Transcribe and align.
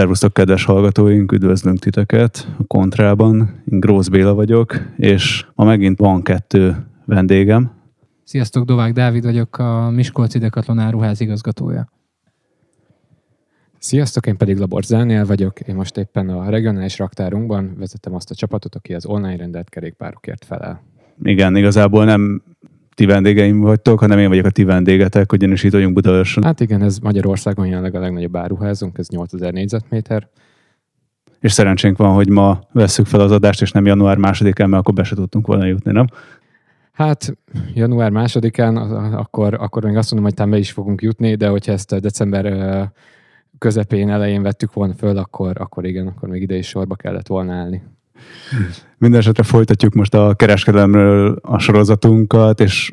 Szervusztok, 0.00 0.32
kedves 0.32 0.64
hallgatóink, 0.64 1.32
üdvözlünk 1.32 1.78
titeket 1.78 2.48
a 2.58 2.64
Kontrában. 2.66 3.62
Én 3.70 3.80
Grósz 3.80 4.08
Béla 4.08 4.34
vagyok, 4.34 4.80
és 4.96 5.46
ma 5.54 5.64
megint 5.64 5.98
van 5.98 6.22
kettő 6.22 6.86
vendégem. 7.04 7.70
Sziasztok, 8.24 8.64
Dovák 8.64 8.92
Dávid 8.92 9.24
vagyok, 9.24 9.58
a 9.58 9.90
Miskolci 9.90 10.38
Decathlon 10.38 10.78
áruház 10.78 11.20
igazgatója. 11.20 11.88
Sziasztok, 13.78 14.26
én 14.26 14.36
pedig 14.36 14.58
Labor 14.58 14.82
Zánél 14.82 15.26
vagyok. 15.26 15.60
Én 15.60 15.74
most 15.74 15.96
éppen 15.96 16.28
a 16.28 16.50
regionális 16.50 16.98
raktárunkban 16.98 17.74
vezetem 17.78 18.14
azt 18.14 18.30
a 18.30 18.34
csapatot, 18.34 18.74
aki 18.74 18.94
az 18.94 19.06
online 19.06 19.36
rendelt 19.36 19.68
kerékpárokért 19.68 20.44
felel. 20.44 20.82
Igen, 21.22 21.56
igazából 21.56 22.04
nem 22.04 22.42
ti 23.00 23.06
vendégeim 23.06 23.60
vagytok, 23.60 23.98
hanem 23.98 24.18
én 24.18 24.28
vagyok 24.28 24.44
a 24.44 24.50
ti 24.50 24.64
vendégetek, 24.64 25.32
ugyanis 25.32 25.62
itt 25.62 25.72
vagyunk 25.72 25.94
Budaörsön. 25.94 26.44
Hát 26.44 26.60
igen, 26.60 26.82
ez 26.82 26.98
Magyarországon 26.98 27.66
jelenleg 27.66 27.94
a 27.94 27.98
legnagyobb 27.98 28.36
áruházunk, 28.36 28.98
ez 28.98 29.08
8000 29.08 29.52
négyzetméter. 29.52 30.28
És 31.38 31.52
szerencsénk 31.52 31.96
van, 31.96 32.14
hogy 32.14 32.28
ma 32.28 32.60
vesszük 32.72 33.06
fel 33.06 33.20
az 33.20 33.30
adást, 33.30 33.62
és 33.62 33.72
nem 33.72 33.86
január 33.86 34.16
másodikán, 34.16 34.68
mert 34.68 34.82
akkor 34.82 34.94
be 34.94 35.02
se 35.02 35.14
tudtunk 35.14 35.46
volna 35.46 35.64
jutni, 35.64 35.92
nem? 35.92 36.06
Hát 36.92 37.36
január 37.74 38.10
másodikán, 38.10 38.76
akkor, 39.12 39.54
akkor 39.54 39.84
még 39.84 39.96
azt 39.96 40.10
mondom, 40.10 40.28
hogy 40.28 40.38
talán 40.38 40.52
be 40.52 40.58
is 40.58 40.70
fogunk 40.70 41.02
jutni, 41.02 41.34
de 41.34 41.48
hogyha 41.48 41.72
ezt 41.72 42.00
december 42.00 42.90
közepén, 43.58 44.10
elején 44.10 44.42
vettük 44.42 44.72
volna 44.72 44.94
föl, 44.94 45.16
akkor, 45.16 45.56
akkor 45.60 45.84
igen, 45.84 46.06
akkor 46.06 46.28
még 46.28 46.42
ide 46.42 46.56
is 46.56 46.68
sorba 46.68 46.94
kellett 46.94 47.26
volna 47.26 47.52
állni. 47.52 47.82
Mindenesetre 48.98 49.42
folytatjuk 49.42 49.94
most 49.94 50.14
a 50.14 50.34
kereskedelemről 50.34 51.38
a 51.42 51.58
sorozatunkat, 51.58 52.60
és 52.60 52.92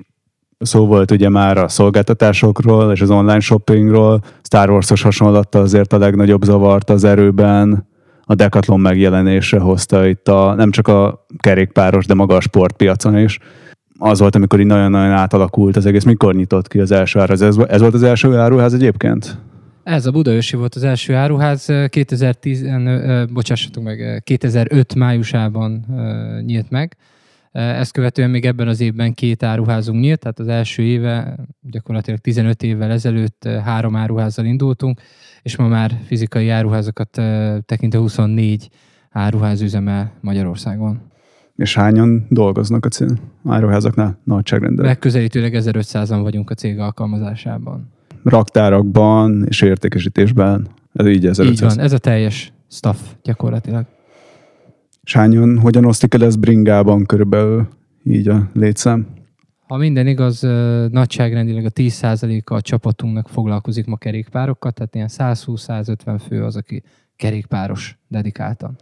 szó 0.59 0.85
volt 0.85 1.11
ugye 1.11 1.29
már 1.29 1.57
a 1.57 1.67
szolgáltatásokról 1.67 2.91
és 2.91 3.01
az 3.01 3.09
online 3.09 3.39
shoppingról. 3.39 4.21
Star 4.41 4.69
Wars-os 4.69 5.01
hasonlatta 5.01 5.59
azért 5.59 5.93
a 5.93 5.97
legnagyobb 5.97 6.43
zavart 6.43 6.89
az 6.89 7.03
erőben. 7.03 7.87
A 8.23 8.35
Decathlon 8.35 8.79
megjelenése 8.79 9.59
hozta 9.59 10.07
itt 10.07 10.27
a, 10.27 10.53
nem 10.53 10.71
csak 10.71 10.87
a 10.87 11.25
kerékpáros, 11.39 12.05
de 12.05 12.13
maga 12.13 12.35
a 12.35 12.41
sportpiacon 12.41 13.17
is. 13.17 13.39
Az 13.99 14.19
volt, 14.19 14.35
amikor 14.35 14.59
így 14.59 14.65
nagyon-nagyon 14.65 15.11
átalakult 15.11 15.75
az 15.75 15.85
egész. 15.85 16.03
Mikor 16.03 16.35
nyitott 16.35 16.67
ki 16.67 16.79
az 16.79 16.91
első 16.91 17.19
áruház? 17.19 17.41
Ez, 17.41 17.57
ez 17.57 17.81
volt 17.81 17.93
az 17.93 18.03
első 18.03 18.37
áruház 18.37 18.73
egyébként? 18.73 19.37
Ez 19.83 20.05
a 20.05 20.11
Budaörsi 20.11 20.55
volt 20.55 20.75
az 20.75 20.83
első 20.83 21.15
áruház, 21.15 21.71
2010, 21.89 22.65
bocsássatok 23.33 23.83
meg, 23.83 24.21
2005 24.23 24.95
májusában 24.95 25.85
nyílt 26.45 26.69
meg. 26.69 26.97
Ezt 27.57 27.91
követően 27.91 28.29
még 28.29 28.45
ebben 28.45 28.67
az 28.67 28.81
évben 28.81 29.13
két 29.13 29.43
áruházunk 29.43 30.01
nyílt, 30.01 30.19
tehát 30.19 30.39
az 30.39 30.47
első 30.47 30.83
éve, 30.83 31.35
gyakorlatilag 31.61 32.19
15 32.19 32.63
évvel 32.63 32.91
ezelőtt 32.91 33.47
három 33.63 33.95
áruházzal 33.95 34.45
indultunk, 34.45 35.01
és 35.41 35.55
ma 35.55 35.67
már 35.67 35.99
fizikai 36.05 36.49
áruházakat 36.49 37.09
tekintve 37.65 37.99
24 37.99 38.69
áruház 39.09 39.61
üzemel 39.61 40.11
Magyarországon. 40.21 41.01
És 41.55 41.75
hányan 41.75 42.25
dolgoznak 42.29 42.85
a 42.85 42.89
cég 42.89 43.09
áruházaknál 43.45 44.19
nagyságrendben? 44.23 44.85
Megközelítőleg 44.85 45.53
1500-an 45.55 46.19
vagyunk 46.21 46.49
a 46.49 46.53
cég 46.53 46.79
alkalmazásában 46.79 47.95
raktárakban 48.23 49.45
és 49.47 49.61
értékesítésben. 49.61 50.67
Ez 50.93 51.07
így 51.07 51.25
ez 51.25 51.39
Így 51.39 51.59
van, 51.59 51.79
ez 51.79 51.93
a 51.93 51.97
teljes 51.97 52.53
staff 52.69 52.97
gyakorlatilag. 53.23 53.85
És 55.07 55.13
hányan, 55.13 55.59
hogyan 55.59 55.85
osztik 55.85 56.13
el 56.13 56.23
ez 56.23 56.35
bringában 56.35 57.05
körülbelül 57.05 57.67
így 58.03 58.27
a 58.27 58.49
létszám? 58.53 59.07
Ha 59.67 59.77
minden 59.77 60.07
igaz, 60.07 60.41
nagyságrendileg 60.91 61.65
a 61.65 61.69
10%-a 61.69 62.53
a 62.53 62.61
csapatunknak 62.61 63.29
foglalkozik 63.29 63.85
ma 63.85 63.97
kerékpárokkal, 63.97 64.71
tehát 64.71 64.95
ilyen 64.95 65.09
120-150 65.11 66.21
fő 66.27 66.43
az, 66.43 66.55
aki 66.55 66.83
kerékpáros 67.15 67.97
dedikáltan. 68.07 68.75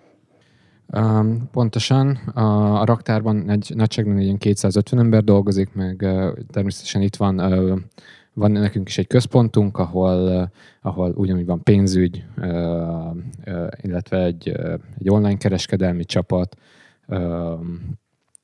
Um, 0.88 1.50
pontosan. 1.52 2.16
A, 2.34 2.42
a 2.82 2.86
raktárban 2.86 3.50
egy 3.50 3.72
nagyságrendileg 3.76 4.38
250 4.38 5.00
ember 5.00 5.24
dolgozik, 5.24 5.74
meg 5.74 6.02
uh, 6.02 6.38
természetesen 6.52 7.02
itt 7.02 7.16
van 7.16 7.40
uh, 7.40 7.80
van 8.36 8.52
nekünk 8.52 8.88
is 8.88 8.98
egy 8.98 9.08
központunk, 9.08 9.78
ahol, 9.78 10.52
ahol 10.82 11.12
ugyanúgy 11.12 11.46
van 11.46 11.64
pénzügy, 11.64 12.24
illetve 13.82 14.24
egy, 14.24 14.50
egy 15.00 15.10
online 15.10 15.38
kereskedelmi 15.38 16.06
csapat, 16.06 16.56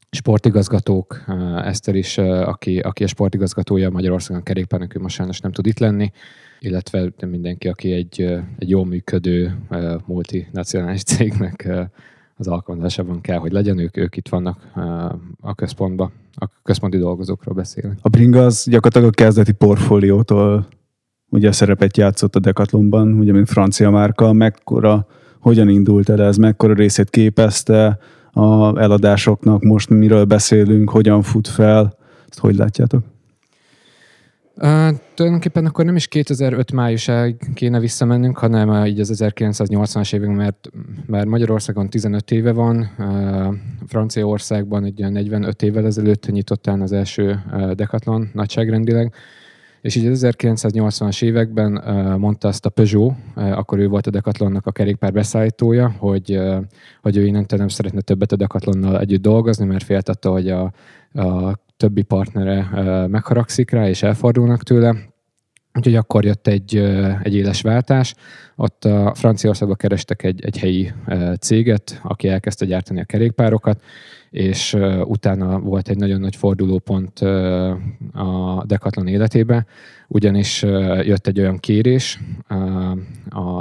sportigazgatók, 0.10 1.24
Eszter 1.64 1.96
is, 1.96 2.18
aki, 2.18 2.80
aki 2.80 3.04
a 3.04 3.08
sportigazgatója 3.08 3.90
Magyarországon 3.90 4.44
kerékpárnak, 4.44 4.96
ő 4.96 5.00
most 5.00 5.16
sajnos 5.16 5.40
nem 5.40 5.52
tud 5.52 5.68
itt 5.68 5.80
lenni, 5.80 6.12
illetve 6.60 7.12
mindenki, 7.26 7.68
aki 7.68 7.92
egy, 7.92 8.22
egy 8.58 8.70
jól 8.70 8.86
működő 8.86 9.58
multinacionális 10.06 11.04
cégnek 11.04 11.70
az 12.42 12.48
alkalmazásában 12.48 13.22
kell, 13.22 13.38
hogy 13.38 13.52
legyen, 13.52 13.78
ők, 13.78 13.98
ők 13.98 14.18
itt 14.18 14.30
vannak 14.30 14.72
a 15.42 15.56
központban, 15.56 16.12
a 16.36 16.46
központi 16.64 16.98
dolgozókról 16.98 17.56
beszélünk. 17.56 17.98
A 18.02 18.10
Bringa 18.10 18.46
az 18.46 18.66
gyakorlatilag 18.70 19.08
a 19.08 19.24
kezdeti 19.24 19.52
portfóliótól 19.52 20.68
ugye 21.30 21.52
szerepet 21.52 21.98
játszott 21.98 22.36
a 22.36 22.40
Decathlonban, 22.40 23.14
ugye 23.14 23.32
mint 23.32 23.50
francia 23.50 23.90
márka, 23.90 24.34
mekkora, 24.34 25.08
hogyan 25.40 25.70
indult 25.70 26.10
el 26.10 26.22
ez, 26.22 26.38
mekkora 26.38 26.74
részét 26.74 27.10
képezte 27.10 27.98
a 28.32 28.80
eladásoknak, 28.80 29.64
most 29.64 29.90
miről 29.90 30.26
beszélünk, 30.26 30.90
hogyan 30.90 31.22
fut 31.22 31.48
fel, 31.48 31.98
ezt 32.30 32.40
hogy 32.40 32.56
látjátok? 32.56 33.04
Uh, 34.64 34.96
tulajdonképpen 35.14 35.66
akkor 35.66 35.86
nem 35.86 35.96
is 35.96 36.08
2005 36.08 36.72
májusáig 36.72 37.36
kéne 37.54 37.80
visszamennünk, 37.80 38.38
hanem 38.38 38.86
így 38.86 39.00
az 39.00 39.24
1980-as 39.24 40.14
évek, 40.14 40.30
mert 40.30 40.70
már 41.06 41.26
Magyarországon 41.26 41.90
15 41.90 42.32
éve 42.32 42.52
van, 42.52 42.90
uh, 42.98 43.56
Franciaországban 43.88 44.84
egy 44.84 45.02
olyan 45.02 45.12
45 45.12 45.62
évvel 45.62 45.86
ezelőtt 45.86 46.28
nyitottán 46.28 46.82
az 46.82 46.92
első 46.92 47.44
uh, 47.52 47.72
Decathlon 47.72 48.30
nagyságrendileg, 48.34 49.14
és 49.82 49.96
így 49.96 50.06
az 50.06 50.28
1980-as 50.28 51.24
években 51.24 51.78
uh, 51.78 52.18
mondta 52.18 52.48
azt 52.48 52.66
a 52.66 52.70
Peugeot, 52.70 53.14
uh, 53.36 53.58
akkor 53.58 53.80
ő 53.80 53.88
volt 53.88 54.08
a 54.08 54.12
Decathlonnak 54.12 54.66
a 54.66 54.72
kerékpár 54.72 55.14
beszállítója, 55.14 55.96
hogy, 55.98 56.38
uh, 56.38 56.64
hogy 57.02 57.18
ő 57.18 57.26
innentől 57.26 57.60
nem 57.60 57.68
szeretne 57.68 58.02
többet 58.02 58.32
a 58.32 58.36
Decathlonnal 58.36 59.00
együtt 59.00 59.22
dolgozni, 59.22 59.66
mert 59.66 59.84
féltette, 59.84 60.30
hogy 60.30 60.50
a, 60.50 60.74
a 61.14 61.60
többi 61.82 62.02
partnere 62.02 62.68
megharagszik 63.08 63.72
rá, 63.72 63.88
és 63.88 64.04
elfordulnak 64.04 64.64
tőle. 64.64 64.96
Úgyhogy 65.74 65.96
akkor 65.96 66.26
jött 66.26 66.48
egy, 66.48 66.76
egy 67.24 67.36
éles 67.36 67.62
váltás. 67.62 68.16
Ott 68.56 68.86
a 68.86 69.14
Franciaországban 69.16 69.78
kerestek 69.78 70.24
egy, 70.24 70.46
egy 70.46 70.58
helyi 70.58 70.92
céget, 71.40 72.00
aki 72.04 72.28
elkezdte 72.28 72.66
gyártani 72.66 73.00
a 73.00 73.04
kerékpárokat, 73.04 73.82
és 74.30 74.78
utána 75.04 75.60
volt 75.60 75.90
egy 75.90 75.98
nagyon 75.98 76.20
nagy 76.20 76.36
fordulópont 76.36 77.20
a 78.14 78.64
Decathlon 78.66 79.08
életébe, 79.08 79.66
ugyanis 80.08 80.62
jött 81.02 81.28
egy 81.28 81.40
olyan 81.40 81.58
kérés 81.58 82.20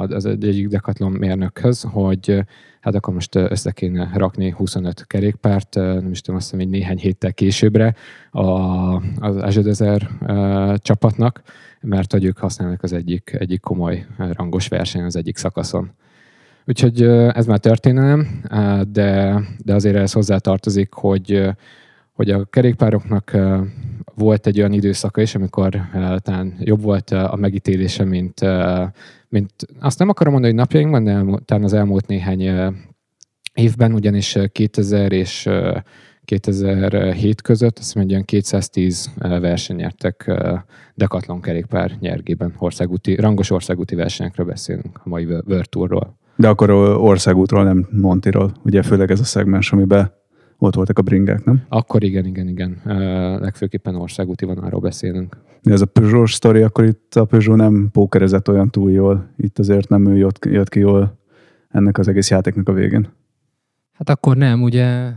az 0.09 0.27
egyik 0.27 0.69
Decathlon 0.69 1.13
mérnökhöz, 1.13 1.83
hogy 1.83 2.45
hát 2.81 2.95
akkor 2.95 3.15
most 3.15 3.35
össze 3.35 3.71
kéne 3.71 4.11
rakni 4.15 4.51
25 4.51 5.07
kerékpárt, 5.07 5.75
nem 5.75 6.11
is 6.11 6.21
tudom, 6.21 6.37
azt 6.37 6.51
hiszem, 6.51 6.67
egy 6.67 6.73
néhány 6.73 6.99
héttel 6.99 7.33
későbbre 7.33 7.95
a, 8.31 8.41
az 9.21 9.37
Azure 9.37 9.99
csapatnak, 10.77 11.43
mert 11.81 12.13
hogy 12.13 12.25
ők 12.25 12.39
használnak 12.39 12.83
az 12.83 12.93
egyik, 12.93 13.37
egyik 13.39 13.61
komoly 13.61 14.07
rangos 14.17 14.69
verseny 14.69 15.03
az 15.03 15.17
egyik 15.17 15.37
szakaszon. 15.37 15.91
Úgyhogy 16.67 17.03
ez 17.03 17.47
már 17.47 17.59
történelem, 17.59 18.41
de, 18.89 19.41
de 19.65 19.75
azért 19.75 19.97
ez 19.97 20.13
hozzá 20.13 20.39
tartozik, 20.39 20.93
hogy, 20.93 21.51
hogy 22.21 22.31
a 22.31 22.45
kerékpároknak 22.45 23.37
volt 24.15 24.47
egy 24.47 24.59
olyan 24.59 24.73
időszaka 24.73 25.21
is, 25.21 25.35
amikor 25.35 25.81
talán 26.17 26.55
jobb 26.59 26.83
volt 26.83 27.11
a 27.11 27.37
megítélése, 27.37 28.05
mint, 28.05 28.41
mint 29.29 29.51
azt 29.79 29.99
nem 29.99 30.09
akarom 30.09 30.33
mondani, 30.33 30.53
hogy 30.53 30.63
napjainkban, 30.63 31.05
de 31.05 31.41
talán 31.45 31.65
az 31.65 31.73
elmúlt 31.73 32.07
néhány 32.07 32.73
évben, 33.55 33.93
ugyanis 33.93 34.39
2000 34.53 35.13
és 35.13 35.49
2007 36.25 37.43
között 37.43 37.79
azt 37.79 37.95
mondja, 37.95 38.13
olyan 38.13 38.27
210 38.27 39.11
versenyertek 39.19 40.33
Decathlon 40.95 41.41
kerékpár 41.41 41.97
nyergében, 42.01 42.55
országúti, 42.59 43.15
rangos 43.15 43.51
országúti 43.51 43.95
versenyekről 43.95 44.47
beszélünk, 44.47 45.01
a 45.05 45.09
mai 45.09 45.25
World 45.25 45.69
Tourról. 45.69 46.19
De 46.37 46.49
akkor 46.49 46.71
országútról, 46.71 47.65
nem 47.65 47.89
Montiról, 47.91 48.53
ugye 48.65 48.83
főleg 48.83 49.11
ez 49.11 49.21
a 49.21 49.25
szegmens, 49.25 49.73
amiben 49.73 50.19
ott 50.63 50.75
voltak 50.75 50.99
a 50.99 51.03
bringák, 51.03 51.45
nem? 51.45 51.63
Akkor 51.69 52.03
igen, 52.03 52.27
igen, 52.27 52.49
igen. 52.49 52.81
legfőképpen 53.41 53.95
országúti 53.95 54.45
vonalról 54.45 54.81
beszélünk. 54.81 55.37
De 55.63 55.73
ez 55.73 55.81
a 55.81 55.87
Peugeot 55.87 56.29
sztori, 56.29 56.63
akkor 56.63 56.85
itt 56.85 57.15
a 57.15 57.25
Peugeot 57.25 57.57
nem 57.57 57.89
pókerezett 57.93 58.49
olyan 58.49 58.71
túl 58.71 58.91
jól. 58.91 59.31
Itt 59.37 59.59
azért 59.59 59.89
nem 59.89 60.07
ő 60.07 60.17
jött, 60.17 60.45
jött 60.45 60.69
ki 60.69 60.79
jól 60.79 61.19
ennek 61.69 61.99
az 61.99 62.09
egész 62.09 62.31
játéknak 62.31 62.69
a 62.69 62.73
végén. 62.73 63.09
Hát 63.93 64.09
akkor 64.09 64.37
nem, 64.37 64.63
ugye 64.63 65.13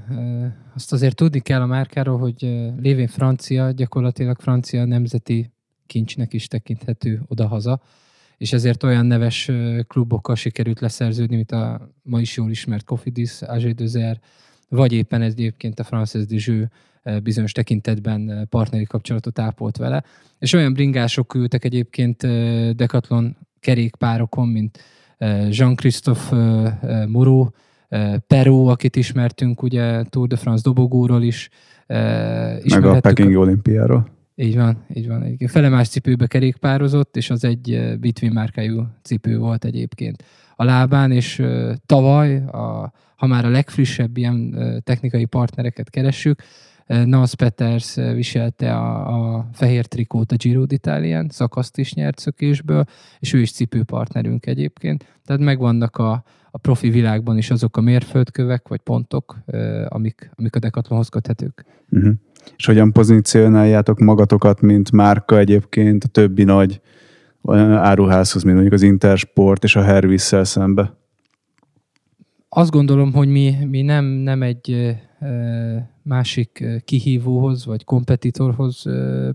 azt 0.76 0.94
azért 0.94 1.16
tudni 1.16 1.40
kell 1.40 1.62
a 1.62 1.66
márkáról, 1.66 2.18
hogy 2.18 2.72
lévén 2.82 3.08
francia, 3.08 3.72
gyakorlatilag 3.72 4.40
francia 4.40 4.86
nemzeti 4.86 5.52
kincsnek 5.86 6.34
is 6.34 6.48
tekinthető 6.48 7.22
odahaza, 7.28 7.82
és 8.38 8.54
ezért 8.54 8.84
olyan 8.84 9.06
neves 9.06 9.52
klubokkal 9.88 10.36
sikerült 10.36 10.80
leszerződni, 10.80 11.36
mint 11.36 11.52
a 11.52 11.90
ma 12.02 12.20
is 12.20 12.38
jól 12.38 12.50
ismert 12.50 12.86
Cofidis, 12.86 13.42
AG 13.42 13.70
Dözer, 13.70 14.20
vagy 14.76 14.94
éppen 14.94 15.22
ez 15.22 15.32
egyébként 15.32 15.80
a 15.80 15.84
Frances 15.84 16.26
de 16.26 16.36
Jeux 16.38 16.68
bizonyos 17.24 17.52
tekintetben 17.52 18.48
partneri 18.50 18.84
kapcsolatot 18.84 19.40
ápolt 19.40 19.78
vele. 19.78 20.04
És 20.40 20.54
olyan 20.54 20.74
bringások 20.74 21.28
küldtek 21.28 21.66
egyébként 21.66 22.28
Decathlon 22.76 23.38
kerékpárokon, 23.60 24.48
mint 24.48 24.80
Jean-Christophe 25.50 27.06
Moreau, 27.08 27.48
Peru, 28.28 28.66
akit 28.66 28.96
ismertünk, 28.96 29.62
ugye 29.62 30.04
Tour 30.04 30.28
de 30.28 30.36
France 30.36 30.62
dobogóról 30.64 31.24
is. 31.24 31.50
Meg 31.88 32.86
a 32.86 33.00
Peking 33.00 33.36
olimpiáról. 33.36 34.12
Így 34.36 34.56
van, 34.56 34.86
így 34.94 35.08
van. 35.08 35.24
Egyébként 35.24 35.52
felemás 35.52 35.90
cipőbe 35.90 36.28
kerékpározott, 36.28 37.18
és 37.18 37.30
az 37.30 37.44
egy 37.44 37.98
Bitwin 38.00 38.32
márkájú 38.32 38.88
cipő 39.02 39.38
volt 39.38 39.66
egyébként 39.66 40.24
a 40.56 40.64
lábán, 40.64 41.12
és 41.12 41.44
tavaly, 41.86 42.36
a, 42.46 42.94
ha 43.16 43.28
már 43.28 43.46
a 43.46 43.50
legfrissebb 43.50 44.18
ilyen 44.18 44.56
technikai 44.84 45.26
partnereket 45.26 45.90
keressük, 45.90 46.42
Nance 46.88 47.36
Peters 47.36 47.96
viselte 47.96 48.76
a, 48.76 49.36
a 49.36 49.50
fehér 49.54 49.86
trikót 49.86 50.32
a 50.32 50.36
Giro 50.36 50.66
d'Italian, 50.66 51.30
szakaszt 51.30 51.78
is 51.78 51.94
nyert 51.94 52.20
szökésből, 52.20 52.86
és 53.20 53.34
ő 53.34 53.40
is 53.40 53.52
cipőpartnerünk 53.52 54.46
egyébként. 54.46 55.20
Tehát 55.26 55.42
megvannak 55.42 55.98
a, 55.98 56.24
a 56.52 56.58
profi 56.58 56.90
világban 56.90 57.38
is 57.38 57.52
azok 57.52 57.78
a 57.78 57.82
mérföldkövek, 57.82 58.68
vagy 58.68 58.80
pontok, 58.80 59.38
amik, 59.88 60.32
amik 60.36 60.56
a 60.56 60.60
Decathlonhoz 60.60 61.10
köthetők. 61.10 61.66
Uh-huh. 61.90 62.14
És 62.58 62.66
hogyan 62.66 62.92
pozícionáljátok 62.92 64.00
magatokat, 64.00 64.62
mint 64.62 64.92
márka 64.92 65.38
egyébként 65.38 66.04
a 66.04 66.08
többi 66.08 66.44
nagy 66.44 66.82
áruházhoz, 67.52 68.44
mint 68.44 68.54
mondjuk 68.56 68.76
az 68.76 68.82
Intersport 68.82 69.64
és 69.64 69.76
a 69.76 69.84
Hervisszel 69.84 70.44
szembe? 70.44 70.98
Azt 72.50 72.72
gondolom, 72.72 73.14
hogy 73.14 73.28
mi, 73.28 73.56
mi 73.70 73.82
nem, 73.82 74.06
nem 74.06 74.42
egy 74.42 74.96
másik 76.02 76.66
kihívóhoz 76.86 77.66
vagy 77.66 77.84
kompetitorhoz 77.84 78.84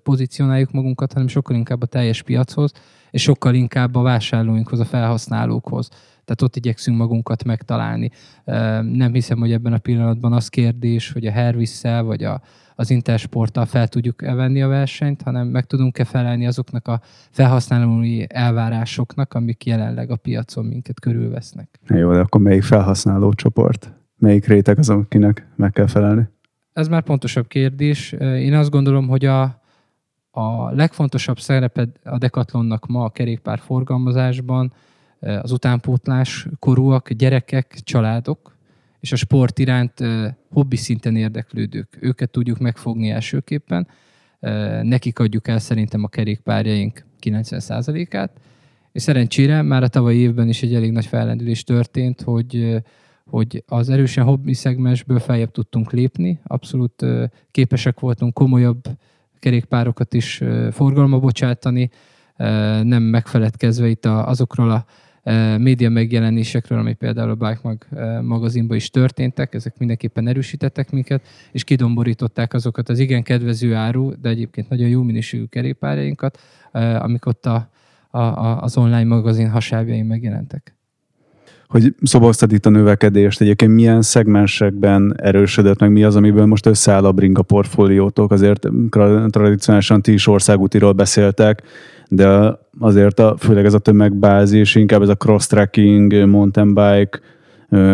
pozícionáljuk 0.02 0.70
magunkat, 0.70 1.12
hanem 1.12 1.28
sokkal 1.28 1.56
inkább 1.56 1.82
a 1.82 1.86
teljes 1.86 2.22
piachoz, 2.22 2.72
és 3.10 3.22
sokkal 3.22 3.54
inkább 3.54 3.94
a 3.94 4.02
vásárlóinkhoz, 4.02 4.80
a 4.80 4.84
felhasználókhoz. 4.84 5.88
Tehát 6.24 6.42
ott 6.42 6.56
igyekszünk 6.56 6.98
magunkat 6.98 7.44
megtalálni. 7.44 8.10
Nem 8.82 9.12
hiszem, 9.12 9.38
hogy 9.38 9.52
ebben 9.52 9.72
a 9.72 9.78
pillanatban 9.78 10.32
az 10.32 10.48
kérdés, 10.48 11.12
hogy 11.12 11.26
a 11.26 11.30
Hervisszel 11.30 12.02
vagy 12.02 12.24
a, 12.24 12.40
az 12.74 12.90
Intersporttal 12.90 13.66
fel 13.66 13.88
tudjuk-e 13.88 14.34
venni 14.34 14.62
a 14.62 14.68
versenyt, 14.68 15.22
hanem 15.22 15.46
meg 15.46 15.64
tudunk-e 15.64 16.04
felelni 16.04 16.46
azoknak 16.46 16.88
a 16.88 17.00
felhasználói 17.30 18.24
elvárásoknak, 18.28 19.34
amik 19.34 19.66
jelenleg 19.66 20.10
a 20.10 20.16
piacon 20.16 20.64
minket 20.64 21.00
körülvesznek. 21.00 21.80
Jó, 21.88 22.12
de 22.12 22.18
akkor 22.18 22.40
melyik 22.40 22.62
felhasználó 22.62 23.32
csoport? 23.32 23.92
Melyik 24.18 24.46
réteg 24.46 24.78
az, 24.78 24.88
akinek 24.88 25.46
meg 25.56 25.72
kell 25.72 25.86
felelni? 25.86 26.28
Ez 26.72 26.88
már 26.88 27.02
pontosabb 27.02 27.46
kérdés. 27.46 28.12
Én 28.20 28.54
azt 28.54 28.70
gondolom, 28.70 29.08
hogy 29.08 29.24
a, 29.24 29.42
a 30.30 30.70
legfontosabb 30.70 31.38
szerepe 31.38 31.88
a 32.04 32.18
Decathlonnak 32.18 32.86
ma 32.86 33.04
a 33.04 33.10
kerékpár 33.10 33.58
forgalmazásban 33.58 34.72
az 35.20 35.52
utánpótlás 35.52 36.46
korúak, 36.58 37.12
gyerekek, 37.12 37.78
családok, 37.82 38.56
és 39.00 39.12
a 39.12 39.16
sport 39.16 39.58
iránt 39.58 39.92
hobbi 40.50 40.76
szinten 40.76 41.16
érdeklődők. 41.16 41.98
Őket 42.00 42.30
tudjuk 42.30 42.58
megfogni 42.58 43.10
elsőképpen, 43.10 43.88
nekik 44.82 45.18
adjuk 45.18 45.48
el 45.48 45.58
szerintem 45.58 46.04
a 46.04 46.08
kerékpárjaink 46.08 47.04
90%-át, 47.22 48.30
és 48.92 49.02
szerencsére 49.02 49.62
már 49.62 49.82
a 49.82 49.88
tavalyi 49.88 50.18
évben 50.18 50.48
is 50.48 50.62
egy 50.62 50.74
elég 50.74 50.92
nagy 50.92 51.06
fellendülés 51.06 51.64
történt, 51.64 52.20
hogy 52.20 52.82
hogy 53.28 53.64
az 53.66 53.88
erősen 53.88 54.24
hobbi 54.24 54.54
szegmensből 54.54 55.18
feljebb 55.18 55.50
tudtunk 55.50 55.92
lépni, 55.92 56.40
abszolút 56.44 57.04
képesek 57.50 58.00
voltunk 58.00 58.34
komolyabb 58.34 58.82
kerékpárokat 59.38 60.14
is 60.14 60.42
forgalma 60.70 61.18
bocsátani, 61.18 61.90
nem 62.82 63.02
megfeledkezve 63.02 63.88
itt 63.88 64.06
azokról 64.06 64.70
a 64.70 64.84
média 65.58 65.90
megjelenésekről, 65.90 66.78
ami 66.78 66.92
például 66.92 67.30
a 67.30 67.34
Bike 67.34 67.60
Mag 67.62 67.86
magazinban 68.22 68.76
is 68.76 68.90
történtek, 68.90 69.54
ezek 69.54 69.78
mindenképpen 69.78 70.28
erősítettek 70.28 70.90
minket, 70.90 71.26
és 71.52 71.64
kidomborították 71.64 72.54
azokat 72.54 72.88
az 72.88 72.98
igen 72.98 73.22
kedvező 73.22 73.74
áru, 73.74 74.12
de 74.20 74.28
egyébként 74.28 74.68
nagyon 74.68 74.88
jó 74.88 75.02
minőségű 75.02 75.44
kerékpárjainkat, 75.44 76.38
amik 76.98 77.26
ott 77.26 77.46
a, 77.46 77.70
a, 78.10 78.20
az 78.62 78.76
online 78.76 79.04
magazin 79.04 79.50
hasábjain 79.50 80.04
megjelentek 80.04 80.77
hogy 81.68 81.94
szoboztad 82.02 82.52
itt 82.52 82.66
a 82.66 82.70
növekedést, 82.70 83.40
egyébként 83.40 83.74
milyen 83.74 84.02
szegmensekben 84.02 85.14
erősödött, 85.16 85.80
meg 85.80 85.92
mi 85.92 86.04
az, 86.04 86.16
amiből 86.16 86.46
most 86.46 86.66
összeáll 86.66 87.04
a 87.04 87.12
bringa 87.12 87.42
portfóliótok, 87.42 88.30
azért 88.30 88.68
tradicionálisan 89.28 90.02
ti 90.02 90.12
is 90.12 90.26
országútiról 90.26 90.92
beszéltek, 90.92 91.62
de 92.08 92.58
azért 92.78 93.18
a, 93.18 93.36
főleg 93.38 93.64
ez 93.64 93.74
a 93.74 93.78
tömegbázis, 93.78 94.74
inkább 94.74 95.02
ez 95.02 95.08
a 95.08 95.16
cross-tracking, 95.16 96.26
mountain 96.26 96.74
bike 96.74 97.20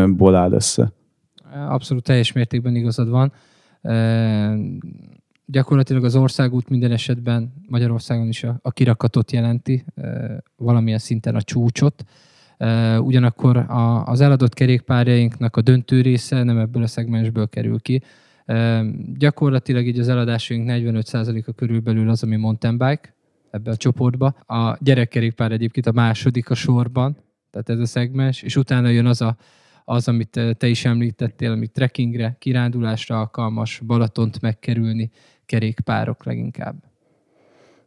ból 0.06 0.34
áll 0.34 0.52
össze. 0.52 0.92
Abszolút 1.68 2.02
teljes 2.02 2.32
mértékben 2.32 2.74
igazad 2.74 3.08
van. 3.08 3.32
Gyakorlatilag 5.46 6.04
az 6.04 6.16
országút 6.16 6.68
minden 6.68 6.90
esetben 6.90 7.52
Magyarországon 7.68 8.28
is 8.28 8.44
a, 8.44 8.58
a 8.62 8.70
kirakatot 8.70 9.32
jelenti, 9.32 9.84
valamilyen 10.56 10.98
szinten 10.98 11.34
a 11.34 11.42
csúcsot. 11.42 12.04
Ugyanakkor 12.98 13.56
a, 13.56 14.06
az 14.06 14.20
eladott 14.20 14.54
kerékpárjainknak 14.54 15.56
a 15.56 15.60
döntő 15.60 16.00
része 16.00 16.42
nem 16.42 16.58
ebből 16.58 16.82
a 16.82 16.86
szegmensből 16.86 17.48
kerül 17.48 17.80
ki. 17.80 18.02
Gyakorlatilag 19.14 19.86
így 19.86 19.98
az 19.98 20.08
eladásaink 20.08 20.68
45%-a 20.70 21.52
körülbelül 21.52 22.08
az, 22.08 22.22
ami 22.22 22.36
mountain 22.36 22.78
bike, 22.78 23.14
ebbe 23.50 23.70
a 23.70 23.76
csoportba. 23.76 24.26
A 24.46 24.76
gyerekkerékpár 24.80 25.52
egyébként 25.52 25.86
a 25.86 25.92
második 25.92 26.50
a 26.50 26.54
sorban, 26.54 27.16
tehát 27.50 27.68
ez 27.68 27.78
a 27.78 27.86
szegmens, 27.86 28.42
és 28.42 28.56
utána 28.56 28.88
jön 28.88 29.06
az, 29.06 29.20
a, 29.20 29.36
az 29.84 30.08
amit 30.08 30.40
te 30.56 30.66
is 30.66 30.84
említettél, 30.84 31.50
amit 31.50 31.72
trekkingre, 31.72 32.36
kirándulásra 32.38 33.18
alkalmas, 33.18 33.80
Balatont 33.86 34.40
megkerülni, 34.40 35.10
kerékpárok 35.46 36.24
leginkább. 36.24 36.93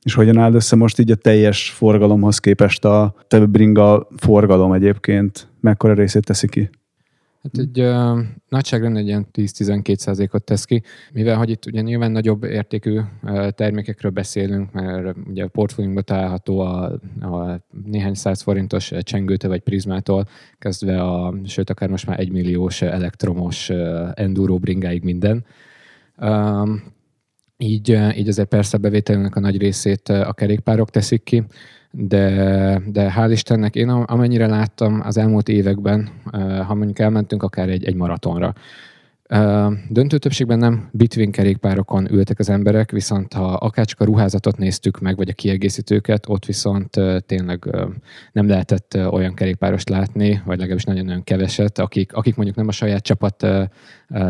És 0.03 0.13
hogyan 0.13 0.37
áll 0.37 0.53
össze 0.53 0.75
most 0.75 0.99
így 0.99 1.11
a 1.11 1.15
teljes 1.15 1.69
forgalomhoz 1.69 2.39
képest 2.39 2.85
a 2.85 3.15
bringa 3.49 4.07
forgalom 4.15 4.73
egyébként? 4.73 5.47
Mekkora 5.59 5.93
részét 5.93 6.25
teszi 6.25 6.47
ki? 6.47 6.69
Hát 7.43 7.57
egy 7.57 7.79
uh, 7.79 8.19
nagyságrend 8.49 8.97
egy 8.97 9.07
ilyen 9.07 9.27
10-12 9.33 9.95
százalékot 9.95 10.43
tesz 10.43 10.65
ki, 10.65 10.83
mivel 11.13 11.37
hogy 11.37 11.49
itt 11.49 11.65
ugye 11.65 11.81
nyilván 11.81 12.11
nagyobb 12.11 12.43
értékű 12.43 12.99
uh, 13.23 13.49
termékekről 13.49 14.11
beszélünk, 14.11 14.71
mert 14.71 15.17
ugye 15.27 15.43
a 15.43 15.47
portfóliunkban 15.47 16.03
található 16.05 16.59
a, 16.59 16.91
a 17.21 17.59
néhány 17.85 18.13
száz 18.13 18.41
forintos 18.41 18.91
csengőte 19.01 19.47
vagy 19.47 19.59
prizmától, 19.59 20.27
kezdve 20.59 21.01
a, 21.01 21.33
sőt 21.45 21.69
akár 21.69 21.89
most 21.89 22.07
már 22.07 22.19
egymilliós 22.19 22.81
elektromos 22.81 23.69
uh, 23.69 24.09
enduro 24.13 24.57
bringáig 24.57 25.03
minden. 25.03 25.45
Uh, 26.17 26.69
így, 27.57 27.99
így 28.15 28.27
azért 28.27 28.47
persze 28.47 28.77
a 28.77 28.79
bevételünknek 28.79 29.35
a 29.35 29.39
nagy 29.39 29.57
részét 29.57 30.09
a 30.09 30.33
kerékpárok 30.33 30.89
teszik 30.89 31.23
ki, 31.23 31.43
de, 31.91 32.81
de 32.87 33.13
hál' 33.15 33.31
Istennek 33.31 33.75
én 33.75 33.89
amennyire 33.89 34.47
láttam 34.47 35.01
az 35.03 35.17
elmúlt 35.17 35.49
években, 35.49 36.09
ha 36.67 36.73
mondjuk 36.73 36.99
elmentünk 36.99 37.43
akár 37.43 37.69
egy, 37.69 37.85
egy 37.85 37.95
maratonra, 37.95 38.53
Döntő 39.89 40.17
többségben 40.17 40.57
nem 40.57 40.89
bitwin 40.91 41.31
kerékpárokon 41.31 42.11
ültek 42.11 42.39
az 42.39 42.49
emberek, 42.49 42.91
viszont 42.91 43.33
ha 43.33 43.53
akárcsak 43.53 43.99
a 43.99 44.05
ruházatot 44.05 44.57
néztük 44.57 44.99
meg, 44.99 45.17
vagy 45.17 45.29
a 45.29 45.33
kiegészítőket, 45.33 46.29
ott 46.29 46.45
viszont 46.45 46.89
tényleg 47.25 47.75
nem 48.31 48.47
lehetett 48.47 48.97
olyan 49.09 49.33
kerékpárost 49.33 49.89
látni, 49.89 50.41
vagy 50.45 50.57
legalábbis 50.57 50.83
nagyon-nagyon 50.83 51.23
keveset, 51.23 51.79
akik, 51.79 52.13
akik 52.13 52.35
mondjuk 52.35 52.57
nem 52.57 52.67
a 52.67 52.71
saját 52.71 53.03
csapat 53.03 53.47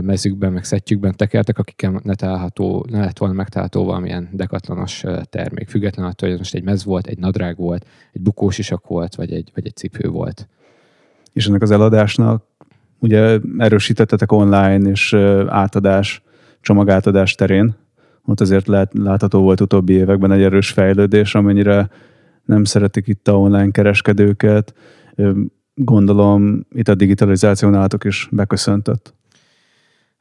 mezükben, 0.01 0.53
meg 0.53 0.63
szettjükben 0.63 1.15
tekertek, 1.15 1.57
akik 1.57 1.89
ne, 2.03 2.15
található, 2.15 2.85
ne 2.89 2.99
lett 2.99 3.17
volna 3.17 3.33
megtalálható 3.33 3.85
valamilyen 3.85 4.29
dekatlanos 4.31 5.03
termék, 5.23 5.69
függetlenül 5.69 6.11
attól, 6.11 6.29
hogy 6.29 6.37
most 6.37 6.55
egy 6.55 6.63
mez 6.63 6.83
volt, 6.83 7.07
egy 7.07 7.17
nadrág 7.17 7.57
volt, 7.57 7.85
egy 8.13 8.21
bukós 8.21 8.57
isak 8.57 8.87
volt, 8.87 9.15
vagy 9.15 9.33
egy, 9.33 9.51
vagy 9.53 9.65
egy 9.65 9.75
cipő 9.75 10.09
volt. 10.09 10.47
És 11.33 11.47
ennek 11.47 11.61
az 11.61 11.71
eladásnak 11.71 12.43
ugye 12.99 13.39
erősítettetek 13.57 14.31
online 14.31 14.89
és 14.89 15.13
átadás, 15.47 16.21
csomagátadás 16.61 17.35
terén. 17.35 17.75
Ott 18.25 18.41
azért 18.41 18.67
lát, 18.67 18.91
látható 18.93 19.41
volt 19.41 19.61
utóbbi 19.61 19.93
években 19.93 20.31
egy 20.31 20.41
erős 20.41 20.69
fejlődés, 20.69 21.35
amennyire 21.35 21.89
nem 22.45 22.63
szeretik 22.63 23.07
itt 23.07 23.27
a 23.27 23.39
online 23.39 23.71
kereskedőket. 23.71 24.73
Gondolom 25.73 26.65
itt 26.71 26.87
a 26.87 26.95
digitalizáció 26.95 27.69
nálatok 27.69 28.03
is 28.03 28.29
beköszöntött. 28.31 29.15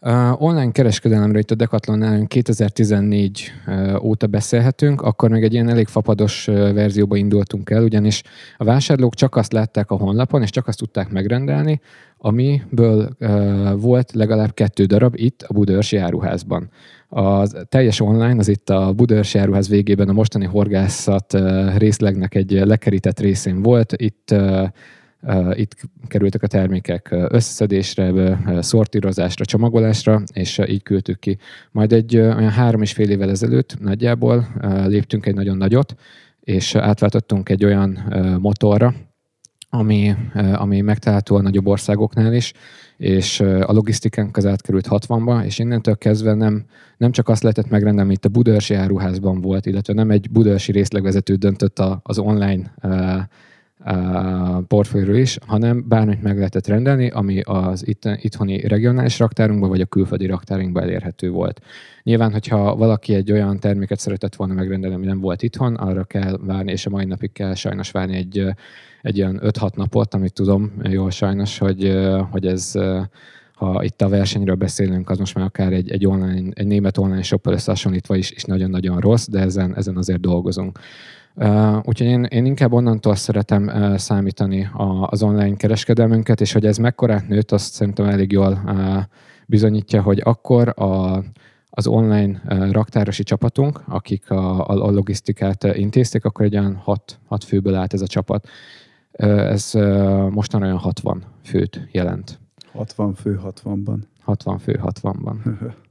Uh, 0.00 0.42
online 0.42 0.70
kereskedelemről 0.70 1.40
itt 1.40 1.50
a 1.50 1.54
Decathlonnál 1.54 2.26
2014 2.26 3.52
uh, 3.66 4.04
óta 4.04 4.26
beszélhetünk, 4.26 5.02
akkor 5.02 5.30
még 5.30 5.42
egy 5.42 5.52
ilyen 5.52 5.68
elég 5.68 5.86
fapados 5.86 6.48
uh, 6.48 6.72
verzióba 6.72 7.16
indultunk 7.16 7.70
el, 7.70 7.82
ugyanis 7.82 8.22
a 8.56 8.64
vásárlók 8.64 9.14
csak 9.14 9.36
azt 9.36 9.52
látták 9.52 9.90
a 9.90 9.96
honlapon, 9.96 10.42
és 10.42 10.50
csak 10.50 10.66
azt 10.66 10.78
tudták 10.78 11.10
megrendelni, 11.10 11.80
amiből 12.18 13.16
uh, 13.20 13.80
volt 13.80 14.12
legalább 14.12 14.54
kettő 14.54 14.84
darab 14.84 15.14
itt 15.16 15.42
a 15.42 15.52
Budörsi 15.52 15.96
áruházban. 15.96 16.70
A 17.08 17.46
teljes 17.46 18.00
online 18.00 18.38
az 18.38 18.48
itt 18.48 18.70
a 18.70 18.92
Budörsi 18.92 19.38
áruház 19.38 19.68
végében 19.68 20.08
a 20.08 20.12
mostani 20.12 20.44
horgászat 20.44 21.32
uh, 21.32 21.76
részlegnek 21.76 22.34
egy 22.34 22.50
lekerített 22.50 23.20
részén 23.20 23.62
volt. 23.62 23.92
Itt 23.96 24.30
uh, 24.32 24.68
itt 25.52 25.74
kerültek 26.06 26.42
a 26.42 26.46
termékek 26.46 27.08
összeszedésre, 27.10 28.38
szortírozásra, 28.60 29.44
csomagolásra, 29.44 30.22
és 30.32 30.60
így 30.66 30.82
küldtük 30.82 31.18
ki. 31.18 31.38
Majd 31.72 31.92
egy 31.92 32.16
olyan 32.16 32.50
három 32.50 32.82
és 32.82 32.92
fél 32.92 33.10
évvel 33.10 33.30
ezelőtt 33.30 33.76
nagyjából 33.80 34.46
léptünk 34.86 35.26
egy 35.26 35.34
nagyon 35.34 35.56
nagyot, 35.56 35.94
és 36.40 36.74
átváltottunk 36.74 37.48
egy 37.48 37.64
olyan 37.64 37.98
motorra, 38.40 38.94
ami, 39.78 40.14
ami 40.54 40.80
megtalálható 40.80 41.36
a 41.36 41.42
nagyobb 41.42 41.66
országoknál 41.66 42.34
is, 42.34 42.52
és 42.96 43.40
a 43.40 43.72
logisztikánk 43.72 44.36
az 44.36 44.46
átkerült 44.46 44.86
60-ba, 44.90 45.44
és 45.44 45.58
innentől 45.58 45.96
kezdve 45.96 46.34
nem, 46.34 46.64
nem 46.96 47.10
csak 47.10 47.28
azt 47.28 47.42
lehetett 47.42 47.70
megrendelni, 47.70 48.12
itt 48.12 48.24
a 48.24 48.28
Budörsi 48.28 48.74
áruházban 48.74 49.40
volt, 49.40 49.66
illetve 49.66 49.92
nem 49.92 50.10
egy 50.10 50.30
Budörsi 50.30 50.72
részlegvezető 50.72 51.34
döntött 51.34 51.82
az 52.02 52.18
online 52.18 52.74
portfólióról 54.68 55.16
is, 55.16 55.38
hanem 55.46 55.88
bármit 55.88 56.22
meg 56.22 56.36
lehetett 56.36 56.66
rendelni, 56.66 57.08
ami 57.08 57.40
az 57.40 57.86
itt, 57.86 58.04
itthoni 58.04 58.68
regionális 58.68 59.18
raktárunkban 59.18 59.68
vagy 59.68 59.80
a 59.80 59.86
külföldi 59.86 60.26
raktárunkban 60.26 60.82
elérhető 60.82 61.30
volt. 61.30 61.60
Nyilván, 62.02 62.32
hogyha 62.32 62.76
valaki 62.76 63.14
egy 63.14 63.32
olyan 63.32 63.58
terméket 63.58 63.98
szeretett 63.98 64.34
volna 64.34 64.54
megrendelni, 64.54 64.96
ami 64.96 65.06
nem 65.06 65.20
volt 65.20 65.42
itthon, 65.42 65.74
arra 65.74 66.04
kell 66.04 66.38
várni, 66.42 66.72
és 66.72 66.86
a 66.86 66.90
mai 66.90 67.04
napig 67.04 67.32
kell 67.32 67.54
sajnos 67.54 67.90
várni 67.90 68.16
egy, 68.16 68.44
egy 69.02 69.20
olyan 69.20 69.40
5-6 69.42 69.74
napot, 69.74 70.14
amit 70.14 70.32
tudom 70.32 70.72
jól 70.82 71.10
sajnos, 71.10 71.58
hogy, 71.58 71.98
hogy 72.30 72.46
ez 72.46 72.74
ha 73.56 73.82
itt 73.84 74.02
a 74.02 74.08
versenyről 74.08 74.54
beszélünk, 74.54 75.10
az 75.10 75.18
most 75.18 75.34
már 75.34 75.44
akár 75.44 75.72
egy, 75.72 75.90
egy, 75.90 76.06
online, 76.06 76.50
egy 76.54 76.66
német 76.66 76.98
online 76.98 77.22
shoppal 77.22 77.52
összehasonlítva 77.52 78.16
is, 78.16 78.30
is 78.30 78.44
nagyon-nagyon 78.44 79.00
rossz, 79.00 79.26
de 79.28 79.40
ezen, 79.40 79.76
ezen 79.76 79.96
azért 79.96 80.20
dolgozunk. 80.20 80.78
Uh, 81.38 81.76
úgyhogy 81.76 82.06
én, 82.06 82.24
én 82.24 82.46
inkább 82.46 82.72
onnantól 82.72 83.14
szeretem 83.14 83.66
uh, 83.66 83.96
számítani 83.96 84.68
a, 84.72 85.06
az 85.10 85.22
online 85.22 85.56
kereskedelmünket, 85.56 86.40
és 86.40 86.52
hogy 86.52 86.66
ez 86.66 86.76
mekkorát 86.76 87.28
nőtt, 87.28 87.52
azt 87.52 87.72
szerintem 87.72 88.06
elég 88.06 88.32
jól 88.32 88.62
uh, 88.64 89.02
bizonyítja, 89.46 90.02
hogy 90.02 90.20
akkor 90.24 90.72
a, 90.76 91.22
az 91.70 91.86
online 91.86 92.42
raktárosi 92.70 93.22
csapatunk, 93.22 93.82
akik 93.88 94.30
a, 94.30 94.68
a, 94.68 94.86
a 94.86 94.90
logisztikát 94.90 95.64
intézték, 95.64 96.24
akkor 96.24 96.44
egy 96.44 96.56
olyan 96.56 96.74
hat, 96.74 97.18
hat 97.26 97.44
főből 97.44 97.74
állt 97.74 97.92
ez 97.92 98.00
a 98.00 98.06
csapat. 98.06 98.48
Ez 99.12 99.70
mostan 100.30 100.62
olyan 100.62 100.78
60 100.78 101.22
főt 101.42 101.88
jelent. 101.92 102.38
60 102.72 103.14
fő 103.14 103.40
60-ban. 103.44 103.98
60 104.20 104.58
fő 104.58 104.80
60-ban. 104.82 105.36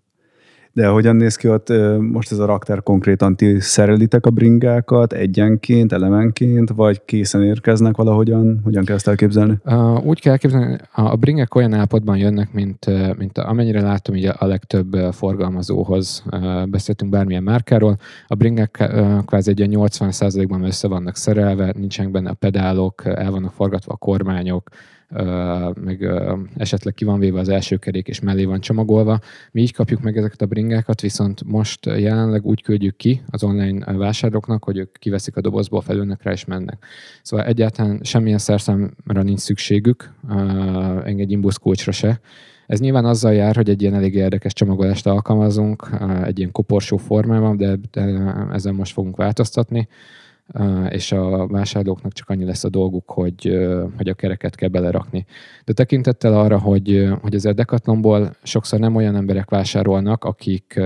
De 0.76 0.88
hogyan 0.88 1.16
néz 1.16 1.36
ki 1.36 1.50
ott 1.50 1.74
most 2.00 2.32
ez 2.32 2.40
a 2.40 2.46
raktár 2.46 2.84
konkrétan? 2.84 3.36
Ti 3.36 3.60
szerelitek 3.60 4.26
a 4.26 4.30
bringákat 4.30 5.14
egyenként, 5.14 5.92
elemenként, 5.92 6.70
vagy 6.70 7.06
készen 7.06 7.44
érkeznek 7.44 7.96
valahogyan? 7.96 8.60
Hogyan 8.64 8.84
kell 8.84 8.96
ezt 8.96 9.08
elképzelni? 9.08 9.58
Úgy 10.04 10.22
kell 10.22 10.32
elképzelni, 10.32 10.78
a 10.92 11.16
bringák 11.16 11.56
olyan 11.56 11.74
állapotban 11.74 12.18
jönnek, 12.18 12.54
mint, 12.54 12.86
mint 13.18 13.38
amennyire 13.38 13.82
látom, 13.82 14.16
így 14.16 14.32
a 14.38 14.46
legtöbb 14.46 14.94
forgalmazóhoz 15.12 16.24
beszéltünk 16.66 17.12
bármilyen 17.12 17.44
márkáról. 17.44 17.98
A 18.28 18.36
bringák 18.36 18.92
kvázi 19.26 19.50
egy 19.50 19.70
80%-ban 19.72 20.64
össze 20.64 20.88
vannak 20.88 21.16
szerelve, 21.16 21.74
nincsenek 21.78 22.12
benne 22.12 22.30
a 22.30 22.34
pedálok, 22.34 23.06
el 23.06 23.32
vannak 23.32 23.54
forgatva 23.54 23.94
a 23.94 23.98
kormányok, 23.98 24.70
meg 25.84 26.10
esetleg 26.58 26.94
ki 26.94 27.06
van 27.06 27.20
véve 27.20 27.40
az 27.40 27.50
első 27.50 27.78
kerék, 27.78 28.08
és 28.08 28.20
mellé 28.20 28.46
van 28.46 28.60
csomagolva. 28.60 29.20
Mi 29.52 29.62
így 29.62 29.74
kapjuk 29.74 30.02
meg 30.02 30.18
ezeket 30.18 30.42
a 30.42 30.46
bringákat, 30.46 31.02
viszont 31.02 31.44
most 31.44 31.86
jelenleg 31.86 32.46
úgy 32.46 32.62
küldjük 32.62 32.96
ki 32.96 33.22
az 33.30 33.44
online 33.44 33.94
vásároknak, 33.94 34.64
hogy 34.64 34.78
ők 34.78 34.98
kiveszik 34.98 35.36
a 35.36 35.42
dobozból, 35.42 35.82
felülnek 35.82 36.24
rá 36.24 36.32
és 36.32 36.46
mennek. 36.46 36.86
Szóval 37.22 37.46
egyáltalán 37.46 38.00
semmilyen 38.04 38.38
szerszámra 38.38 39.24
nincs 39.24 39.40
szükségük, 39.40 40.14
engedj 41.04 41.32
imbusz 41.34 41.58
kulcsra 41.58 41.92
se. 41.92 42.20
Ez 42.68 42.80
nyilván 42.80 43.06
azzal 43.06 43.34
jár, 43.34 43.56
hogy 43.56 43.70
egy 43.70 43.82
ilyen 43.82 43.94
elég 43.94 44.16
érdekes 44.16 44.54
csomagolást 44.54 45.08
alkalmazunk, 45.08 45.90
egy 46.24 46.38
ilyen 46.38 46.52
koporsó 46.52 46.98
formában, 46.98 47.58
de, 47.58 47.78
de 47.92 48.02
ezen 48.52 48.74
most 48.74 48.94
fogunk 48.94 49.16
változtatni 49.16 49.88
és 50.90 51.12
a 51.12 51.48
vásárlóknak 51.48 52.14
csak 52.14 52.30
annyi 52.30 52.46
lesz 52.46 52.64
a 52.64 52.70
dolguk, 52.70 53.12
hogy, 53.12 53.58
hogy 53.98 54.10
a 54.10 54.14
kereket 54.14 54.56
kell 54.56 54.70
belerakni. 54.70 55.26
De 55.66 55.74
tekintettel 55.74 56.40
arra, 56.40 56.60
hogy, 56.60 57.10
hogy 57.22 57.36
az 57.36 57.50
Decathlonból 57.56 58.36
sokszor 58.44 58.80
nem 58.80 58.96
olyan 58.96 59.16
emberek 59.16 59.50
vásárolnak, 59.50 60.24
akik, 60.24 60.80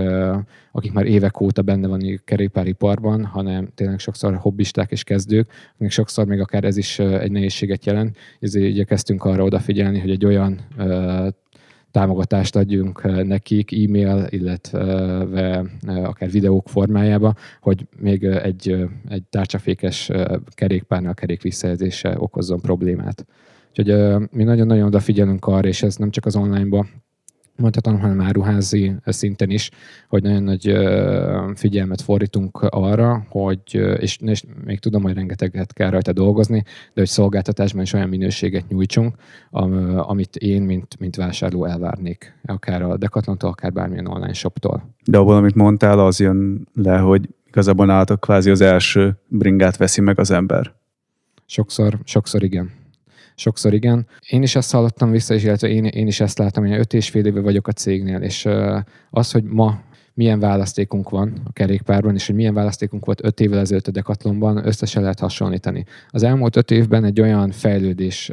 akik 0.71 0.91
már 0.91 1.05
évek 1.05 1.41
óta 1.41 1.61
benne 1.61 1.87
van 1.87 2.01
a 2.01 2.21
kerékpáriparban, 2.25 3.25
hanem 3.25 3.69
tényleg 3.75 3.99
sokszor 3.99 4.35
hobbisták 4.35 4.91
és 4.91 5.03
kezdők, 5.03 5.51
még 5.77 5.89
sokszor 5.89 6.25
még 6.25 6.39
akár 6.39 6.63
ez 6.63 6.77
is 6.77 6.99
egy 6.99 7.31
nehézséget 7.31 7.85
jelent, 7.85 8.17
ezért 8.39 8.65
igyekeztünk 8.65 9.23
arra 9.23 9.43
odafigyelni, 9.43 9.99
hogy 9.99 10.11
egy 10.11 10.25
olyan 10.25 10.59
támogatást 11.91 12.55
adjunk 12.55 13.01
eh, 13.03 13.23
nekik 13.23 13.71
e-mail, 13.71 14.27
illetve 14.29 15.65
eh, 15.87 16.07
akár 16.07 16.31
videók 16.31 16.69
formájába, 16.69 17.35
hogy 17.61 17.85
még 17.99 18.23
eh, 18.23 18.43
egy, 18.43 18.87
egy 19.09 19.23
tárcsafékes 19.23 20.11
kerékpárnál 20.49 21.13
kerék 21.13 21.41
visszajelzése 21.41 22.15
okozzon 22.17 22.59
problémát. 22.59 23.25
Úgyhogy 23.69 24.15
mi 24.31 24.43
nagyon-nagyon 24.43 24.85
odafigyelünk 24.85 25.45
arra, 25.45 25.67
és 25.67 25.83
ez 25.83 25.95
nem 25.95 26.09
csak 26.09 26.25
az 26.25 26.35
online-ba 26.35 26.85
mondhatom, 27.59 27.99
hanem 27.99 28.21
áruházi 28.21 28.95
szinten 29.05 29.49
is, 29.49 29.71
hogy 30.07 30.23
nagyon 30.23 30.43
nagy 30.43 30.77
figyelmet 31.55 32.01
fordítunk 32.01 32.57
arra, 32.61 33.25
hogy, 33.29 33.61
és, 33.99 34.17
és 34.25 34.43
még 34.65 34.79
tudom, 34.79 35.01
hogy 35.01 35.13
rengeteget 35.13 35.73
kell 35.73 35.89
rajta 35.89 36.13
dolgozni, 36.13 36.63
de 36.65 37.01
hogy 37.01 37.07
szolgáltatásban 37.07 37.81
is 37.81 37.93
olyan 37.93 38.09
minőséget 38.09 38.67
nyújtsunk, 38.67 39.15
amit 39.95 40.35
én, 40.35 40.61
mint, 40.61 40.99
mint 40.99 41.15
vásárló 41.15 41.65
elvárnék, 41.65 42.39
akár 42.45 42.81
a 42.81 42.97
Decathlontól, 42.97 43.49
akár 43.49 43.73
bármilyen 43.73 44.07
online 44.07 44.33
shoptól. 44.33 44.95
De 45.05 45.17
abból, 45.17 45.35
amit 45.35 45.55
mondtál, 45.55 45.99
az 45.99 46.19
jön 46.19 46.67
le, 46.73 46.97
hogy 46.97 47.29
igazából 47.47 47.85
nálatok 47.85 48.19
kvázi 48.19 48.49
az 48.49 48.61
első 48.61 49.17
bringát 49.27 49.77
veszi 49.77 50.01
meg 50.01 50.19
az 50.19 50.31
ember. 50.31 50.73
Sokszor, 51.45 51.97
sokszor 52.03 52.43
igen. 52.43 52.78
Sokszor 53.39 53.73
igen. 53.73 54.07
Én 54.29 54.41
is 54.41 54.55
ezt 54.55 54.71
hallottam 54.71 55.11
vissza, 55.11 55.33
és 55.33 55.43
illetve 55.43 55.67
én, 55.67 55.85
én 55.85 56.07
is 56.07 56.19
ezt 56.19 56.37
látom, 56.37 56.65
hogy 56.67 56.77
öt 56.77 56.93
és 56.93 57.09
fél 57.09 57.25
éve 57.25 57.41
vagyok 57.41 57.67
a 57.67 57.71
cégnél, 57.71 58.21
és 58.21 58.47
az, 59.09 59.31
hogy 59.31 59.43
ma 59.43 59.81
milyen 60.13 60.39
választékunk 60.39 61.09
van 61.09 61.41
a 61.45 61.51
kerékpárban, 61.51 62.15
és 62.15 62.25
hogy 62.25 62.35
milyen 62.35 62.53
választékunk 62.53 63.05
volt 63.05 63.23
öt 63.23 63.39
évvel 63.39 63.59
ezelőtt 63.59 63.87
a 63.87 63.91
Decathlonban, 63.91 64.65
összesen 64.67 65.01
lehet 65.01 65.19
hasonlítani. 65.19 65.85
Az 66.09 66.23
elmúlt 66.23 66.55
öt 66.55 66.71
évben 66.71 67.03
egy 67.03 67.21
olyan 67.21 67.51
fejlődés 67.51 68.31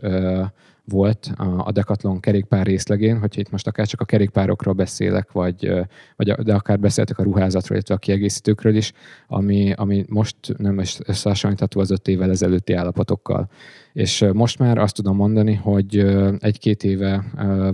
volt 0.85 1.31
a 1.59 1.73
Decathlon 1.73 2.21
kerékpár 2.21 2.67
részlegén, 2.67 3.19
hogyha 3.19 3.41
itt 3.41 3.51
most 3.51 3.67
akár 3.67 3.87
csak 3.87 4.01
a 4.01 4.05
kerékpárokról 4.05 4.75
beszélek, 4.75 5.33
vagy, 5.33 5.73
vagy 6.17 6.31
de 6.33 6.55
akár 6.55 6.79
beszéltek 6.79 7.19
a 7.19 7.23
ruházatról, 7.23 7.77
illetve 7.77 7.95
a 7.95 7.99
kiegészítőkről 7.99 8.77
is, 8.77 8.93
ami, 9.27 9.73
ami 9.77 10.05
most 10.09 10.37
nem 10.57 10.79
összehasonlítható 11.07 11.81
az 11.81 11.91
öt 11.91 12.09
évvel 12.09 12.31
ezelőtti 12.31 12.73
állapotokkal. 12.73 13.49
És 13.97 14.25
most 14.33 14.59
már 14.59 14.79
azt 14.79 14.95
tudom 14.95 15.17
mondani, 15.17 15.55
hogy 15.55 16.07
egy-két 16.39 16.85
éve 16.85 17.25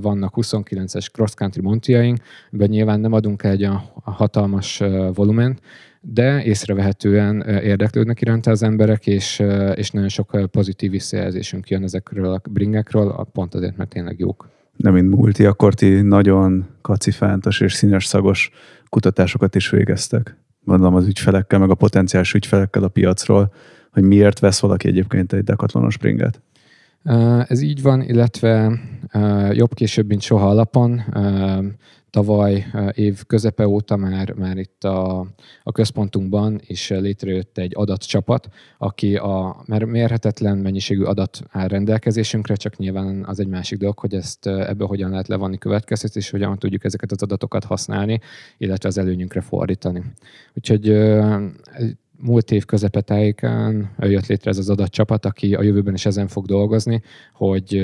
vannak 0.00 0.34
29-es 0.36 1.10
cross-country 1.12 1.60
montiaink, 1.62 2.18
amiben 2.50 2.68
nyilván 2.68 3.00
nem 3.00 3.12
adunk 3.12 3.42
egy 3.42 3.62
olyan 3.62 3.82
hatalmas 4.02 4.82
volument, 5.14 5.60
de 6.00 6.44
észrevehetően 6.44 7.40
érdeklődnek 7.40 8.20
iránta 8.20 8.50
az 8.50 8.62
emberek, 8.62 9.06
és, 9.06 9.42
és 9.74 9.90
nagyon 9.90 10.08
sok 10.08 10.48
pozitív 10.50 10.90
visszajelzésünk 10.90 11.68
jön 11.68 11.82
ezekről 11.82 12.32
a 12.32 12.40
bringekről, 12.50 13.26
pont 13.32 13.54
azért, 13.54 13.76
mert 13.76 13.90
tényleg 13.90 14.18
jók. 14.18 14.48
Nem 14.76 14.92
mint 14.92 15.14
multi, 15.14 15.44
akkor 15.44 15.74
ti 15.74 16.00
nagyon 16.00 16.66
kacifántos 16.80 17.60
és 17.60 17.72
színes 17.72 18.06
szagos 18.06 18.50
kutatásokat 18.88 19.54
is 19.54 19.70
végeztek. 19.70 20.36
Gondolom 20.64 20.94
az 20.94 21.06
ügyfelekkel, 21.06 21.58
meg 21.58 21.70
a 21.70 21.74
potenciális 21.74 22.34
ügyfelekkel 22.34 22.82
a 22.82 22.88
piacról, 22.88 23.52
hogy 23.92 24.02
miért 24.02 24.38
vesz 24.38 24.60
valaki 24.60 24.88
egyébként 24.88 25.32
egy 25.32 25.44
dekatlonos 25.44 25.96
bringet? 25.98 26.40
Ez 27.46 27.60
így 27.60 27.82
van, 27.82 28.02
illetve 28.02 28.78
jobb 29.52 29.74
később, 29.74 30.06
mint 30.06 30.20
soha 30.20 30.48
alapon. 30.48 31.02
Tavaly 32.10 32.66
év 32.92 33.24
közepe 33.26 33.66
óta 33.68 33.96
már, 33.96 34.32
már 34.32 34.56
itt 34.56 34.84
a, 34.84 35.26
a 35.62 35.72
központunkban 35.72 36.60
is 36.66 36.88
létrejött 36.88 37.58
egy 37.58 37.72
adatcsapat, 37.74 38.48
aki 38.78 39.16
a 39.16 39.64
mérhetetlen 39.66 40.58
mennyiségű 40.58 41.02
adat 41.02 41.42
áll 41.50 41.68
rendelkezésünkre, 41.68 42.54
csak 42.54 42.76
nyilván 42.76 43.24
az 43.24 43.40
egy 43.40 43.46
másik 43.46 43.78
dolog, 43.78 43.98
hogy 43.98 44.14
ezt 44.14 44.46
ebből 44.46 44.86
hogyan 44.86 45.10
lehet 45.10 45.28
levonni 45.28 45.58
következtetés, 45.58 46.24
és 46.24 46.30
hogyan 46.30 46.58
tudjuk 46.58 46.84
ezeket 46.84 47.12
az 47.12 47.22
adatokat 47.22 47.64
használni, 47.64 48.20
illetve 48.58 48.88
az 48.88 48.98
előnyünkre 48.98 49.40
fordítani. 49.40 50.02
Úgyhogy 50.54 50.88
múlt 52.22 52.50
év 52.50 52.64
közepetájékán 52.64 53.90
jött 53.98 54.26
létre 54.26 54.50
ez 54.50 54.58
az 54.58 54.70
adatcsapat, 54.70 55.24
aki 55.24 55.54
a 55.54 55.62
jövőben 55.62 55.94
is 55.94 56.06
ezen 56.06 56.28
fog 56.28 56.46
dolgozni, 56.46 57.02
hogy, 57.32 57.82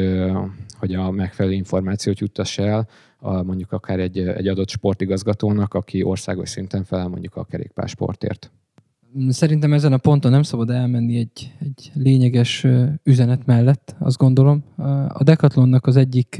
hogy 0.78 0.94
a 0.94 1.10
megfelelő 1.10 1.54
információt 1.54 2.18
juttassa 2.18 2.62
el 2.62 2.88
a, 3.18 3.42
mondjuk 3.42 3.72
akár 3.72 3.98
egy, 4.00 4.18
egy 4.18 4.48
adott 4.48 4.68
sportigazgatónak, 4.68 5.74
aki 5.74 6.02
országos 6.02 6.48
szinten 6.48 6.84
felel 6.84 7.08
mondjuk 7.08 7.36
a 7.36 7.44
kerékpársportért. 7.44 8.50
Szerintem 9.28 9.72
ezen 9.72 9.92
a 9.92 9.98
ponton 9.98 10.30
nem 10.30 10.42
szabad 10.42 10.70
elmenni 10.70 11.18
egy, 11.18 11.52
egy 11.60 11.90
lényeges 11.94 12.66
üzenet 13.02 13.46
mellett, 13.46 13.96
azt 13.98 14.16
gondolom. 14.16 14.64
A 15.08 15.22
Decathlonnak 15.22 15.86
az 15.86 15.96
egyik, 15.96 16.36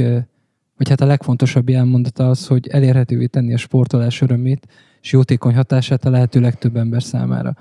vagy 0.77 0.89
hát 0.89 1.01
a 1.01 1.07
legfontosabb 1.07 1.69
elmondata 1.69 2.29
az, 2.29 2.47
hogy 2.47 2.69
elérhetővé 2.69 3.27
tenni 3.27 3.55
a 3.55 3.57
sportolás 3.57 4.21
örömét 4.21 4.67
és 5.03 5.13
jótékony 5.13 5.55
hatását 5.55 6.05
a 6.05 6.11
lehető 6.11 6.41
legtöbb 6.41 6.77
ember 6.77 7.03
számára. 7.03 7.57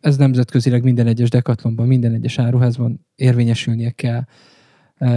Ez 0.00 0.16
nemzetközileg 0.16 0.82
minden 0.82 1.06
egyes 1.06 1.30
dekatlonban, 1.30 1.86
minden 1.86 2.12
egyes 2.12 2.38
áruházban 2.38 3.06
érvényesülnie 3.14 3.90
kell. 3.90 4.22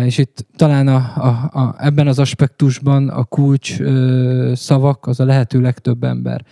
És 0.06 0.18
itt 0.18 0.46
talán 0.56 0.88
a, 0.88 0.96
a, 1.16 1.50
a, 1.60 1.76
ebben 1.78 2.08
az 2.08 2.20
aspektusban 2.20 3.10
a 3.10 3.24
kulcs 3.24 3.80
ö, 3.80 4.52
szavak 4.56 5.08
az 5.08 5.20
a 5.20 5.26
lehető 5.26 5.62
legtöbb 5.62 6.04
ember. 6.04 6.46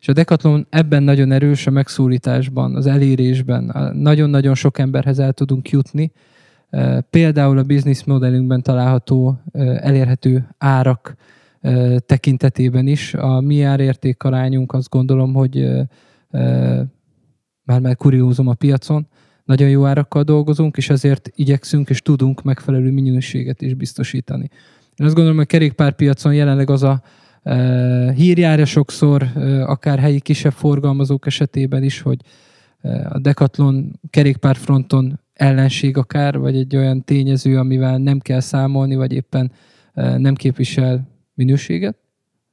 És 0.00 0.10
a 0.10 0.12
Decathlon 0.12 0.66
ebben 0.70 1.02
nagyon 1.02 1.32
erős 1.32 1.66
a 1.66 1.70
megszólításban, 1.70 2.74
az 2.74 2.86
elérésben. 2.86 3.92
Nagyon-nagyon 3.94 4.54
sok 4.54 4.78
emberhez 4.78 5.18
el 5.18 5.32
tudunk 5.32 5.70
jutni. 5.70 6.12
Például 7.10 7.58
a 7.58 7.62
business 7.62 8.04
modellünkben 8.04 8.62
található 8.62 9.40
elérhető 9.78 10.48
árak 10.58 11.14
tekintetében 12.06 12.86
is. 12.86 13.14
A 13.14 13.40
mi 13.40 13.62
árértékarányunk 13.62 14.72
azt 14.72 14.88
gondolom, 14.88 15.34
hogy 15.34 15.70
már 17.64 17.80
már 17.80 17.96
kuriózom 17.96 18.48
a 18.48 18.54
piacon, 18.54 19.06
nagyon 19.44 19.68
jó 19.68 19.84
árakkal 19.84 20.22
dolgozunk, 20.22 20.76
és 20.76 20.90
ezért 20.90 21.30
igyekszünk 21.34 21.90
és 21.90 22.02
tudunk 22.02 22.42
megfelelő 22.42 22.90
minőséget 22.90 23.62
is 23.62 23.74
biztosítani. 23.74 24.48
Én 24.96 25.06
azt 25.06 25.14
gondolom, 25.14 25.36
hogy 25.36 25.46
a 25.46 25.48
kerékpárpiacon 25.48 26.34
jelenleg 26.34 26.70
az 26.70 26.82
a 26.82 27.02
e, 27.42 28.12
hírjára 28.12 28.64
sokszor, 28.64 29.22
e, 29.22 29.64
akár 29.64 29.98
helyi 29.98 30.20
kisebb 30.20 30.52
forgalmazók 30.52 31.26
esetében 31.26 31.82
is, 31.82 32.00
hogy 32.00 32.20
e, 32.80 33.08
a 33.12 33.18
Decathlon 33.18 34.00
kerékpárfronton 34.10 35.20
ellenség 35.32 35.96
akár, 35.96 36.38
vagy 36.38 36.56
egy 36.56 36.76
olyan 36.76 37.04
tényező, 37.04 37.58
amivel 37.58 37.98
nem 37.98 38.18
kell 38.18 38.40
számolni, 38.40 38.94
vagy 38.94 39.12
éppen 39.12 39.52
e, 39.94 40.18
nem 40.18 40.34
képvisel 40.34 41.08
minőséget. 41.34 41.96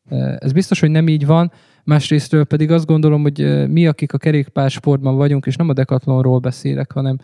E, 0.09 0.37
ez 0.39 0.51
biztos, 0.51 0.79
hogy 0.79 0.91
nem 0.91 1.07
így 1.07 1.25
van, 1.25 1.51
Másrésztről 1.83 2.43
pedig 2.43 2.71
azt 2.71 2.85
gondolom, 2.85 3.21
hogy 3.21 3.67
mi, 3.69 3.87
akik 3.87 4.13
a 4.13 4.17
kerékpársportban 4.17 5.15
vagyunk, 5.15 5.45
és 5.45 5.55
nem 5.55 5.69
a 5.69 5.73
Decathlonról 5.73 6.39
beszélek, 6.39 6.91
hanem 6.91 7.17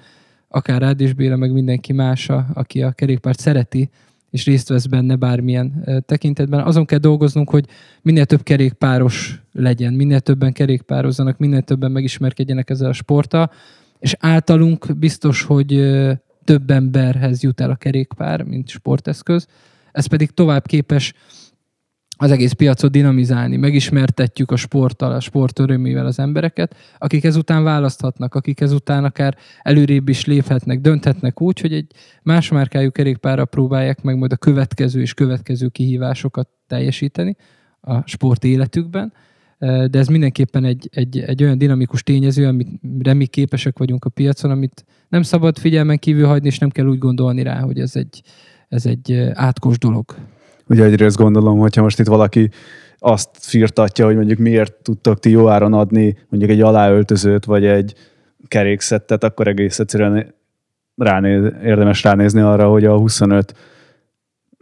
akár 0.48 0.82
Rád 0.82 1.02
is 1.02 1.14
Béla, 1.14 1.36
meg 1.36 1.52
mindenki 1.52 1.94
más, 1.94 2.30
aki 2.54 2.82
a 2.82 2.92
kerékpárt 2.92 3.40
szereti, 3.40 3.90
és 4.30 4.46
részt 4.46 4.70
vesz 4.70 4.86
benne 4.86 5.16
bármilyen 5.16 5.84
tekintetben. 6.06 6.60
Azon 6.60 6.86
kell 6.86 7.00
dolgoznunk, 7.00 7.50
hogy 7.50 7.66
minél 8.02 8.26
több 8.26 8.44
kerékpáros 8.44 9.42
legyen, 9.54 9.94
minél 9.94 10.20
többen 10.20 10.54
kerékpározzanak, 10.54 11.38
minél 11.38 11.62
többen 11.62 11.92
megismerkedjenek 11.92 12.70
ezzel 12.70 12.90
a 12.90 12.94
sporttal, 12.94 13.52
és 14.00 14.16
általunk 14.20 14.98
biztos, 14.98 15.44
hogy 15.44 15.98
több 16.44 16.72
emberhez 16.72 17.44
jut 17.44 17.62
el 17.62 17.70
a 17.70 17.75
kerékpár, 17.75 18.44
mint 18.44 18.70
sporteszköz. 18.70 19.48
Ez 19.92 20.05
pedig 20.05 20.31
tovább 20.31 20.66
képes 20.66 21.14
az 22.18 22.32
egész 22.32 22.51
piacot 22.51 22.92
dinamizálni, 22.92 23.56
megismertetjük 23.56 24.51
a 24.51 24.56
sporttal, 24.56 25.12
a 25.12 25.20
sport 25.20 25.60
örömével 25.60 26.06
az 26.06 26.20
embereket, 26.20 26.75
akik 26.98 27.24
ezután 27.24 27.64
választhatnak, 27.64 28.36
akik 28.36 28.62
ezután 28.62 29.03
akár 29.03 29.38
előrébb 29.62 30.10
is 30.10 30.25
léphetnek, 30.25 30.82
dönthetnek 30.82 31.42
úgy, 31.42 31.60
hogy 31.60 31.74
egy 31.74 31.92
más 32.24 32.50
márkájú 32.50 32.92
kerékpára 32.92 33.46
próbálják 33.46 34.01
meg 34.01 34.18
majd 34.18 34.32
a 34.32 34.38
következő 34.38 35.01
és 35.01 35.14
következő 35.14 35.68
kihívásokat 35.68 36.50
teljesíteni 36.68 37.36
a 37.82 38.08
sport 38.08 38.44
életükben, 38.44 39.14
de 39.60 39.90
ez 39.92 40.08
mindenképpen 40.08 40.64
egy, 40.64 40.90
egy, 40.92 41.20
egy 41.20 41.44
olyan 41.44 41.58
dinamikus 41.58 42.03
tényező, 42.03 42.48
amire 42.48 43.14
mi 43.14 43.25
képesek 43.25 43.77
vagyunk 43.77 44.06
a 44.06 44.10
piacon, 44.10 44.51
amit 44.51 44.86
nem 45.10 45.22
szabad 45.22 45.58
figyelmen 45.58 45.98
kívül 45.98 46.25
hagyni, 46.25 46.48
és 46.48 46.58
nem 46.58 46.70
kell 46.70 46.86
úgy 46.86 46.98
gondolni 46.98 47.44
rá, 47.44 47.60
hogy 47.60 47.80
ez 47.80 47.96
egy, 47.96 48.22
ez 48.68 48.86
egy 48.86 49.14
átkos 49.34 49.77
dolog. 49.77 50.16
Ugye 50.70 50.84
egyrészt 50.84 51.18
gondolom, 51.18 51.60
hogyha 51.60 51.82
most 51.82 52.00
itt 52.00 52.08
valaki 52.08 52.50
azt 53.00 53.30
firtatja, 53.40 54.06
hogy 54.06 54.16
mondjuk 54.16 54.40
miért 54.40 54.74
tudtok 54.74 55.20
ti 55.20 55.30
jó 55.30 55.50
áron 55.50 55.74
adni 55.74 56.18
mondjuk 56.30 56.51
egy 56.51 56.62
aláöltözőt, 56.62 57.46
vagy 57.46 57.66
egy 57.66 57.94
kerékszettet, 58.48 59.24
akkor 59.24 59.48
egész 59.48 59.80
egyszerűen 59.80 60.36
ránéz, 60.96 61.51
érdemes 61.64 62.03
ránézni 62.03 62.42
arra, 62.42 62.70
hogy 62.70 62.86
a 62.86 62.98
25 62.98 63.53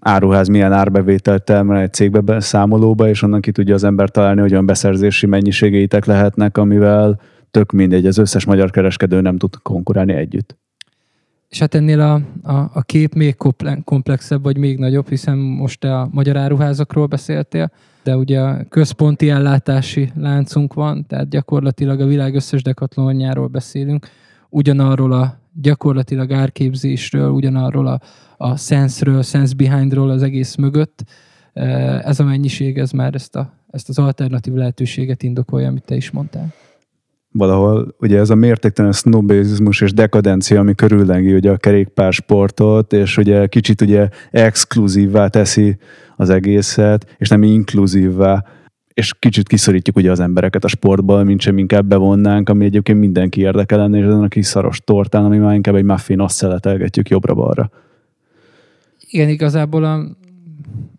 áruház 0.01 0.47
milyen 0.47 0.73
árbevételt 0.73 1.43
termel 1.43 1.81
egy 1.81 1.93
cégbe 1.93 2.39
számolóba, 2.39 3.07
és 3.07 3.21
onnan 3.21 3.41
ki 3.41 3.51
tudja 3.51 3.73
az 3.73 3.83
ember 3.83 4.09
találni, 4.09 4.41
hogy 4.41 4.51
olyan 4.51 4.65
beszerzési 4.65 5.25
mennyiségeitek 5.25 6.05
lehetnek, 6.05 6.57
amivel 6.57 7.19
tök 7.51 7.71
mindegy, 7.71 8.05
az 8.05 8.17
összes 8.17 8.45
magyar 8.45 8.71
kereskedő 8.71 9.21
nem 9.21 9.37
tud 9.37 9.55
konkurálni 9.61 10.13
együtt. 10.13 10.57
És 11.55 11.61
hát 11.61 11.75
ennél 11.75 12.01
a, 12.01 12.13
a, 12.43 12.69
a 12.73 12.81
kép 12.81 13.13
még 13.13 13.35
komplexebb, 13.83 14.43
vagy 14.43 14.57
még 14.57 14.77
nagyobb, 14.77 15.09
hiszen 15.09 15.37
most 15.37 15.79
te 15.79 15.99
a 15.99 16.09
magyar 16.11 16.37
áruházakról 16.37 17.05
beszéltél, 17.05 17.71
de 18.03 18.17
ugye 18.17 18.39
a 18.39 18.63
központi 18.69 19.29
ellátási 19.29 20.11
láncunk 20.15 20.73
van, 20.73 21.05
tehát 21.07 21.29
gyakorlatilag 21.29 21.99
a 21.99 22.05
világ 22.05 22.35
összes 22.35 22.63
dekatlonjáról 22.63 23.47
beszélünk, 23.47 24.07
ugyanarról 24.49 25.11
a 25.11 25.39
gyakorlatilag 25.61 26.31
árképzésről, 26.31 27.29
ugyanarról 27.29 27.87
a, 27.87 27.99
a 28.37 28.57
sense-ről, 28.57 29.21
sense 29.21 29.53
behindról 29.55 30.09
az 30.09 30.23
egész 30.23 30.55
mögött. 30.55 31.03
Ez 32.03 32.19
a 32.19 32.23
mennyiség, 32.23 32.77
ez 32.77 32.91
már 32.91 33.15
ezt, 33.15 33.35
a, 33.35 33.53
ezt 33.71 33.89
az 33.89 33.99
alternatív 33.99 34.53
lehetőséget 34.53 35.23
indokolja, 35.23 35.67
amit 35.67 35.85
te 35.85 35.95
is 35.95 36.11
mondtál 36.11 36.53
valahol 37.37 37.95
ugye 37.99 38.19
ez 38.19 38.29
a 38.29 38.35
mértéktelen 38.35 38.91
sznobizmus 38.91 39.81
és 39.81 39.93
dekadencia, 39.93 40.59
ami 40.59 40.75
körüllengi 40.75 41.33
ugye 41.33 41.51
a 41.51 41.57
kerékpársportot, 41.57 42.93
és 42.93 43.17
ugye 43.17 43.47
kicsit 43.47 43.81
ugye 43.81 44.09
exkluzívvá 44.31 45.27
teszi 45.27 45.77
az 46.15 46.29
egészet, 46.29 47.15
és 47.17 47.29
nem 47.29 47.43
inkluzívvá, 47.43 48.43
és 48.93 49.13
kicsit 49.19 49.47
kiszorítjuk 49.47 49.95
ugye 49.95 50.11
az 50.11 50.19
embereket 50.19 50.63
a 50.63 50.67
sportból, 50.67 51.23
mint 51.23 51.41
sem 51.41 51.57
inkább 51.57 51.85
bevonnánk, 51.85 52.49
ami 52.49 52.65
egyébként 52.65 52.99
mindenki 52.99 53.41
érdekel 53.41 53.77
lenne, 53.77 53.97
és 53.97 54.05
ezen 54.05 54.23
a 54.23 54.27
kis 54.27 54.45
szaros 54.45 54.79
tortán, 54.83 55.25
ami 55.25 55.37
már 55.37 55.55
inkább 55.55 55.75
egy 55.75 55.83
muffin, 55.83 56.19
azt 56.19 56.35
szeletelgetjük 56.35 57.09
jobbra-balra. 57.09 57.71
Igen, 59.09 59.29
igazából 59.29 59.83
a, 59.83 59.93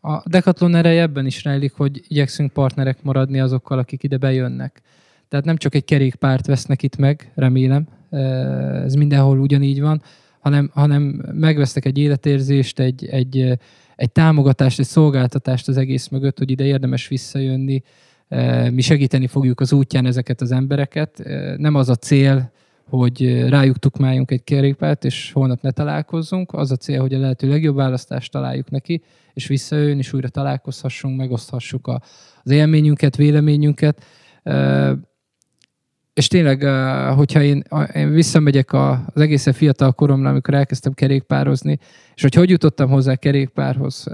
a 0.09 0.23
Decathlon 0.25 0.75
ereje 0.75 1.03
ebben 1.03 1.27
is 1.27 1.45
rejlik, 1.45 1.73
hogy 1.73 2.01
igyekszünk 2.09 2.53
partnerek 2.53 3.03
maradni 3.03 3.41
azokkal, 3.41 3.79
akik 3.79 4.03
ide 4.03 4.17
bejönnek. 4.17 4.83
Tehát 5.29 5.45
nem 5.45 5.57
csak 5.57 5.75
egy 5.75 5.85
kerékpárt 5.85 6.47
vesznek 6.47 6.83
itt 6.83 6.97
meg, 6.97 7.33
remélem, 7.35 7.89
ez 8.85 8.95
mindenhol 8.95 9.39
ugyanígy 9.39 9.81
van, 9.81 10.03
hanem, 10.39 10.71
hanem 10.75 11.03
megvesznek 11.33 11.85
egy 11.85 11.99
életérzést, 11.99 12.79
egy, 12.79 13.07
egy, 13.07 13.59
egy 13.97 14.13
támogatást, 14.13 14.79
egy 14.79 14.87
szolgáltatást 14.87 15.69
az 15.69 15.77
egész 15.77 16.09
mögött, 16.09 16.39
hogy 16.39 16.51
ide 16.51 16.65
érdemes 16.65 17.09
visszajönni. 17.09 17.83
Mi 18.71 18.81
segíteni 18.81 19.27
fogjuk 19.27 19.61
az 19.61 19.73
útján 19.73 20.07
ezeket 20.07 20.41
az 20.41 20.53
embereket. 20.53 21.23
Nem 21.57 21.75
az 21.75 21.89
a 21.89 21.95
cél, 21.95 22.51
hogy 22.89 23.49
rájuk 23.49 23.79
tukmáljunk 23.79 24.31
egy 24.31 24.45
kerékpárt, 24.45 25.05
és 25.05 25.33
holnap 25.33 25.63
ne 25.63 25.71
találkozzunk. 25.71 26.53
Az 26.53 26.71
a 26.71 26.77
cél, 26.77 27.01
hogy 27.01 27.15
a 27.15 27.19
lehető 27.19 27.49
legjobb 27.49 27.77
választást 27.77 28.33
találjuk 28.33 28.71
neki, 28.71 29.03
és 29.35 29.47
visszajön, 29.47 29.99
és 29.99 30.13
újra 30.13 30.29
találkozhassunk, 30.29 31.17
megoszthassuk 31.17 31.87
a, 31.87 32.03
az 32.43 32.51
élményünket, 32.51 33.17
véleményünket 33.17 34.05
és 36.17 36.29
tényleg, 36.29 36.63
hogyha 37.15 37.43
én, 37.43 37.63
én 37.95 38.11
visszamegyek 38.11 38.73
az 38.73 39.21
egészen 39.21 39.53
fiatal 39.53 39.93
koromra, 39.93 40.29
amikor 40.29 40.55
elkezdtem 40.55 40.93
kerékpározni, 40.93 41.79
és 42.15 42.23
hogy 42.23 42.35
hogy 42.35 42.51
jutottam 42.51 42.91
hozzá 42.91 43.15
kerékpárhoz, 43.15 44.07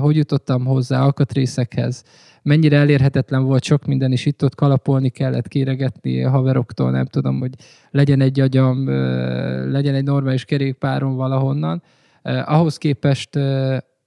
hogy 0.00 0.16
jutottam 0.16 0.64
hozzá 0.64 1.02
alkatrészekhez, 1.02 2.02
mennyire 2.42 2.76
elérhetetlen 2.76 3.44
volt 3.44 3.62
sok 3.62 3.84
minden, 3.84 4.12
és 4.12 4.26
itt-ott 4.26 4.54
kalapolni 4.54 5.08
kellett, 5.08 5.48
kéregetni 5.48 6.20
haveroktól, 6.20 6.90
nem 6.90 7.06
tudom, 7.06 7.38
hogy 7.38 7.54
legyen 7.90 8.20
egy 8.20 8.40
agyam, 8.40 8.88
legyen 9.70 9.94
egy 9.94 10.04
normális 10.04 10.44
kerékpárom 10.44 11.14
valahonnan. 11.14 11.82
Ahhoz 12.44 12.76
képest 12.76 13.36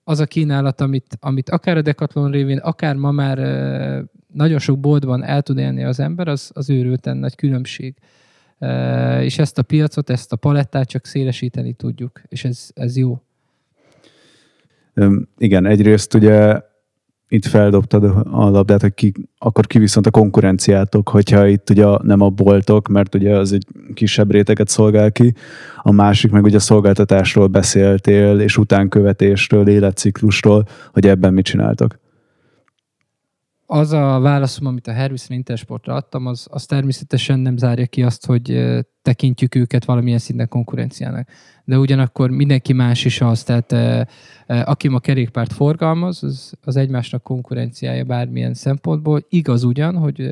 az 0.04 0.20
a 0.20 0.26
kínálat, 0.26 0.82
amit, 0.82 1.18
amit 1.20 1.50
akár 1.50 1.78
a 1.78 1.82
Decathlon 1.82 2.32
révén, 2.32 2.58
akár 2.58 2.96
ma 2.96 3.12
már 3.12 3.38
nagyon 4.38 4.60
sok 4.60 4.80
boltban 4.80 5.24
el 5.24 5.42
tud 5.42 5.58
élni 5.58 5.84
az 5.84 6.00
ember, 6.00 6.28
az, 6.28 6.52
az 6.54 6.70
őrülten 6.70 7.18
nagy 7.18 7.36
különbség. 7.36 7.96
És 9.22 9.40
ezt 9.40 9.58
a 9.58 9.62
piacot, 9.62 10.10
ezt 10.10 10.34
a 10.34 10.36
palettát 10.36 10.88
csak 10.88 11.06
szélesíteni 11.06 11.74
tudjuk, 11.74 12.22
és 12.28 12.44
ez, 12.44 12.70
ez 12.74 12.98
jó. 12.98 13.22
Igen, 15.38 15.66
egyrészt 15.66 16.14
ugye 16.14 16.62
itt 17.30 17.46
feldobtad 17.46 18.04
a 18.32 18.50
labdát, 18.50 18.82
hogy 18.82 18.94
ki, 18.94 19.12
akkor 19.38 19.68
ki 19.68 19.80
viszont 19.80 20.08
a 20.08 20.12
konkurenciátok, 20.12 21.10
hogyha 21.10 21.48
itt 21.48 21.70
ugye 21.70 21.86
nem 22.02 22.22
a 22.22 22.30
boltok, 22.30 22.88
mert 22.88 23.16
ugye 23.16 23.38
az 23.38 23.54
egy 23.54 23.66
kisebb 23.94 24.32
réteget 24.32 24.68
szolgál 24.68 25.12
ki, 25.12 25.34
a 25.82 25.92
másik 25.92 26.32
meg 26.32 26.44
ugye 26.44 26.56
a 26.56 26.60
szolgáltatásról 26.60 27.48
beszéltél, 27.48 28.40
és 28.40 28.58
utánkövetésről, 28.58 29.68
életciklusról, 29.68 30.68
hogy 30.94 31.08
ebben 31.08 31.34
mit 31.34 31.46
csináltok 31.46 32.00
az 33.70 33.92
a 33.92 34.20
válaszom, 34.20 34.66
amit 34.66 34.88
a 34.88 34.92
Hervisen 34.92 35.38
Intersportra 35.38 35.94
adtam, 35.94 36.26
az, 36.26 36.48
az 36.50 36.66
természetesen 36.66 37.40
nem 37.40 37.58
zárja 37.58 37.86
ki 37.86 38.04
azt, 38.04 38.26
hogy 38.26 38.76
tekintjük 39.02 39.56
őket 39.56 39.86
valamilyen 39.86 40.20
szinten 40.20 40.48
konkurenciának. 40.48 41.28
De 41.64 41.78
ugyanakkor 41.78 42.30
mindenki 42.30 42.74
más 42.74 43.06
is 43.06 43.22
az, 43.22 43.44
tehát 43.44 44.08
aki 44.48 44.88
ma 44.88 45.00
kerékpárt 45.00 45.54
forgalmaz, 45.54 46.24
az, 46.24 46.54
az 46.64 46.76
egymásnak 46.76 47.24
konkurenciája 47.24 48.04
bármilyen 48.04 48.54
szempontból. 48.54 49.26
Igaz 49.30 49.64
ugyan, 49.64 49.96
hogy 49.96 50.32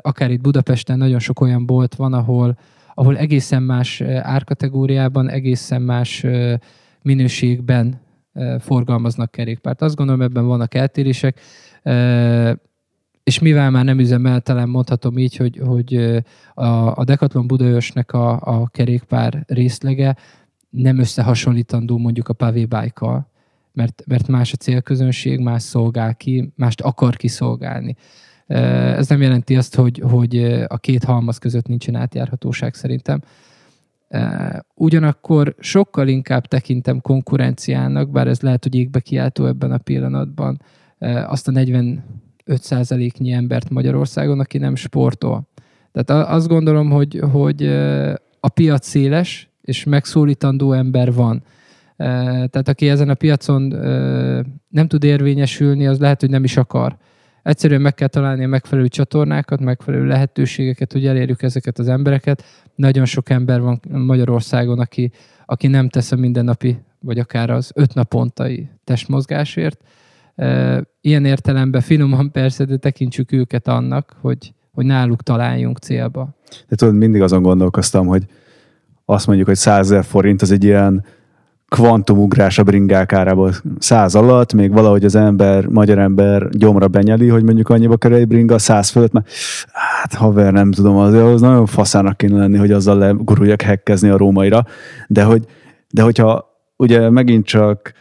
akár 0.00 0.30
itt 0.30 0.40
Budapesten 0.40 0.98
nagyon 0.98 1.18
sok 1.18 1.40
olyan 1.40 1.66
bolt 1.66 1.94
van, 1.94 2.12
ahol, 2.12 2.58
ahol 2.94 3.16
egészen 3.16 3.62
más 3.62 4.00
árkategóriában, 4.22 5.28
egészen 5.28 5.82
más 5.82 6.26
minőségben 7.02 8.00
forgalmaznak 8.58 9.30
kerékpárt. 9.30 9.82
Azt 9.82 9.96
gondolom, 9.96 10.22
ebben 10.22 10.46
vannak 10.46 10.74
eltérések 10.74 11.40
és 13.22 13.38
mivel 13.38 13.70
már 13.70 13.84
nem 13.84 13.98
üzemel, 13.98 14.40
talán 14.40 14.68
mondhatom 14.68 15.18
így, 15.18 15.36
hogy, 15.36 15.60
hogy 15.64 15.94
a, 16.54 16.96
a 16.96 17.04
Decathlon 17.04 17.46
Budaörsnek 17.46 18.12
a, 18.12 18.40
a 18.40 18.68
kerékpár 18.68 19.44
részlege 19.46 20.16
nem 20.70 20.98
összehasonlítandó 20.98 21.98
mondjuk 21.98 22.28
a 22.28 22.32
pavé 22.32 22.64
bike 22.64 23.26
mert, 23.72 24.02
mert 24.06 24.28
más 24.28 24.52
a 24.52 24.56
célközönség, 24.56 25.40
más 25.40 25.62
szolgál 25.62 26.14
ki, 26.14 26.52
mást 26.56 26.80
akar 26.80 27.16
kiszolgálni. 27.16 27.96
Ez 28.46 29.08
nem 29.08 29.22
jelenti 29.22 29.56
azt, 29.56 29.74
hogy, 29.74 30.02
hogy 30.04 30.36
a 30.66 30.78
két 30.78 31.04
halmaz 31.04 31.38
között 31.38 31.66
nincsen 31.66 31.94
átjárhatóság 31.94 32.74
szerintem. 32.74 33.20
Ugyanakkor 34.74 35.54
sokkal 35.58 36.08
inkább 36.08 36.46
tekintem 36.46 37.00
konkurenciának, 37.00 38.10
bár 38.10 38.26
ez 38.26 38.40
lehet, 38.40 38.62
hogy 38.62 38.74
égbe 38.74 39.00
kiáltó 39.00 39.46
ebben 39.46 39.72
a 39.72 39.78
pillanatban, 39.78 40.60
azt 41.26 41.48
a 41.48 41.50
45 41.50 42.02
százaléknyi 42.44 43.32
embert 43.32 43.70
Magyarországon, 43.70 44.40
aki 44.40 44.58
nem 44.58 44.74
sportol. 44.74 45.48
Tehát 45.92 46.28
azt 46.28 46.48
gondolom, 46.48 46.90
hogy, 46.90 47.20
hogy 47.32 47.66
a 48.40 48.48
piac 48.48 48.86
széles, 48.86 49.50
és 49.62 49.84
megszólítandó 49.84 50.72
ember 50.72 51.12
van. 51.12 51.42
Tehát 51.96 52.68
aki 52.68 52.88
ezen 52.88 53.08
a 53.08 53.14
piacon 53.14 53.62
nem 54.68 54.86
tud 54.88 55.04
érvényesülni, 55.04 55.86
az 55.86 55.98
lehet, 55.98 56.20
hogy 56.20 56.30
nem 56.30 56.44
is 56.44 56.56
akar. 56.56 56.96
Egyszerűen 57.42 57.80
meg 57.80 57.94
kell 57.94 58.08
találni 58.08 58.44
a 58.44 58.48
megfelelő 58.48 58.88
csatornákat, 58.88 59.60
megfelelő 59.60 60.06
lehetőségeket, 60.06 60.92
hogy 60.92 61.06
elérjük 61.06 61.42
ezeket 61.42 61.78
az 61.78 61.88
embereket. 61.88 62.44
Nagyon 62.74 63.04
sok 63.04 63.30
ember 63.30 63.60
van 63.60 63.80
Magyarországon, 63.88 64.78
aki, 64.78 65.10
aki 65.46 65.66
nem 65.66 65.88
tesz 65.88 66.12
a 66.12 66.16
mindennapi, 66.16 66.78
vagy 67.00 67.18
akár 67.18 67.50
az 67.50 67.70
öt 67.74 67.94
napontai 67.94 68.68
testmozgásért 68.84 69.80
Ilyen 71.00 71.24
értelemben 71.24 71.80
finoman 71.80 72.30
persze, 72.30 72.64
de 72.64 72.76
tekintsük 72.76 73.32
őket 73.32 73.68
annak, 73.68 74.16
hogy, 74.20 74.52
hogy 74.72 74.84
náluk 74.84 75.22
találjunk 75.22 75.78
célba. 75.78 76.28
De 76.68 76.76
tudod, 76.76 76.94
mindig 76.94 77.22
azon 77.22 77.42
gondolkoztam, 77.42 78.06
hogy 78.06 78.26
azt 79.04 79.26
mondjuk, 79.26 79.48
hogy 79.48 79.56
100 79.56 79.90
ezer 79.90 80.04
forint 80.04 80.42
az 80.42 80.50
egy 80.50 80.64
ilyen 80.64 81.04
kvantumugrás 81.68 82.58
a 82.58 82.62
bringák 82.62 83.12
árából 83.12 83.52
száz 83.78 84.14
alatt, 84.14 84.52
még 84.52 84.72
valahogy 84.72 85.04
az 85.04 85.14
ember, 85.14 85.66
magyar 85.66 85.98
ember 85.98 86.48
gyomra 86.50 86.88
benyeli, 86.88 87.28
hogy 87.28 87.42
mondjuk 87.42 87.68
annyiba 87.68 87.96
kerül 87.96 88.16
egy 88.16 88.28
bringa, 88.28 88.58
száz 88.58 88.88
fölött, 88.88 89.12
mert 89.12 89.28
hát 89.72 90.14
haver, 90.14 90.52
nem 90.52 90.72
tudom, 90.72 90.96
az, 90.96 91.14
az 91.14 91.40
nagyon 91.40 91.66
faszának 91.66 92.16
kéne 92.16 92.38
lenni, 92.38 92.56
hogy 92.56 92.72
azzal 92.72 92.98
leguruljak 92.98 93.62
hekkezni 93.62 94.08
a 94.08 94.16
rómaira, 94.16 94.66
de 95.06 95.24
hogy 95.24 95.46
de 95.92 96.02
hogyha 96.02 96.50
ugye 96.76 97.10
megint 97.10 97.46
csak 97.46 97.92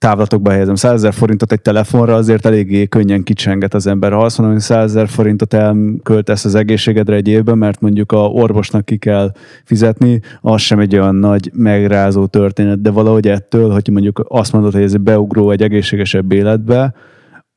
távlatokba 0.00 0.50
helyezem. 0.50 0.74
100 0.74 0.92
ezer 0.92 1.12
forintot 1.12 1.52
egy 1.52 1.60
telefonra 1.60 2.14
azért 2.14 2.46
eléggé 2.46 2.86
könnyen 2.86 3.22
kicsenget 3.22 3.74
az 3.74 3.86
ember. 3.86 4.12
Ha 4.12 4.24
azt 4.24 4.38
mondom, 4.38 4.56
hogy 4.56 4.64
100 4.64 4.84
ezer 4.84 5.08
forintot 5.08 5.54
elköltesz 5.54 6.44
az 6.44 6.54
egészségedre 6.54 7.14
egy 7.14 7.28
évben, 7.28 7.58
mert 7.58 7.80
mondjuk 7.80 8.12
a 8.12 8.28
orvosnak 8.28 8.84
ki 8.84 8.96
kell 8.96 9.32
fizetni, 9.64 10.20
az 10.40 10.60
sem 10.60 10.78
egy 10.78 10.94
olyan 10.94 11.14
nagy 11.14 11.50
megrázó 11.54 12.26
történet, 12.26 12.80
de 12.80 12.90
valahogy 12.90 13.28
ettől, 13.28 13.70
hogy 13.70 13.88
mondjuk 13.92 14.24
azt 14.28 14.52
mondod, 14.52 14.72
hogy 14.72 14.82
ez 14.82 14.96
beugró 14.96 15.50
egy 15.50 15.62
egészségesebb 15.62 16.32
életbe, 16.32 16.94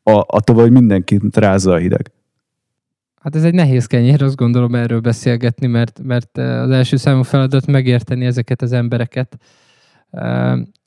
a, 0.03 0.23
attól, 0.27 0.55
hogy 0.55 0.71
mindenkit 0.71 1.37
rázza 1.37 1.73
a 1.73 1.77
hideg. 1.77 2.11
Hát 3.21 3.35
ez 3.35 3.43
egy 3.43 3.53
nehéz 3.53 3.85
kenyér, 3.85 4.23
azt 4.23 4.35
gondolom 4.35 4.75
erről 4.75 4.99
beszélgetni, 4.99 5.67
mert, 5.67 5.99
mert 6.03 6.37
az 6.37 6.69
első 6.69 6.95
számú 6.95 7.21
feladat 7.21 7.67
megérteni 7.67 8.25
ezeket 8.25 8.61
az 8.61 8.71
embereket, 8.71 9.37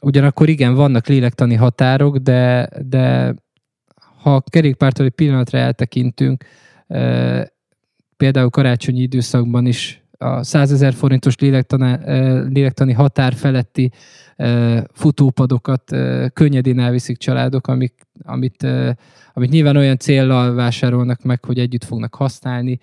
Ugyanakkor 0.01 0.49
igen, 0.49 0.75
vannak 0.75 1.07
lélektani 1.07 1.55
határok, 1.55 2.17
de, 2.17 2.69
de 2.89 3.35
ha 4.23 4.35
a 4.35 4.43
kerékpártól 4.51 5.07
egy 5.07 5.13
pillanatra 5.13 5.59
eltekintünk, 5.59 6.45
például 8.17 8.51
karácsonyi 8.51 9.01
időszakban 9.01 9.67
is 9.67 10.05
a 10.19 10.43
100 10.43 10.73
ezer 10.73 10.93
forintos 10.93 11.37
lélektani, 11.39 11.99
lélektani 12.53 12.93
határ 12.93 13.33
feletti 13.33 13.91
futópadokat 14.93 15.83
könnyedén 16.33 16.79
elviszik 16.79 17.17
családok, 17.17 17.67
amik, 17.67 17.95
amit, 18.23 18.67
amit 19.33 19.51
nyilván 19.51 19.77
olyan 19.77 19.99
céllal 19.99 20.55
vásárolnak 20.55 21.23
meg, 21.23 21.45
hogy 21.45 21.59
együtt 21.59 21.85
fognak 21.85 22.15
használni, 22.15 22.79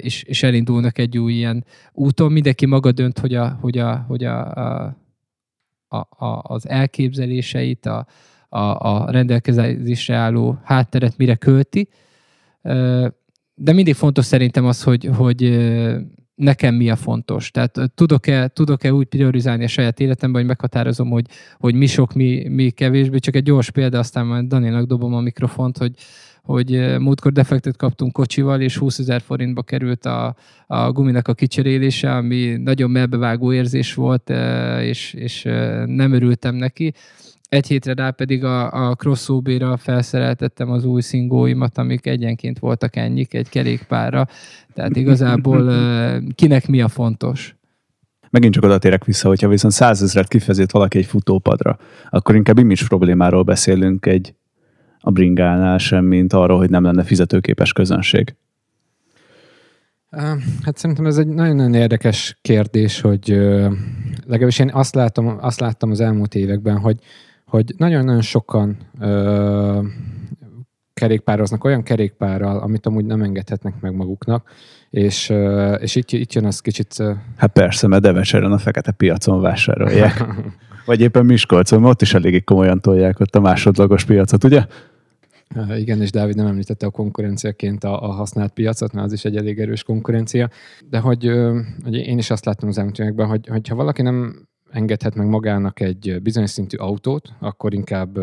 és, 0.00 0.22
és 0.22 0.42
elindulnak 0.42 0.98
egy 0.98 1.18
új 1.18 1.32
ilyen 1.32 1.64
úton. 1.92 2.32
Mindenki 2.32 2.66
maga 2.66 2.92
dönt, 2.92 3.18
hogy 3.18 3.34
a, 3.34 3.58
hogy 3.60 3.78
a, 3.78 4.04
hogy 4.08 4.24
a, 4.24 4.50
a 4.50 4.96
a, 5.88 6.06
az 6.42 6.68
elképzeléseit, 6.68 7.86
a, 7.86 8.06
a, 8.48 8.58
a 8.58 9.10
rendelkezésre 9.10 10.16
álló 10.16 10.58
hátteret 10.64 11.16
mire 11.16 11.34
költi. 11.34 11.88
De 13.54 13.72
mindig 13.72 13.94
fontos 13.94 14.24
szerintem 14.24 14.64
az, 14.66 14.82
hogy, 14.82 15.10
hogy 15.16 15.58
nekem 16.34 16.74
mi 16.74 16.90
a 16.90 16.96
fontos. 16.96 17.50
Tehát 17.50 17.80
tudok-e, 17.94 18.48
tudok-e 18.48 18.92
úgy 18.92 19.06
priorizálni 19.06 19.64
a 19.64 19.68
saját 19.68 20.00
életemben, 20.00 20.40
hogy 20.40 20.48
meghatározom, 20.48 21.10
hogy, 21.10 21.26
hogy 21.58 21.74
mi 21.74 21.86
sok, 21.86 22.12
mi, 22.12 22.48
mi 22.48 22.70
kevésbé. 22.70 23.18
Csak 23.18 23.36
egy 23.36 23.42
gyors 23.42 23.70
példa, 23.70 23.98
aztán 23.98 24.26
majd 24.26 24.46
Danielnak 24.46 24.86
dobom 24.86 25.14
a 25.14 25.20
mikrofont, 25.20 25.78
hogy, 25.78 25.92
hogy 26.48 26.98
múltkor 26.98 27.32
defektet 27.32 27.76
kaptunk 27.76 28.12
kocsival, 28.12 28.60
és 28.60 28.76
20 28.76 28.98
ezer 28.98 29.20
forintba 29.20 29.62
került 29.62 30.04
a, 30.06 30.36
a 30.66 30.92
guminak 30.92 31.28
a 31.28 31.34
kicserélése, 31.34 32.16
ami 32.16 32.56
nagyon 32.56 32.90
melbevágó 32.90 33.52
érzés 33.52 33.94
volt, 33.94 34.32
és, 34.80 35.12
és 35.12 35.42
nem 35.86 36.12
örültem 36.12 36.54
neki. 36.54 36.92
Egy 37.48 37.66
hétre 37.66 37.94
rá 37.94 38.10
pedig 38.10 38.44
a, 38.44 38.88
a 38.88 38.94
crossover 38.94 39.78
felszereltettem 39.78 40.70
az 40.70 40.84
új 40.84 41.00
szingóimat, 41.00 41.78
amik 41.78 42.06
egyenként 42.06 42.58
voltak 42.58 42.96
ennyik 42.96 43.34
egy 43.34 43.48
kerékpárra. 43.48 44.26
Tehát 44.74 44.96
igazából 44.96 45.72
kinek 46.34 46.68
mi 46.68 46.80
a 46.80 46.88
fontos? 46.88 47.56
Megint 48.30 48.54
csak 48.54 48.64
oda 48.64 48.78
térek 48.78 49.04
vissza, 49.04 49.28
hogyha 49.28 49.48
viszont 49.48 49.72
százezret 49.72 50.28
kifezít 50.28 50.70
valaki 50.70 50.98
egy 50.98 51.06
futópadra, 51.06 51.78
akkor 52.10 52.34
inkább 52.34 52.58
image 52.58 52.86
problémáról 52.88 53.42
beszélünk 53.42 54.06
egy 54.06 54.34
a 55.08 55.10
bringánál 55.10 55.78
sem, 55.78 56.04
mint 56.04 56.32
arról, 56.32 56.58
hogy 56.58 56.70
nem 56.70 56.82
lenne 56.82 57.02
fizetőképes 57.02 57.72
közönség. 57.72 58.34
Hát 60.62 60.76
szerintem 60.76 61.06
ez 61.06 61.18
egy 61.18 61.26
nagyon-nagyon 61.26 61.74
érdekes 61.74 62.38
kérdés, 62.42 63.00
hogy 63.00 63.28
legalábbis 64.26 64.58
én 64.58 64.70
azt 64.72 64.94
látom, 64.94 65.38
azt 65.40 65.60
láttam 65.60 65.90
az 65.90 66.00
elmúlt 66.00 66.34
években, 66.34 66.78
hogy, 66.78 66.98
hogy 67.44 67.74
nagyon-nagyon 67.76 68.20
sokan 68.20 68.76
kerékpároznak 70.94 71.64
olyan 71.64 71.82
kerékpárral, 71.82 72.58
amit 72.58 72.86
amúgy 72.86 73.04
nem 73.04 73.22
engedhetnek 73.22 73.74
meg 73.80 73.94
maguknak, 73.94 74.50
és, 74.90 75.32
és 75.78 75.94
itt, 75.94 76.12
itt 76.12 76.32
jön 76.32 76.44
az 76.44 76.60
kicsit... 76.60 77.02
Hát 77.36 77.52
persze, 77.52 77.86
mert 77.86 78.02
Devecseren 78.02 78.52
a 78.52 78.58
fekete 78.58 78.92
piacon 78.92 79.40
vásárolják. 79.40 80.24
Vagy 80.88 81.00
éppen 81.00 81.26
Miskolcon, 81.26 81.84
ott 81.84 82.02
is 82.02 82.14
eléggé 82.14 82.40
komolyan 82.40 82.80
tolják 82.80 83.20
ott 83.20 83.34
a 83.34 83.40
másodlagos 83.40 84.04
piacot, 84.04 84.44
ugye? 84.44 84.66
Igen, 85.76 86.02
és 86.02 86.10
Dávid 86.10 86.36
nem 86.36 86.46
említette 86.46 86.86
a 86.86 86.90
konkurenciaként 86.90 87.84
a, 87.84 88.02
a 88.02 88.12
használt 88.12 88.52
piacot, 88.52 88.92
mert 88.92 89.06
az 89.06 89.12
is 89.12 89.24
egy 89.24 89.36
elég 89.36 89.58
erős 89.58 89.82
konkurencia. 89.82 90.48
De 90.88 90.98
hogy, 90.98 91.32
hogy 91.84 91.94
én 91.94 92.18
is 92.18 92.30
azt 92.30 92.44
láttam 92.44 92.68
az 92.68 92.78
elmúlt 92.78 93.20
hogy, 93.28 93.46
hogy 93.48 93.68
ha 93.68 93.74
valaki 93.74 94.02
nem 94.02 94.48
engedhet 94.70 95.14
meg 95.14 95.26
magának 95.26 95.80
egy 95.80 96.18
bizonyos 96.22 96.50
szintű 96.50 96.76
autót, 96.76 97.32
akkor 97.40 97.74
inkább 97.74 98.18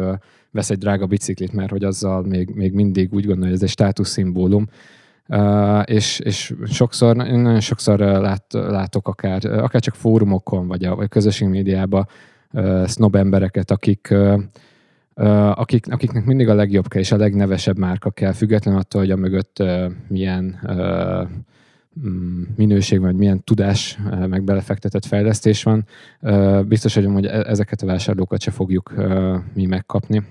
vesz 0.52 0.70
egy 0.70 0.78
drága 0.78 1.06
biciklit, 1.06 1.54
mert 1.54 1.70
hogy 1.70 1.84
azzal 1.84 2.22
még, 2.22 2.50
még 2.50 2.74
mindig 2.74 3.14
úgy 3.14 3.26
gondolja, 3.26 3.46
hogy 3.46 3.56
ez 3.56 3.64
egy 3.64 3.70
státuszszimbólum. 3.70 4.68
Uh, 5.28 5.82
és, 5.86 6.20
és 6.20 6.54
sokszor, 6.66 7.16
nagyon 7.16 7.60
sokszor 7.60 8.00
lát, 8.00 8.46
látok 8.54 9.08
akár, 9.08 9.46
akár 9.46 9.82
csak 9.82 9.96
fórumokon, 9.96 10.68
vagy 10.68 10.86
a, 10.86 10.96
vagy 10.96 11.08
közösségi 11.08 11.52
médiában 11.52 12.08
uh, 12.52 12.88
snob 12.88 13.16
embereket, 13.16 13.72
akik 13.72 14.08
uh, 14.12 14.42
akik, 15.54 15.92
akiknek 15.92 16.26
mindig 16.26 16.50
a 16.50 16.54
legjobb 16.54 16.88
kell 16.88 17.02
és 17.02 17.12
a 17.12 17.18
legnevesebb 17.18 17.78
márka 17.78 18.12
kell, 18.12 18.32
független 18.32 18.76
attól, 18.76 19.02
hogy 19.02 19.12
a 19.12 19.16
mögött 19.16 19.64
milyen 20.08 20.60
mm, 22.08 22.42
minőség 22.56 23.00
vagy 23.00 23.16
milyen 23.16 23.44
tudás, 23.44 24.00
meg 24.28 24.44
belefektetett 24.44 25.06
fejlesztés 25.06 25.64
van. 25.64 25.86
Biztos 26.68 26.96
vagyok, 26.96 27.14
hogy 27.14 27.26
e-, 27.26 27.44
ezeket 27.48 27.82
a 27.82 27.86
vásárlókat 27.86 28.42
se 28.42 28.52
fogjuk 28.52 28.94
mi 29.54 29.66
megkapni 29.66 30.24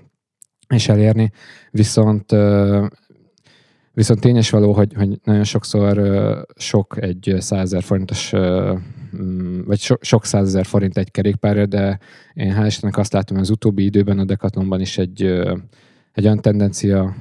és 0.67 0.87
elérni, 0.87 1.31
viszont 1.71 2.33
Viszont 3.95 4.19
tényes 4.19 4.49
való, 4.49 4.73
hogy, 4.73 4.93
hogy 4.93 5.19
nagyon 5.23 5.43
sokszor 5.43 6.01
sok 6.55 7.01
egy 7.01 7.35
százezer 7.39 7.83
forintos 7.83 8.33
vagy 9.65 9.79
so, 9.79 9.95
sok 10.01 10.25
százezer 10.25 10.65
forint 10.65 10.97
egy 10.97 11.11
kerékpárra, 11.11 11.65
de 11.65 11.99
én 12.33 12.55
hál' 12.57 12.65
Istennek 12.65 12.97
azt 12.97 13.13
látom, 13.13 13.37
hogy 13.37 13.45
az 13.45 13.51
utóbbi 13.51 13.83
időben 13.83 14.19
a 14.19 14.23
Decathlonban 14.23 14.81
is 14.81 14.97
egy, 14.97 15.23
egy 16.11 16.25
olyan 16.25 16.41
tendencia 16.41 17.15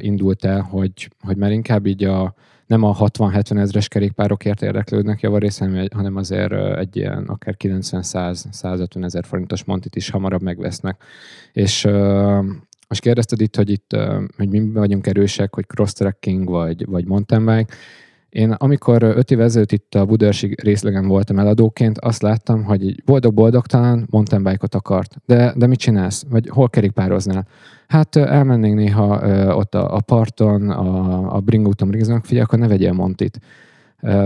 indult 0.00 0.44
el, 0.44 0.60
hogy, 0.60 1.10
hogy 1.20 1.36
már 1.36 1.52
inkább 1.52 1.86
így 1.86 2.04
a, 2.04 2.34
nem 2.66 2.82
a 2.82 2.96
60-70 2.96 3.58
ezres 3.58 3.88
kerékpárokért 3.88 4.62
érdeklődnek 4.62 5.20
javarészt, 5.20 5.64
hanem 5.90 6.16
azért 6.16 6.52
egy 6.76 6.96
ilyen 6.96 7.24
akár 7.26 7.54
90-100-150 7.58 9.04
ezer 9.04 9.24
forintos 9.24 9.64
montit 9.64 9.96
is 9.96 10.10
hamarabb 10.10 10.42
megvesznek. 10.42 11.02
És 11.52 11.84
most 12.88 13.00
kérdezted 13.00 13.40
itt, 13.40 13.56
hogy 13.56 13.70
itt, 13.70 13.96
hogy 14.36 14.48
mi 14.48 14.70
vagyunk 14.70 15.06
erősek, 15.06 15.54
hogy 15.54 15.66
cross-tracking 15.66 16.48
vagy, 16.48 16.86
vagy 16.86 17.04
mountain 17.04 17.44
bike. 17.44 17.74
Én 18.28 18.50
amikor 18.50 19.02
öt 19.02 19.30
évvel 19.30 19.44
ezelőtt 19.44 19.72
itt 19.72 19.94
a 19.94 20.04
Budaörsi 20.04 20.54
részlegen 20.62 21.06
voltam 21.06 21.38
eladóként, 21.38 21.98
azt 21.98 22.22
láttam, 22.22 22.64
hogy 22.64 23.02
boldog-boldogtalan 23.04 24.06
mountain 24.10 24.42
bike-ot 24.42 24.74
akart. 24.74 25.16
De, 25.26 25.52
de 25.56 25.66
mit 25.66 25.78
csinálsz? 25.78 26.24
Vagy 26.30 26.48
hol 26.48 26.70
kerékpároznál? 26.70 27.46
Hát 27.86 28.16
elmennénk 28.16 28.76
néha 28.76 29.18
ott 29.56 29.74
a, 29.74 29.94
a 29.94 30.00
parton, 30.00 30.70
a, 30.70 31.34
a 31.36 31.40
bringúton 31.40 31.88
bringzónak, 31.88 32.24
figyelj, 32.24 32.44
akkor 32.44 32.58
ne 32.58 32.68
vegyél 32.68 32.92
Montit. 32.92 33.40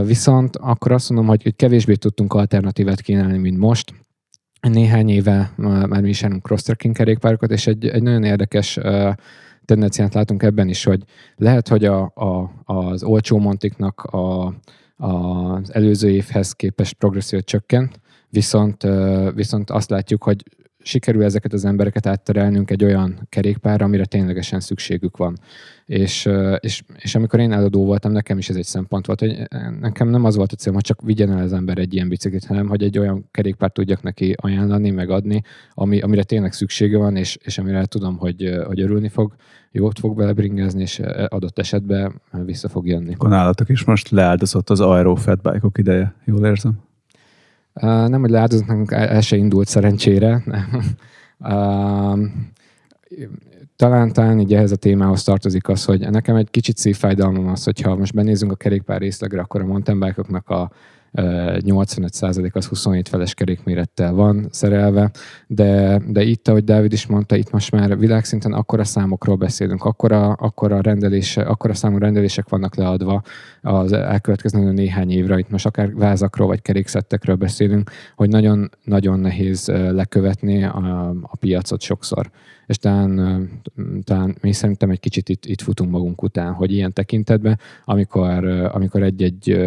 Viszont 0.05 0.57
akkor 0.57 0.93
azt 0.93 1.09
mondom, 1.09 1.29
hogy, 1.29 1.43
hogy 1.43 1.57
kevésbé 1.57 1.95
tudtunk 1.95 2.35
alternatívát 2.35 3.01
kínálni, 3.01 3.39
mint 3.39 3.59
most. 3.59 3.95
Néhány 4.61 5.09
éve 5.09 5.53
már 5.57 6.01
mi 6.01 6.09
is 6.09 6.27
cross-tracking 6.43 6.95
kerékpárokat, 6.95 7.51
és 7.51 7.67
egy, 7.67 7.87
egy 7.87 8.03
nagyon 8.03 8.25
érdekes 8.25 8.79
tendenciát 9.65 10.15
látunk 10.15 10.43
ebben 10.43 10.69
is, 10.69 10.85
hogy 10.85 11.03
lehet, 11.37 11.69
hogy 11.69 11.85
a, 11.85 12.03
a, 12.15 12.51
az 12.65 13.03
olcsó 13.03 13.39
montiknak 13.39 14.03
a, 14.03 14.45
a, 14.97 15.07
az 15.07 15.75
előző 15.75 16.11
évhez 16.11 16.53
képest 16.53 16.95
progresszió 16.95 17.41
csökkent, 17.41 18.01
viszont, 18.29 18.87
viszont 19.35 19.71
azt 19.71 19.91
látjuk, 19.91 20.23
hogy 20.23 20.43
sikerül 20.83 21.25
ezeket 21.25 21.53
az 21.53 21.65
embereket 21.65 22.07
átterelnünk 22.07 22.71
egy 22.71 22.85
olyan 22.85 23.27
kerékpárra, 23.29 23.85
amire 23.85 24.05
ténylegesen 24.05 24.61
szükségük 24.61 25.17
van. 25.17 25.39
És, 25.87 26.29
és, 26.59 26.83
és 26.97 27.15
amikor 27.15 27.41
én 27.41 27.53
eladó 27.53 27.85
voltam, 27.85 28.13
nekem 28.13 28.39
is 28.39 28.49
ez 28.49 28.57
egy 28.57 28.65
szempont 28.65 29.07
volt, 29.07 29.21
hogy 29.21 29.43
nekem 29.81 30.09
nem 30.09 30.25
az 30.25 30.37
volt 30.37 30.53
a 30.53 30.57
célom, 30.57 30.75
hogy 30.75 30.85
csak 30.85 31.03
vigyen 31.03 31.31
el 31.33 31.43
az 31.43 31.53
ember 31.53 31.79
egy 31.79 31.95
ilyen 31.95 32.09
biciklit, 32.09 32.45
hanem 32.45 32.69
hogy 32.69 32.83
egy 32.83 32.99
olyan 32.99 33.29
kerékpárt 33.31 33.73
tudjak 33.73 34.03
neki 34.03 34.35
ajánlani, 34.41 34.91
megadni, 34.91 35.43
ami, 35.71 36.01
amire 36.01 36.23
tényleg 36.23 36.53
szüksége 36.53 36.99
van, 36.99 37.17
és, 37.17 37.39
és 37.43 37.59
amire 37.59 37.85
tudom, 37.85 38.17
hogy, 38.17 38.61
hogy 38.67 38.81
örülni 38.81 39.09
fog, 39.09 39.35
jót 39.71 39.99
fog 39.99 40.17
belebringázni, 40.17 40.83
és 40.83 41.01
adott 41.29 41.59
esetben 41.59 42.21
vissza 42.45 42.69
fog 42.69 42.87
jönni. 42.87 43.13
Akkor 43.15 43.29
nálatok 43.29 43.69
is 43.69 43.85
most 43.85 44.11
leáldozott 44.11 44.71
az 44.71 44.81
Aero 44.81 45.15
Fatbike-ok 45.15 45.79
ideje, 45.79 46.15
jól 46.25 46.47
érzem? 46.47 46.92
Nem, 47.81 48.21
hogy 48.21 48.31
leáldozott, 48.31 48.67
nekünk 48.67 48.91
el 48.91 49.21
se 49.21 49.37
indult 49.37 49.69
szerencsére. 49.69 50.45
talán, 53.77 54.13
talán 54.13 54.41
így 54.41 54.55
ehhez 54.55 54.73
a 54.73 54.77
témához 54.77 55.23
tartozik 55.23 55.69
az, 55.69 55.85
hogy 55.85 56.11
nekem 56.11 56.37
egy 56.37 56.51
kicsit 56.51 56.77
szívfájdalmam 56.77 57.49
az, 57.49 57.65
hogyha 57.65 57.97
most 57.97 58.15
benézünk 58.15 58.53
a 58.53 58.57
kerékpár 58.57 59.01
részlegre, 59.01 59.41
akkor 59.41 59.61
a 59.61 59.67
mountain 59.67 60.01
bike 60.01 60.23
a 60.45 60.71
85% 61.15 62.53
az 62.53 62.67
27 62.67 63.09
feles 63.09 63.35
kerékmérettel 63.35 64.13
van 64.13 64.47
szerelve, 64.51 65.11
de, 65.47 66.03
de 66.07 66.23
itt, 66.23 66.49
ahogy 66.49 66.65
Dávid 66.65 66.93
is 66.93 67.07
mondta, 67.07 67.37
itt 67.37 67.51
most 67.51 67.71
már 67.71 67.99
világszinten 67.99 68.53
akkora 68.53 68.85
számokról 68.85 69.37
beszélünk, 69.37 69.85
akkora, 69.85 70.33
akkora, 70.33 70.81
rendelése, 70.81 71.43
akkora 71.43 71.75
számú 71.75 71.99
rendelések 71.99 72.49
vannak 72.49 72.75
leadva 72.75 73.23
az 73.63 73.93
elkövetkező 73.93 74.73
néhány 74.73 75.11
évre, 75.11 75.39
itt 75.39 75.51
most 75.51 75.67
akár 75.67 75.95
vázakról 75.95 76.47
vagy 76.47 76.63
kerékszettekről 76.63 77.37
beszélünk, 77.37 77.91
hogy 78.17 78.29
nagyon-nagyon 78.29 79.21
nehéz 79.21 79.67
lekövetni 79.91 80.65
a, 80.65 81.09
a 81.23 81.37
piacot 81.37 81.81
sokszor. 81.81 82.31
És 82.67 82.79
talán, 82.79 83.51
talán 84.05 84.37
mi 84.41 84.53
szerintem 84.53 84.91
egy 84.91 85.01
kicsit 85.01 85.29
itt, 85.29 85.45
itt 85.45 85.61
futunk 85.61 85.91
magunk 85.91 86.23
után, 86.23 86.53
hogy 86.53 86.73
ilyen 86.73 86.93
tekintetben, 86.93 87.59
amikor, 87.85 88.45
amikor 88.73 89.03
egy-egy 89.03 89.59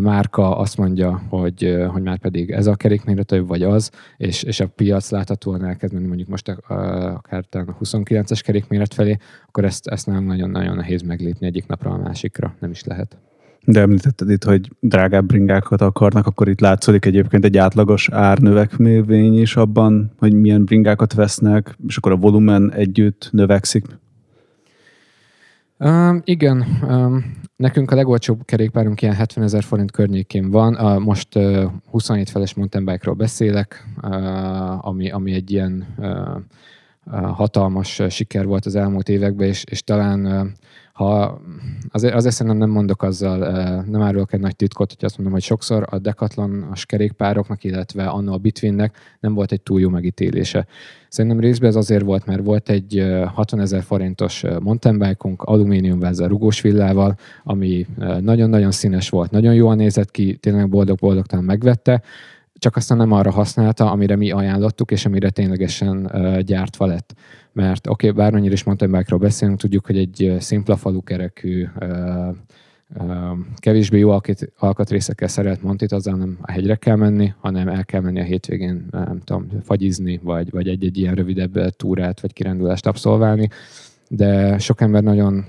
márka 0.00 0.56
azt 0.56 0.76
mondja, 0.76 1.22
hogy, 1.28 1.76
hogy 1.88 2.02
már 2.02 2.18
pedig 2.18 2.50
ez 2.50 2.66
a 2.66 2.74
kerékméretű, 2.74 3.42
vagy 3.42 3.62
az, 3.62 3.90
és, 4.16 4.42
és 4.42 4.60
a 4.60 4.66
piac 4.66 5.10
láthatóan 5.10 5.64
elkezd 5.64 5.94
menni 5.94 6.06
mondjuk 6.06 6.28
most 6.28 6.48
akár 6.48 7.44
a 7.50 7.78
29-es 7.84 8.40
kerékméret 8.44 8.94
felé, 8.94 9.16
akkor 9.46 9.64
ezt, 9.64 9.86
ezt 9.86 10.06
nem 10.06 10.24
nagyon-nagyon 10.24 10.76
nehéz 10.76 11.02
meglépni 11.02 11.46
egyik 11.46 11.66
napra 11.66 11.90
a 11.90 11.98
másikra, 11.98 12.54
nem 12.60 12.70
is 12.70 12.84
lehet. 12.84 13.16
De 13.64 13.80
említetted 13.80 14.30
itt, 14.30 14.44
hogy 14.44 14.70
drágább 14.80 15.26
bringákat 15.26 15.80
akarnak, 15.80 16.26
akkor 16.26 16.48
itt 16.48 16.60
látszódik 16.60 17.04
egyébként 17.04 17.44
egy 17.44 17.56
átlagos 17.56 18.08
árnövekmévény 18.12 19.40
is 19.40 19.56
abban, 19.56 20.12
hogy 20.18 20.32
milyen 20.32 20.64
bringákat 20.64 21.14
vesznek, 21.14 21.76
és 21.86 21.96
akkor 21.96 22.12
a 22.12 22.16
volumen 22.16 22.72
együtt 22.72 23.28
növekszik. 23.32 23.84
Um, 25.80 26.20
igen, 26.24 26.66
um, 26.82 27.40
nekünk 27.56 27.90
a 27.90 27.94
legolcsóbb 27.94 28.44
kerékpárunk 28.44 29.02
ilyen 29.02 29.14
70 29.14 29.44
ezer 29.44 29.62
forint 29.62 29.90
környékén 29.90 30.50
van. 30.50 30.74
Uh, 30.74 30.98
most 30.98 31.36
uh, 31.36 31.70
27 31.90 32.30
feles 32.30 32.54
mountain 32.54 32.84
bike-ról 32.84 33.14
beszélek, 33.14 33.86
uh, 34.02 34.86
ami, 34.86 35.10
ami 35.10 35.32
egy 35.32 35.50
ilyen 35.50 35.94
uh, 35.98 36.42
hatalmas 37.32 38.02
siker 38.08 38.46
volt 38.46 38.66
az 38.66 38.74
elmúlt 38.74 39.08
években, 39.08 39.48
és, 39.48 39.64
és 39.70 39.82
talán 39.82 40.52
ha 40.98 41.40
azért, 41.90 42.14
azért 42.14 42.34
szerintem 42.34 42.60
nem 42.60 42.70
mondok 42.70 43.02
azzal, 43.02 43.38
nem 43.82 44.02
árulok 44.02 44.32
egy 44.32 44.40
nagy 44.40 44.56
titkot, 44.56 44.92
hogy 44.92 45.04
azt 45.04 45.16
mondom, 45.16 45.34
hogy 45.34 45.44
sokszor 45.44 45.86
a 45.90 45.98
Decathlon-os 45.98 46.86
kerékpároknak, 46.86 47.64
illetve 47.64 48.06
anna 48.06 48.32
a 48.32 48.36
Bitwinnek 48.38 48.96
nem 49.20 49.34
volt 49.34 49.52
egy 49.52 49.60
túl 49.60 49.80
jó 49.80 49.88
megítélése. 49.88 50.66
Szerintem 51.08 51.40
részben 51.40 51.68
ez 51.68 51.76
azért 51.76 52.04
volt, 52.04 52.26
mert 52.26 52.44
volt 52.44 52.68
egy 52.68 53.04
60 53.34 53.60
ezer 53.60 53.82
forintos 53.82 54.44
mountain 54.60 54.98
bike-unk 54.98 55.42
alumíniumvázzal, 55.42 56.28
rugós 56.28 56.60
villával, 56.60 57.16
ami 57.44 57.86
nagyon-nagyon 58.20 58.70
színes 58.70 59.08
volt, 59.08 59.30
nagyon 59.30 59.54
jól 59.54 59.74
nézett 59.74 60.10
ki, 60.10 60.36
tényleg 60.36 60.68
boldog-boldogtalan 60.68 61.44
megvette, 61.44 62.02
csak 62.54 62.76
aztán 62.76 62.98
nem 62.98 63.12
arra 63.12 63.30
használta, 63.30 63.90
amire 63.90 64.16
mi 64.16 64.30
ajánlottuk, 64.30 64.90
és 64.90 65.06
amire 65.06 65.30
ténylegesen 65.30 66.10
gyártva 66.46 66.86
lett. 66.86 67.14
Mert 67.52 67.86
oké, 67.86 68.08
okay, 68.08 68.22
bármennyire 68.22 68.52
is 68.52 68.64
mountain 68.64 68.90
bike-ról 68.90 69.18
beszélünk, 69.18 69.58
tudjuk, 69.58 69.86
hogy 69.86 69.98
egy 69.98 70.36
szimpla 70.38 70.76
falukerekű, 70.76 71.66
kevésbé 73.56 73.98
jó 73.98 74.20
alkatrészekkel 74.58 75.28
szerelt 75.28 75.62
montit, 75.62 75.92
azzal 75.92 76.16
nem 76.16 76.38
a 76.40 76.52
hegyre 76.52 76.76
kell 76.76 76.96
menni, 76.96 77.34
hanem 77.38 77.68
el 77.68 77.84
kell 77.84 78.00
menni 78.00 78.20
a 78.20 78.24
hétvégén, 78.24 78.86
nem 78.90 79.20
tudom, 79.24 79.48
fagyizni, 79.62 80.20
vagy, 80.22 80.50
vagy 80.50 80.68
egy-egy 80.68 80.98
ilyen 80.98 81.14
rövidebb 81.14 81.70
túrát, 81.70 82.20
vagy 82.20 82.32
kirándulást 82.32 82.86
abszolválni. 82.86 83.48
De 84.08 84.58
sok 84.58 84.80
ember 84.80 85.02
nagyon 85.02 85.44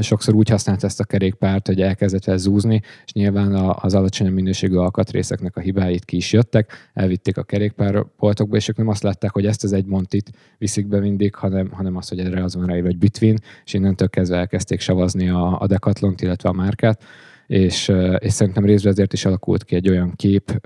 sokszor 0.00 0.34
úgy 0.34 0.48
használt 0.48 0.84
ezt 0.84 1.00
a 1.00 1.04
kerékpárt, 1.04 1.66
hogy 1.66 1.80
elkezdett 1.80 2.26
el 2.26 2.36
zúzni, 2.36 2.82
és 3.04 3.12
nyilván 3.12 3.54
az 3.54 3.94
alacsony 3.94 4.32
minőségű 4.32 4.76
alkatrészeknek 4.76 5.56
a 5.56 5.60
hibáit 5.60 6.04
ki 6.04 6.16
is 6.16 6.32
jöttek, 6.32 6.90
elvitték 6.94 7.36
a 7.36 7.42
kerékpárboltokba, 7.42 8.56
és 8.56 8.68
ők 8.68 8.76
nem 8.76 8.88
azt 8.88 9.02
látták, 9.02 9.32
hogy 9.32 9.46
ezt 9.46 9.64
az 9.64 9.72
egy 9.72 9.86
montit 9.86 10.30
viszik 10.58 10.86
be 10.86 10.98
mindig, 10.98 11.34
hanem, 11.34 11.70
hanem 11.70 11.96
azt, 11.96 12.08
hogy 12.08 12.18
erre 12.18 12.44
az 12.44 12.54
van 12.54 12.66
ráírva, 12.66 12.86
hogy 12.86 12.98
Bitwin, 12.98 13.38
és 13.64 13.74
innentől 13.74 14.08
kezdve 14.08 14.36
elkezdték 14.36 14.80
savazni 14.80 15.28
a, 15.28 15.60
a 15.60 15.66
Decathlon-t, 15.66 16.20
illetve 16.20 16.48
a 16.48 16.52
márkát, 16.52 17.02
és, 17.46 17.92
és 18.18 18.32
szerintem 18.32 18.64
részben 18.64 18.92
ezért 18.92 19.12
is 19.12 19.24
alakult 19.24 19.64
ki 19.64 19.74
egy 19.74 19.88
olyan 19.88 20.12
kép, 20.16 20.60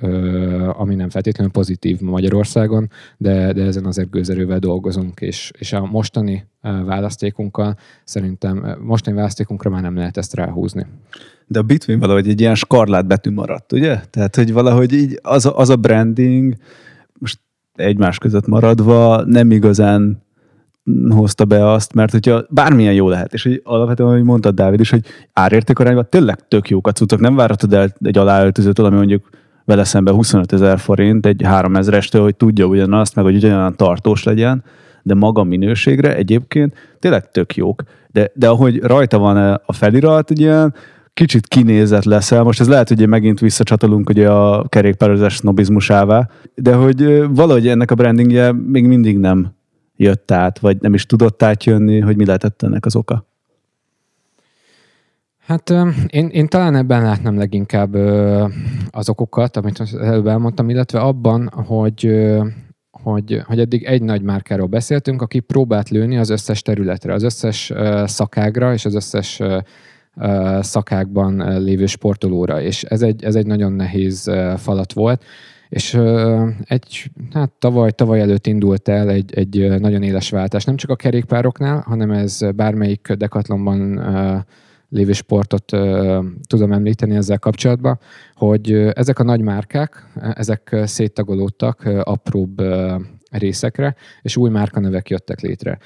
ami 0.72 0.94
nem 0.94 1.10
feltétlenül 1.10 1.52
pozitív 1.52 2.00
Magyarországon, 2.00 2.90
de, 3.16 3.52
de 3.52 3.64
ezen 3.64 3.84
azért 3.84 4.10
gőzerővel 4.10 4.58
dolgozunk, 4.58 5.20
és, 5.20 5.50
és 5.58 5.72
a 5.72 5.86
mostani 5.86 6.46
választékunkkal 6.60 7.76
szerintem 8.04 8.78
mostani 8.80 9.16
választékunkra 9.16 9.70
már 9.70 9.82
nem 9.82 9.96
lehet 9.96 10.16
ezt 10.16 10.34
ráhúzni. 10.34 10.86
De 11.46 11.58
a 11.58 11.62
Bitwin 11.62 11.98
valahogy 11.98 12.28
egy 12.28 12.40
ilyen 12.40 12.54
skarlát 12.54 13.06
betű 13.06 13.30
maradt, 13.30 13.72
ugye? 13.72 14.00
Tehát, 14.10 14.36
hogy 14.36 14.52
valahogy 14.52 14.92
így 14.92 15.18
az 15.22 15.46
a, 15.46 15.58
az 15.58 15.68
a 15.68 15.76
branding, 15.76 16.54
most 17.18 17.40
egymás 17.74 18.18
között 18.18 18.46
maradva 18.46 19.24
nem 19.24 19.50
igazán 19.50 20.22
hozta 21.08 21.44
be 21.44 21.70
azt, 21.70 21.94
mert 21.94 22.12
hogyha 22.12 22.44
bármilyen 22.48 22.94
jó 22.94 23.08
lehet, 23.08 23.32
és 23.32 23.42
hogy 23.42 23.60
alapvetően, 23.64 24.08
ahogy 24.08 24.22
mondtad 24.22 24.54
Dávid 24.54 24.80
is, 24.80 24.90
hogy 24.90 25.04
árérték 25.32 25.78
arányban 25.78 26.06
tényleg 26.08 26.48
tök 26.48 26.68
jók 26.68 26.86
a 26.86 26.92
cuccok, 26.92 27.20
nem 27.20 27.34
várhatod 27.34 27.72
el 27.72 27.94
egy 28.00 28.18
aláöltözőtől, 28.18 28.86
ami 28.86 28.96
mondjuk 28.96 29.28
vele 29.64 29.84
szemben 29.84 30.14
25 30.14 30.52
ezer 30.52 30.78
forint 30.78 31.26
egy 31.26 31.42
3000-estől, 31.44 32.20
hogy 32.22 32.36
tudja 32.36 32.64
ugyanazt, 32.64 33.14
meg 33.14 33.24
hogy 33.24 33.34
ugyanolyan 33.34 33.76
tartós 33.76 34.22
legyen, 34.22 34.64
de 35.02 35.14
maga 35.14 35.44
minőségre 35.44 36.16
egyébként 36.16 36.74
tényleg 36.98 37.30
tök 37.30 37.56
jók. 37.56 37.82
De, 38.08 38.30
de 38.34 38.48
ahogy 38.48 38.82
rajta 38.82 39.18
van 39.18 39.60
a 39.66 39.72
felirat, 39.72 40.30
ugye 40.30 40.66
kicsit 41.14 41.46
kinézett 41.46 42.04
leszel. 42.04 42.42
Most 42.42 42.60
ez 42.60 42.68
lehet, 42.68 42.88
hogy 42.88 43.08
megint 43.08 43.40
visszacsatolunk 43.40 44.08
ugye 44.08 44.30
a 44.30 44.68
kerékpározás 44.68 45.36
sznobizmusává, 45.36 46.28
de 46.54 46.74
hogy 46.74 47.26
valahogy 47.34 47.68
ennek 47.68 47.90
a 47.90 47.94
brandingje 47.94 48.52
még 48.52 48.84
mindig 48.84 49.18
nem 49.18 49.58
jött 50.00 50.30
át, 50.30 50.58
vagy 50.58 50.80
nem 50.80 50.94
is 50.94 51.06
tudott 51.06 51.42
átjönni, 51.42 52.00
hogy 52.00 52.16
mi 52.16 52.24
lehetett 52.24 52.62
ennek 52.62 52.86
az 52.86 52.96
oka? 52.96 53.28
Hát 55.38 55.70
én, 56.06 56.26
én 56.26 56.46
talán 56.46 56.76
ebben 56.76 57.02
látnám 57.02 57.36
leginkább 57.36 57.94
az 58.90 59.08
okokat, 59.08 59.56
amit 59.56 59.82
előbb 60.00 60.26
elmondtam, 60.26 60.70
illetve 60.70 61.00
abban, 61.00 61.48
hogy, 61.52 62.26
hogy, 62.90 63.42
hogy 63.44 63.60
eddig 63.60 63.84
egy 63.84 64.02
nagy 64.02 64.22
márkáról 64.22 64.66
beszéltünk, 64.66 65.22
aki 65.22 65.40
próbált 65.40 65.88
lőni 65.88 66.18
az 66.18 66.30
összes 66.30 66.62
területre, 66.62 67.12
az 67.12 67.22
összes 67.22 67.72
szakágra 68.04 68.72
és 68.72 68.84
az 68.84 68.94
összes 68.94 69.40
szakákban 70.60 71.62
lévő 71.62 71.86
sportolóra, 71.86 72.60
és 72.60 72.82
ez 72.82 73.02
egy, 73.02 73.24
ez 73.24 73.34
egy 73.34 73.46
nagyon 73.46 73.72
nehéz 73.72 74.30
falat 74.56 74.92
volt, 74.92 75.24
és 75.70 75.94
egy, 76.64 77.10
hát 77.32 77.50
tavaly, 77.50 77.90
tavaly 77.90 78.20
előtt 78.20 78.46
indult 78.46 78.88
el 78.88 79.10
egy, 79.10 79.34
egy 79.34 79.80
nagyon 79.80 80.02
éles 80.02 80.30
váltás, 80.30 80.64
nem 80.64 80.76
csak 80.76 80.90
a 80.90 80.96
kerékpároknál, 80.96 81.80
hanem 81.86 82.10
ez 82.10 82.40
bármelyik 82.54 83.12
dekatlonban 83.12 84.00
lévő 84.88 85.12
sportot 85.12 85.64
tudom 86.46 86.72
említeni 86.72 87.16
ezzel 87.16 87.38
kapcsolatban, 87.38 87.98
hogy 88.34 88.72
ezek 88.72 89.18
a 89.18 89.24
nagy 89.24 89.40
márkák, 89.40 90.06
ezek 90.34 90.76
széttagolódtak 90.84 91.82
apróbb 92.02 92.62
részekre, 93.30 93.94
és 94.22 94.36
új 94.36 94.50
márkanevek 94.50 95.10
jöttek 95.10 95.40
létre 95.40 95.78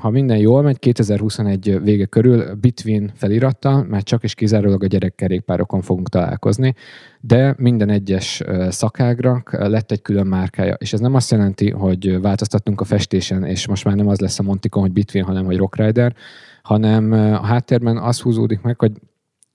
ha 0.00 0.10
minden 0.10 0.38
jól 0.38 0.62
megy, 0.62 0.78
2021 0.78 1.80
vége 1.82 2.04
körül 2.04 2.54
Bitwin 2.54 3.10
felirattal, 3.14 3.84
mert 3.84 4.04
csak 4.04 4.22
és 4.22 4.34
kizárólag 4.34 4.82
a 4.82 4.86
gyerekkerékpárokon 4.86 5.80
fogunk 5.80 6.08
találkozni, 6.08 6.74
de 7.20 7.54
minden 7.58 7.88
egyes 7.90 8.42
szakágra 8.68 9.42
lett 9.50 9.90
egy 9.90 10.02
külön 10.02 10.26
márkája. 10.26 10.74
És 10.74 10.92
ez 10.92 11.00
nem 11.00 11.14
azt 11.14 11.30
jelenti, 11.30 11.70
hogy 11.70 12.20
változtattunk 12.20 12.80
a 12.80 12.84
festésen, 12.84 13.44
és 13.44 13.66
most 13.68 13.84
már 13.84 13.94
nem 13.94 14.08
az 14.08 14.20
lesz 14.20 14.38
a 14.38 14.42
Montikon, 14.42 14.82
hogy 14.82 14.92
Bitwin, 14.92 15.24
hanem 15.24 15.44
hogy 15.44 15.56
Rockrider, 15.56 16.14
hanem 16.62 17.12
a 17.12 17.46
háttérben 17.46 17.96
az 17.96 18.20
húzódik 18.20 18.60
meg, 18.60 18.78
hogy 18.78 18.92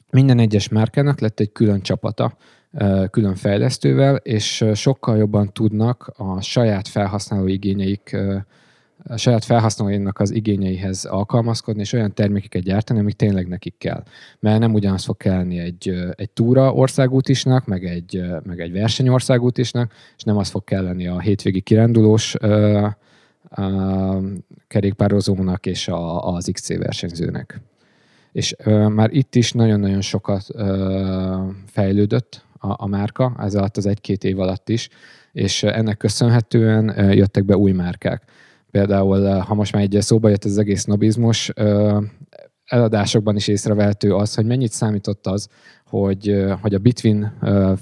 minden 0.10 0.39
egyes 0.39 0.69
márkának 0.69 1.19
lett 1.19 1.39
egy 1.39 1.52
külön 1.52 1.82
csapata, 1.82 2.38
külön 3.10 3.36
fejlesztővel, 3.36 4.15
és 4.15 4.65
sokkal 4.74 5.17
jobban 5.17 5.54
tudnak 5.54 6.13
a 6.17 6.41
saját 6.41 6.88
felhasználó 6.88 7.48
igényeik 7.48 8.17
a 9.08 9.18
saját 9.18 9.44
felhasználóinak 9.44 10.20
az 10.20 10.32
igényeihez 10.32 11.06
alkalmazkodni, 11.06 11.82
és 11.82 11.94
olyan 11.94 12.13
termékeket 12.13 12.63
gyártani, 12.63 13.00
amik 13.00 13.16
tényleg 13.16 13.48
nekik 13.48 13.76
kell. 13.78 14.04
Mert 14.39 14.60
nem 14.60 14.74
ugyanaz 14.74 15.04
fog 15.04 15.18
kelleni 15.18 15.60
egy, 15.60 15.89
egy 16.16 16.30
túra 16.30 16.74
országútisnak, 16.74 17.66
meg 17.66 17.86
egy, 17.86 18.24
meg 18.44 18.60
egy 18.60 18.72
versenyországútisnak, 18.72 19.94
és 20.18 20.24
nem 20.24 20.38
az 20.38 20.50
fog 20.50 20.63
kelleni 20.63 21.08
a 21.08 21.20
hétvégi 21.20 21.62
kirándulós 21.62 22.36
ö, 22.39 22.88
ö, 23.58 24.18
kerékpározónak 24.68 25.66
és 25.66 25.88
a, 25.88 26.34
az 26.34 26.50
XC 26.52 26.78
versenyzőnek. 26.78 27.62
És 28.32 28.56
ö, 28.58 28.88
már 28.88 29.10
itt 29.12 29.36
is 29.36 29.52
nagyon-nagyon 29.52 30.02
sokat 30.02 30.46
ö, 30.48 31.48
fejlődött 31.66 32.46
a, 32.58 32.84
a 32.84 32.88
márka, 32.88 33.36
ez 33.39 33.56
alatt 33.56 33.78
az 33.78 33.86
egy-két 33.86 34.24
év 34.24 34.39
alatt 34.39 34.70
is, 34.70 34.89
és 35.32 35.63
ennek 35.63 35.98
köszönhetően 35.98 37.13
jöttek 37.13 37.46
be 37.46 37.58
új 37.58 37.72
márkák. 37.72 38.24
Például, 38.74 39.28
eh, 39.28 39.46
ha 39.46 39.54
most 39.54 39.74
már 39.74 39.84
egy 39.84 39.98
szóba 40.00 40.30
jött 40.30 40.44
az 40.44 40.58
egész 40.58 40.86
nobizmus, 40.86 41.50
eh, 41.50 41.98
eladásokban 42.66 43.36
is 43.36 43.48
észrevehető 43.48 44.16
az, 44.16 44.36
hogy 44.36 44.46
mennyit 44.46 44.72
számított 44.72 45.28
az, 45.28 45.48
hogy, 45.86 46.30
eh, 46.30 46.58
hogy 46.62 46.74
a 46.74 46.80
Bitwin 46.80 47.32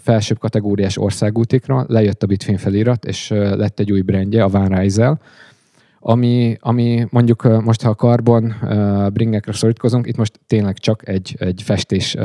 felsőbb 0.04 0.39
kategóriás 0.39 0.97
országútikra 0.97 1.86
lejött 1.88 2.23
a 2.23 2.27
Bitwin 2.27 2.58
felirat, 2.58 3.06
és 3.06 3.30
lett 3.30 3.80
egy 3.80 3.91
új 3.91 4.01
brandje, 4.01 4.43
a 4.43 4.49
Van 4.49 4.67
Rysel, 4.67 5.21
ami, 5.99 6.58
ami 6.60 7.08
mondjuk 7.10 7.62
most, 7.63 7.82
ha 7.82 7.89
a 7.89 7.95
karbon 7.95 8.54
bringekre 9.13 9.54
szorítkozunk, 9.54 10.08
itt 10.08 10.17
most 10.17 10.39
tényleg 10.47 10.77
csak 10.77 11.08
egy, 11.08 11.36
egy 11.39 11.62
festés 11.62 12.15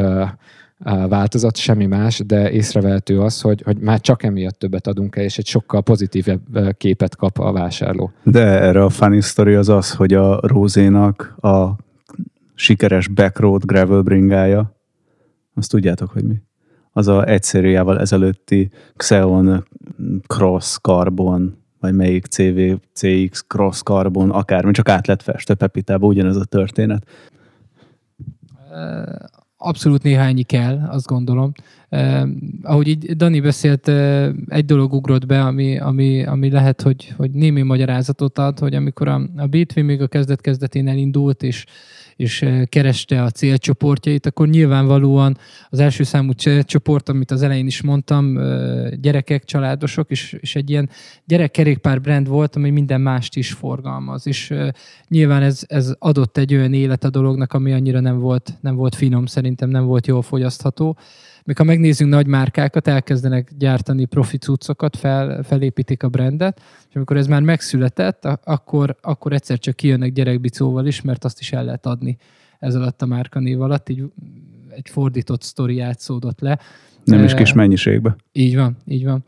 változat, 0.85 1.57
semmi 1.57 1.87
más, 1.87 2.19
de 2.19 2.51
észrevehető 2.51 3.21
az, 3.21 3.41
hogy, 3.41 3.63
hogy 3.63 3.79
már 3.79 4.01
csak 4.01 4.23
emiatt 4.23 4.59
többet 4.59 4.87
adunk 4.87 5.17
el, 5.17 5.25
és 5.25 5.39
egy 5.39 5.47
sokkal 5.47 5.83
pozitívebb 5.83 6.77
képet 6.77 7.17
kap 7.17 7.39
a 7.39 7.53
vásárló. 7.53 8.13
De 8.23 8.41
erre 8.41 8.85
a 8.85 8.89
funny 8.89 9.21
story 9.21 9.55
az 9.55 9.69
az, 9.69 9.93
hogy 9.95 10.15
a 10.15 10.41
Rózénak 10.43 11.35
a 11.41 11.71
sikeres 12.55 13.09
backroad 13.09 13.65
gravel 13.65 14.03
bringája, 14.03 14.75
azt 15.55 15.71
tudjátok, 15.71 16.11
hogy 16.11 16.25
mi? 16.25 16.35
Az 16.93 17.09
a 17.09 17.29
egyszerűjával 17.29 18.01
ezelőtti 18.01 18.71
Xeon 18.97 19.67
Cross 20.27 20.79
Carbon, 20.79 21.57
vagy 21.81 21.95
melyik 21.95 22.27
CV, 22.27 22.59
CX 22.93 23.45
Cross 23.47 23.83
Carbon, 23.83 24.31
akármi, 24.31 24.73
csak 24.73 24.89
át 24.89 25.07
lett 25.07 25.23
festve 25.23 25.55
Pepitába, 25.55 26.07
ugyanez 26.07 26.37
a 26.37 26.45
történet 26.45 27.07
abszolút 29.67 30.03
néhányi 30.03 30.43
kell, 30.43 30.89
azt 30.91 31.07
gondolom. 31.07 31.53
Eh, 31.89 32.23
ahogy 32.63 32.89
így 32.89 33.17
Dani 33.17 33.41
beszélt, 33.41 33.89
eh, 33.89 34.31
egy 34.49 34.65
dolog 34.65 34.93
ugrott 34.93 35.27
be, 35.27 35.41
ami, 35.41 35.79
ami, 35.79 36.25
ami 36.25 36.51
lehet, 36.51 36.83
hogy, 36.83 37.15
hogy 37.17 37.31
némi 37.31 37.63
magyarázatot 37.63 38.39
ad, 38.39 38.59
hogy 38.59 38.75
amikor 38.75 39.09
a, 39.09 39.21
a 39.37 39.47
Bitwin 39.47 39.85
még 39.85 40.03
a 40.03 40.07
kezdet-kezdetén 40.07 40.89
elindult, 40.89 41.43
és 41.43 41.65
és 42.17 42.43
eh, 42.43 42.65
kereste 42.65 43.23
a 43.23 43.31
célcsoportjait, 43.31 44.27
akkor 44.27 44.49
nyilvánvalóan 44.49 45.39
az 45.71 45.79
első 45.79 46.03
számú 46.03 46.31
célcsoport, 46.31 47.09
amit 47.09 47.31
az 47.31 47.43
elején 47.43 47.67
is 47.67 47.83
mondtam, 47.83 48.39
eh, 48.39 48.91
gyerekek, 48.91 49.45
családosok, 49.45 50.11
és, 50.11 50.33
és 50.41 50.57
egy 50.57 50.71
ilyen 50.71 50.91
gyerekkerékpár 51.25 52.01
brand 52.01 52.29
volt, 52.29 52.57
ami 52.57 52.71
minden 52.71 53.01
mást 53.01 53.37
is 53.37 53.53
forgalmaz, 53.53 54.27
és 54.27 54.51
eh, 54.51 54.69
nyilván 55.09 55.43
ez, 55.43 55.63
ez 55.67 55.95
adott 55.99 56.37
egy 56.39 56.55
olyan 56.55 56.73
élet 56.73 57.05
a 57.05 57.11
dolognak, 57.11 57.53
ami 57.53 57.73
annyira 57.73 58.01
nem 58.01 58.19
volt, 58.19 58.53
nem 58.61 58.75
volt 58.75 58.95
finom, 58.95 59.27
szerintem 59.27 59.69
nem 59.69 59.85
volt 59.85 60.07
jól 60.07 60.23
fogyasztható. 60.23 60.97
Ha 61.55 61.65
megnézzünk 61.65 62.11
nagy 62.11 62.27
márkákat, 62.27 62.89
elkezdenek 62.89 63.51
gyártani 63.59 64.05
profi 64.05 64.39
cuccokat, 64.39 64.97
fel, 64.97 65.43
felépítik 65.43 66.03
a 66.03 66.09
brandet, 66.09 66.61
és 66.89 66.95
amikor 66.95 67.17
ez 67.17 67.27
már 67.27 67.43
megszületett, 67.43 68.25
akkor, 68.45 68.97
akkor 69.01 69.33
egyszer 69.33 69.59
csak 69.59 69.77
kijönnek 69.77 70.13
gyerekbicóval 70.13 70.87
is, 70.87 71.01
mert 71.01 71.25
azt 71.25 71.41
is 71.41 71.53
el 71.53 71.65
lehet 71.65 71.87
adni 71.87 72.17
ez 72.59 72.75
alatt 72.75 73.03
a 73.03 73.07
márkanév 73.07 73.61
alatt, 73.61 73.89
így 73.89 74.03
egy 74.69 74.89
fordított 74.89 75.43
sztori 75.43 75.75
játszódott 75.75 76.41
le. 76.41 76.59
Nem 77.05 77.25
is 77.25 77.35
kis 77.35 77.53
mennyiségbe. 77.53 78.17
Így 78.33 78.57
van, 78.57 78.77
így 78.87 79.05
van 79.05 79.25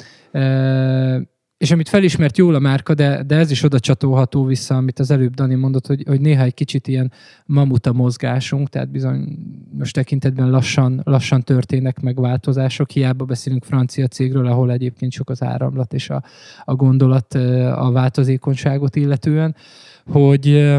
és 1.58 1.70
amit 1.70 1.88
felismert 1.88 2.38
jól 2.38 2.54
a 2.54 2.58
márka, 2.58 2.94
de, 2.94 3.22
de 3.22 3.36
ez 3.36 3.50
is 3.50 3.62
oda 3.62 3.80
csatolható 3.80 4.44
vissza, 4.44 4.76
amit 4.76 4.98
az 4.98 5.10
előbb 5.10 5.34
Dani 5.34 5.54
mondott, 5.54 5.86
hogy, 5.86 6.02
hogy 6.06 6.20
néha 6.20 6.42
egy 6.42 6.54
kicsit 6.54 6.88
ilyen 6.88 7.12
mamuta 7.46 7.92
mozgásunk, 7.92 8.68
tehát 8.68 8.90
bizony 8.90 9.38
most 9.78 9.94
tekintetben 9.94 10.50
lassan, 10.50 11.00
lassan 11.04 11.42
történnek 11.42 12.00
meg 12.00 12.20
változások, 12.20 12.90
hiába 12.90 13.24
beszélünk 13.24 13.64
francia 13.64 14.06
cégről, 14.06 14.46
ahol 14.46 14.70
egyébként 14.72 15.12
sok 15.12 15.30
az 15.30 15.42
áramlat 15.42 15.92
és 15.92 16.10
a, 16.10 16.22
a 16.64 16.74
gondolat 16.74 17.34
a 17.74 17.90
változékonyságot 17.92 18.96
illetően, 18.96 19.56
hogy 20.06 20.76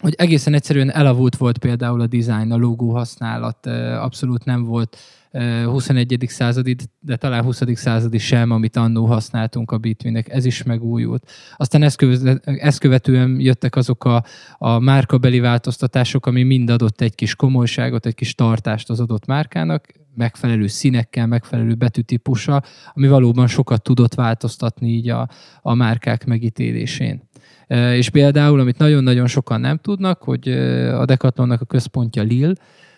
hogy 0.00 0.14
egészen 0.16 0.54
egyszerűen 0.54 0.92
elavult 0.92 1.36
volt 1.36 1.58
például 1.58 2.00
a 2.00 2.06
design, 2.06 2.50
a 2.50 2.56
logó 2.56 2.90
használat, 2.90 3.66
abszolút 4.00 4.44
nem 4.44 4.64
volt 4.64 4.96
21. 5.64 6.24
századi, 6.28 6.76
de 7.00 7.16
talán 7.16 7.42
20. 7.42 7.62
századi 7.74 8.18
sem, 8.18 8.50
amit 8.50 8.76
annó 8.76 9.04
használtunk 9.04 9.70
a 9.70 9.78
bitwinek, 9.78 10.28
ez 10.28 10.44
is 10.44 10.62
megújult. 10.62 11.30
Aztán 11.56 11.82
ezt 12.44 12.78
követően 12.78 13.40
jöttek 13.40 13.76
azok 13.76 14.04
a, 14.04 14.24
a 14.58 14.78
márkabeli 14.78 15.40
változtatások, 15.40 16.26
ami 16.26 16.42
mind 16.42 16.70
adott 16.70 17.00
egy 17.00 17.14
kis 17.14 17.34
komolyságot, 17.34 18.06
egy 18.06 18.14
kis 18.14 18.34
tartást 18.34 18.90
az 18.90 19.00
adott 19.00 19.26
márkának, 19.26 19.86
megfelelő 20.14 20.66
színekkel, 20.66 21.26
megfelelő 21.26 21.74
betűtípussal, 21.74 22.62
ami 22.94 23.08
valóban 23.08 23.46
sokat 23.46 23.82
tudott 23.82 24.14
változtatni 24.14 24.88
így 24.88 25.08
a, 25.08 25.28
a 25.62 25.74
márkák 25.74 26.24
megítélésén. 26.24 27.22
És 27.68 28.10
például, 28.10 28.60
amit 28.60 28.78
nagyon-nagyon 28.78 29.26
sokan 29.26 29.60
nem 29.60 29.78
tudnak, 29.78 30.22
hogy 30.22 30.48
a 30.88 31.04
Decathlonnak 31.04 31.60
a 31.60 31.64
központja 31.64 32.22
Lille, 32.22 32.54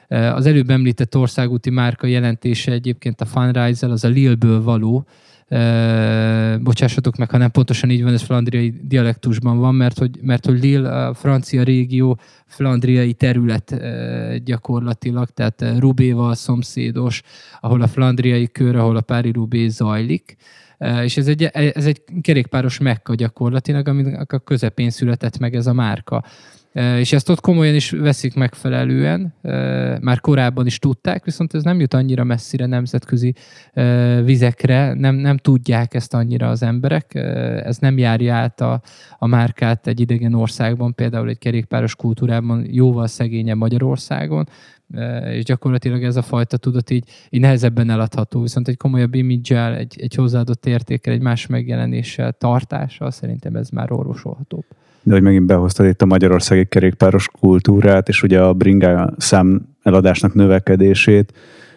az 0.09 0.47
előbb 0.47 0.71
említett 0.71 1.17
országúti 1.17 1.71
márka 1.71 2.07
jelentése 2.07 2.73
egyébként 2.73 3.21
a 3.21 3.25
Funrise-el, 3.25 3.93
az 3.93 4.05
a 4.05 4.09
Lille-ből 4.09 4.63
való, 4.63 5.07
bocsássatok 6.61 7.17
meg, 7.17 7.31
ha 7.31 7.37
nem 7.37 7.51
pontosan 7.51 7.91
így 7.91 8.03
van, 8.03 8.13
ez 8.13 8.23
flandriai 8.23 8.75
dialektusban 8.83 9.59
van, 9.59 9.75
mert 9.75 9.99
hogy, 9.99 10.19
mert 10.23 10.47
hogy 10.47 10.61
Lille 10.61 11.07
a 11.07 11.15
francia 11.15 11.63
régió 11.63 12.19
flandriai 12.47 13.13
terület 13.13 13.83
gyakorlatilag, 14.45 15.29
tehát 15.31 15.65
Rubéval 15.79 16.35
szomszédos, 16.35 17.23
ahol 17.61 17.83
a 17.83 17.87
flandriai 17.87 18.49
kör, 18.53 18.77
ahol 18.77 18.97
a 18.97 19.01
Pári 19.01 19.31
Rubé 19.31 19.69
zajlik, 19.69 20.37
és 21.03 21.17
ez 21.17 21.27
egy, 21.27 21.43
ez 21.53 21.87
egy 21.87 22.03
kerékpáros 22.21 22.79
mekka 22.79 23.15
gyakorlatilag, 23.15 23.89
aminek 23.89 24.33
a 24.33 24.39
közepén 24.39 24.91
született 24.91 25.39
meg 25.39 25.55
ez 25.55 25.67
a 25.67 25.73
márka. 25.73 26.25
És 26.79 27.13
ezt 27.13 27.29
ott 27.29 27.41
komolyan 27.41 27.75
is 27.75 27.91
veszik 27.91 28.35
megfelelően, 28.35 29.35
már 30.01 30.21
korábban 30.21 30.67
is 30.67 30.79
tudták, 30.79 31.25
viszont 31.25 31.55
ez 31.55 31.63
nem 31.63 31.81
jut 31.81 31.95
annyira 31.95 32.25
messzire 32.25 32.67
nemzetközi 32.67 33.35
vizekre, 34.25 34.95
nem, 34.95 35.15
nem 35.15 35.37
tudják 35.37 35.95
ezt 35.95 36.15
annyira 36.15 36.49
az 36.49 36.63
emberek, 36.63 37.15
ez 37.65 37.79
nem 37.79 37.99
járja 37.99 38.35
át 38.35 38.61
a, 38.61 38.81
a 39.19 39.27
márkát 39.27 39.87
egy 39.87 40.01
idegen 40.01 40.35
országban, 40.35 40.95
például 40.95 41.29
egy 41.29 41.39
kerékpáros 41.39 41.97
kultúrában 41.97 42.67
jóval 42.71 43.07
szegényebb 43.07 43.57
Magyarországon, 43.57 44.49
és 45.25 45.45
gyakorlatilag 45.45 46.05
ez 46.05 46.17
a 46.17 46.23
fajta 46.23 46.57
tudat 46.57 46.91
így, 46.91 47.09
így 47.31 47.41
nehezebben 47.41 47.91
eladható, 47.91 48.41
viszont 48.41 48.69
egy 48.69 48.77
komolyabb 48.77 49.15
imidzsel, 49.15 49.75
egy, 49.75 49.97
egy 50.01 50.15
hozzáadott 50.15 50.67
értékkel, 50.67 51.13
egy 51.13 51.23
más 51.23 51.47
megjelenéssel, 51.47 52.33
tartással 52.33 53.11
szerintem 53.11 53.57
ez 53.57 53.69
már 53.69 53.93
orvosolható 53.93 54.65
de 55.03 55.13
hogy 55.13 55.23
megint 55.23 55.47
behoztad 55.47 55.87
itt 55.87 56.03
a 56.03 56.07
magyarországi 56.07 56.65
kerékpáros 56.65 57.29
kultúrát, 57.41 58.09
és 58.09 58.23
ugye 58.23 58.41
a 58.41 58.53
bringá 58.53 59.11
szám 59.17 59.61
eladásnak 59.83 60.35
növekedését. 60.35 61.33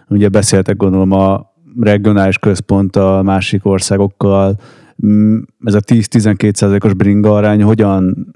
Ugye 0.07 0.30
beszéltek 0.30 0.78
gondolom 0.78 1.11
a 1.11 1.53
regionális 1.80 2.38
központ 2.38 2.95
a 2.95 3.22
másik 3.24 3.65
országokkal, 3.65 4.59
mm, 5.05 5.38
ez 5.63 5.74
a 5.74 5.82
10-12 5.82 6.53
százalékos 6.53 6.93
bringa 6.93 7.36
arány 7.36 7.63
hogyan 7.63 8.32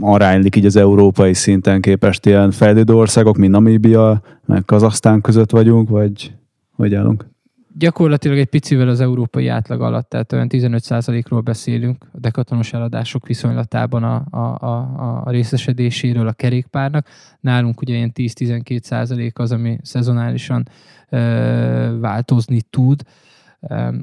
aránylik 0.00 0.56
így 0.56 0.66
az 0.66 0.76
európai 0.76 1.34
szinten 1.34 1.80
képest 1.80 2.26
ilyen 2.26 2.50
fejlődő 2.50 2.94
országok, 2.94 3.36
mint 3.36 3.52
Namíbia, 3.52 4.22
meg 4.46 4.64
Kazasztán 4.64 5.20
között 5.20 5.50
vagyunk, 5.50 5.88
vagy 5.88 6.32
hogy 6.72 6.94
állunk? 6.94 7.35
Gyakorlatilag 7.78 8.38
egy 8.38 8.48
picivel 8.48 8.88
az 8.88 9.00
európai 9.00 9.48
átlag 9.48 9.80
alatt, 9.80 10.08
tehát 10.08 10.32
olyan 10.32 10.48
15%-ról 10.50 11.40
beszélünk 11.40 12.08
a 12.12 12.18
dekatonos 12.18 12.72
eladások 12.72 13.26
viszonylatában 13.26 14.02
a, 14.02 14.26
a, 14.30 14.66
a, 14.66 15.22
a 15.24 15.30
részesedéséről 15.30 16.28
a 16.28 16.32
kerékpárnak. 16.32 17.08
Nálunk 17.40 17.80
ugye 17.80 17.94
ilyen 17.94 18.12
10-12% 18.14 19.32
az, 19.32 19.52
ami 19.52 19.78
szezonálisan 19.82 20.68
ö, 21.08 21.96
változni 22.00 22.60
tud. 22.62 23.02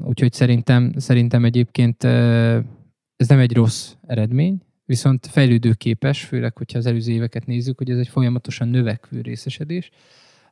Úgyhogy 0.04 0.32
szerintem, 0.32 0.92
szerintem 0.96 1.44
egyébként 1.44 2.04
ö, 2.04 2.58
ez 3.16 3.28
nem 3.28 3.38
egy 3.38 3.54
rossz 3.54 3.92
eredmény, 4.06 4.62
viszont 4.84 5.26
fejlődőképes, 5.26 6.24
főleg, 6.24 6.56
hogyha 6.56 6.78
az 6.78 6.86
előző 6.86 7.12
éveket 7.12 7.46
nézzük, 7.46 7.78
hogy 7.78 7.90
ez 7.90 7.98
egy 7.98 8.08
folyamatosan 8.08 8.68
növekvő 8.68 9.20
részesedés. 9.20 9.90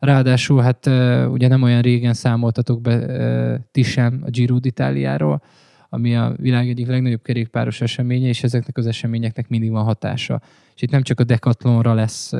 Ráadásul 0.04 0.60
hát 0.62 0.86
ugye 1.30 1.48
nem 1.48 1.62
olyan 1.62 1.80
régen 1.80 2.14
számoltatok 2.14 2.80
be 2.80 3.60
ti 3.70 3.82
sem 3.82 4.22
a 4.26 4.30
Giro 4.30 4.58
d'Italiáról, 4.58 5.42
ami 5.88 6.16
a 6.16 6.34
világ 6.36 6.68
egyik 6.68 6.86
legnagyobb 6.86 7.22
kerékpáros 7.22 7.80
eseménye, 7.80 8.28
és 8.28 8.42
ezeknek 8.42 8.76
az 8.76 8.86
eseményeknek 8.86 9.48
mindig 9.48 9.70
van 9.70 9.84
hatása. 9.84 10.40
És 10.74 10.82
itt 10.82 10.90
nem 10.90 11.02
csak 11.02 11.20
a 11.20 11.24
Decathlonra 11.24 11.94
lesz 11.94 12.32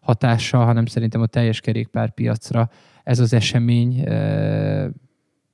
hatása, 0.00 0.58
hanem 0.58 0.86
szerintem 0.86 1.20
a 1.20 1.26
teljes 1.26 1.60
kerékpárpiacra 1.60 2.70
ez 3.04 3.18
az 3.18 3.32
esemény 3.32 4.04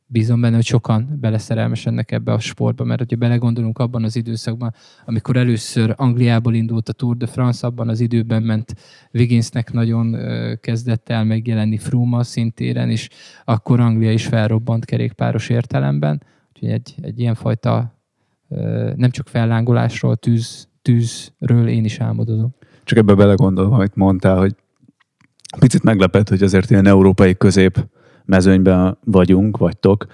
bízom 0.07 0.41
benne, 0.41 0.55
hogy 0.55 0.65
sokan 0.65 1.17
beleszerelmesednek 1.21 2.13
ebbe 2.13 2.33
a 2.33 2.39
sportba, 2.39 2.85
mert 2.85 2.99
hogyha 2.99 3.17
belegondolunk 3.17 3.79
abban 3.79 4.05
az 4.05 4.17
időszakban, 4.17 4.75
amikor 5.05 5.37
először 5.37 5.95
Angliából 5.97 6.55
indult 6.55 6.89
a 6.89 6.93
Tour 6.93 7.17
de 7.17 7.27
France, 7.27 7.67
abban 7.67 7.89
az 7.89 8.01
időben 8.01 8.43
ment 8.43 8.75
Wigginsnek 9.13 9.73
nagyon 9.73 10.17
kezdett 10.61 11.09
el 11.09 11.25
megjelenni 11.25 11.79
Froome 11.79 12.23
szintéren, 12.23 12.91
és 12.91 13.09
akkor 13.45 13.81
Anglia 13.81 14.13
is 14.13 14.27
felrobbant 14.27 14.85
kerékpáros 14.85 15.49
értelemben. 15.49 16.23
Úgyhogy 16.53 16.71
egy, 16.71 16.95
egy 17.01 17.21
ilyenfajta 17.21 17.95
nem 18.97 19.11
csak 19.11 19.29
fellángolásról, 19.29 20.17
tűz, 20.17 20.69
tűzről 20.83 21.69
én 21.69 21.85
is 21.85 21.99
álmodozom. 21.99 22.55
Csak 22.85 22.99
ebbe 22.99 23.15
belegondolva, 23.15 23.77
amit 23.77 23.95
mondtál, 23.95 24.39
hogy 24.39 24.55
picit 25.59 25.83
meglepett, 25.83 26.29
hogy 26.29 26.43
azért 26.43 26.71
ilyen 26.71 26.87
európai 26.87 27.37
közép 27.37 27.87
mezőnyben 28.27 28.99
vagyunk, 29.05 29.57
vagytok, 29.57 30.07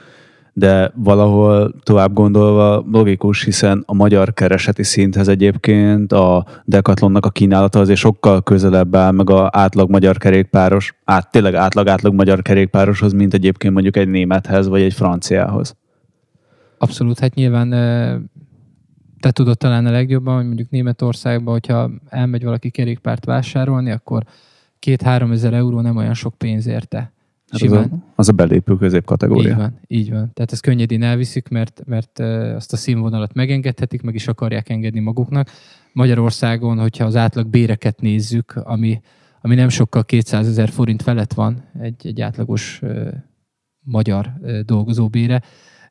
de 0.52 0.92
valahol 0.94 1.74
tovább 1.82 2.12
gondolva 2.12 2.84
logikus, 2.92 3.44
hiszen 3.44 3.82
a 3.86 3.94
magyar 3.94 4.34
kereseti 4.34 4.82
szinthez 4.82 5.28
egyébként 5.28 6.12
a 6.12 6.46
Decathlonnak 6.64 7.26
a 7.26 7.30
kínálata 7.30 7.78
azért 7.78 7.98
sokkal 7.98 8.42
közelebb 8.42 8.94
áll, 8.94 9.10
meg 9.10 9.30
a 9.30 9.48
átlag 9.52 9.90
magyar 9.90 10.16
kerékpáros, 10.16 10.94
át, 11.04 11.30
tényleg 11.30 11.54
átlag-átlag 11.54 12.14
magyar 12.14 12.42
kerékpároshoz, 12.42 13.12
mint 13.12 13.34
egyébként 13.34 13.72
mondjuk 13.72 13.96
egy 13.96 14.08
némethez, 14.08 14.68
vagy 14.68 14.82
egy 14.82 14.94
franciához. 14.94 15.76
Abszolút, 16.78 17.18
hát 17.18 17.34
nyilván 17.34 17.68
te 19.20 19.30
tudod 19.30 19.58
talán 19.58 19.86
a 19.86 19.90
legjobban, 19.90 20.36
hogy 20.36 20.46
mondjuk 20.46 20.70
Németországban, 20.70 21.52
hogyha 21.52 21.90
elmegy 22.08 22.44
valaki 22.44 22.70
kerékpárt 22.70 23.24
vásárolni, 23.24 23.90
akkor 23.90 24.22
két-három 24.78 25.32
ezer 25.32 25.52
euró 25.52 25.80
nem 25.80 25.96
olyan 25.96 26.14
sok 26.14 26.34
pénz 26.34 26.66
érte. 26.66 27.12
Hát 27.52 27.62
az, 27.62 27.72
a, 27.72 27.88
az 28.14 28.28
a 28.28 28.32
belépő 28.32 28.76
középkategória. 28.76 29.50
Így 29.50 29.56
van, 29.56 29.78
így 29.86 30.10
van. 30.10 30.30
Tehát 30.34 30.52
ezt 30.52 30.62
könnyedén 30.62 31.02
elviszik, 31.02 31.48
mert, 31.48 31.82
mert 31.86 32.18
azt 32.54 32.72
a 32.72 32.76
színvonalat 32.76 33.34
megengedhetik, 33.34 34.02
meg 34.02 34.14
is 34.14 34.28
akarják 34.28 34.68
engedni 34.68 35.00
maguknak. 35.00 35.50
Magyarországon, 35.92 36.78
hogyha 36.78 37.04
az 37.04 37.16
átlag 37.16 37.46
béreket 37.46 38.00
nézzük, 38.00 38.52
ami, 38.56 39.00
ami 39.40 39.54
nem 39.54 39.68
sokkal 39.68 40.04
200 40.04 40.48
ezer 40.48 40.68
forint 40.68 41.02
felett 41.02 41.32
van 41.32 41.64
egy, 41.80 42.06
egy 42.06 42.20
átlagos 42.20 42.80
magyar 43.80 44.32
dolgozó 44.64 45.08
bére, 45.08 45.42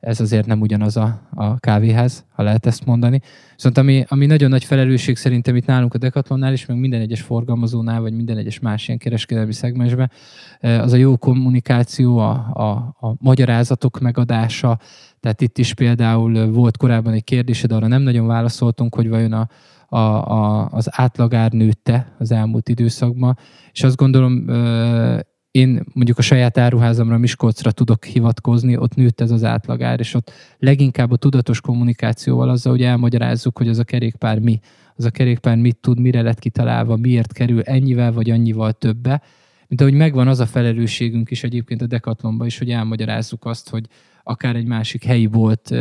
ez 0.01 0.19
azért 0.19 0.45
nem 0.45 0.61
ugyanaz 0.61 0.97
a, 0.97 1.21
a 1.33 1.59
kávéház, 1.59 2.25
ha 2.29 2.43
lehet 2.43 2.65
ezt 2.65 2.85
mondani. 2.85 3.21
Viszont 3.55 3.77
ami, 3.77 4.05
ami 4.07 4.25
nagyon 4.25 4.49
nagy 4.49 4.63
felelősség 4.63 5.17
szerintem 5.17 5.55
itt 5.55 5.65
nálunk 5.65 5.93
a 5.93 5.97
Decathlonnál 5.97 6.53
is, 6.53 6.65
meg 6.65 6.77
minden 6.77 7.01
egyes 7.01 7.21
forgalmazónál, 7.21 8.01
vagy 8.01 8.13
minden 8.13 8.37
egyes 8.37 8.59
más 8.59 8.87
ilyen 8.87 8.99
kereskedelmi 8.99 9.53
szegmensben, 9.53 10.11
eh, 10.59 10.81
az 10.81 10.93
a 10.93 10.97
jó 10.97 11.17
kommunikáció, 11.17 12.17
a, 12.17 12.31
a, 12.53 12.69
a 13.07 13.15
magyarázatok 13.19 13.99
megadása. 13.99 14.79
Tehát 15.19 15.41
itt 15.41 15.57
is 15.57 15.73
például 15.73 16.51
volt 16.51 16.77
korábban 16.77 17.13
egy 17.13 17.23
kérdés, 17.23 17.61
de 17.61 17.75
arra 17.75 17.87
nem 17.87 18.01
nagyon 18.01 18.27
válaszoltunk, 18.27 18.95
hogy 18.95 19.09
vajon 19.09 19.33
a, 19.33 19.47
a, 19.87 19.97
a, 19.97 20.69
az 20.71 20.87
átlagár 20.91 21.51
nőtte 21.51 22.15
az 22.19 22.31
elmúlt 22.31 22.69
időszakban, 22.69 23.37
és 23.71 23.83
azt 23.83 23.95
gondolom 23.95 24.49
eh, 24.49 25.19
én 25.51 25.83
mondjuk 25.93 26.17
a 26.17 26.21
saját 26.21 26.57
áruházamra 26.57 27.17
Miskolcra 27.17 27.71
tudok 27.71 28.05
hivatkozni, 28.05 28.77
ott 28.77 28.95
nőtt 28.95 29.21
ez 29.21 29.31
az 29.31 29.43
átlagár, 29.43 29.99
és 29.99 30.13
ott 30.13 30.31
leginkább 30.59 31.11
a 31.11 31.15
tudatos 31.15 31.61
kommunikációval 31.61 32.49
azzal, 32.49 32.71
hogy 32.71 32.83
elmagyarázzuk, 32.83 33.57
hogy 33.57 33.67
az 33.67 33.79
a 33.79 33.83
kerékpár 33.83 34.39
mi, 34.39 34.59
az 34.95 35.05
a 35.05 35.09
kerékpár 35.09 35.57
mit 35.57 35.77
tud, 35.77 35.99
mire 35.99 36.21
lett 36.21 36.39
kitalálva, 36.39 36.97
miért 36.97 37.33
kerül 37.33 37.61
ennyivel 37.61 38.11
vagy 38.11 38.29
annyival 38.29 38.71
többe, 38.71 39.21
mint 39.67 39.81
ahogy 39.81 39.93
megvan 39.93 40.27
az 40.27 40.39
a 40.39 40.45
felelősségünk 40.45 41.31
is 41.31 41.43
egyébként 41.43 41.81
a 41.81 41.87
Decathlonban 41.87 42.47
is, 42.47 42.57
hogy 42.57 42.69
elmagyarázzuk 42.69 43.45
azt, 43.45 43.69
hogy 43.69 43.85
akár 44.23 44.55
egy 44.55 44.65
másik 44.65 45.03
helyi 45.03 45.25
volt 45.25 45.73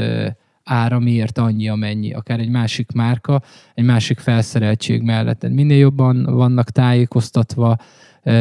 ára 0.65 0.99
miért 0.99 1.39
annyi, 1.39 1.69
amennyi, 1.69 2.13
akár 2.13 2.39
egy 2.39 2.51
másik 2.51 2.93
márka, 2.93 3.43
egy 3.75 3.85
másik 3.85 4.19
felszereltség 4.19 5.03
mellett. 5.03 5.49
Minél 5.49 5.79
jobban 5.79 6.25
vannak 6.25 6.71
tájékoztatva, 6.71 7.77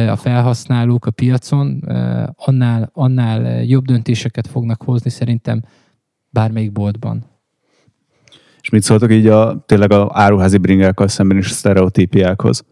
a 0.08 0.16
felhasználók 0.16 1.06
a 1.06 1.10
piacon, 1.10 1.84
annál, 2.36 2.90
annál 2.92 3.64
jobb 3.64 3.84
döntéseket 3.84 4.46
fognak 4.46 4.82
hozni 4.82 5.10
szerintem 5.10 5.62
bármelyik 6.30 6.72
boltban. 6.72 7.24
És 8.60 8.70
mit 8.70 8.82
szóltok 8.82 9.12
így 9.12 9.26
a, 9.26 9.64
tényleg 9.66 9.92
a 9.92 10.10
áruházi 10.12 10.58
bringákkal 10.58 11.08
szemben 11.08 11.36
is 11.36 11.50
a 11.50 11.54
sztereotípiákhoz? 11.54 12.64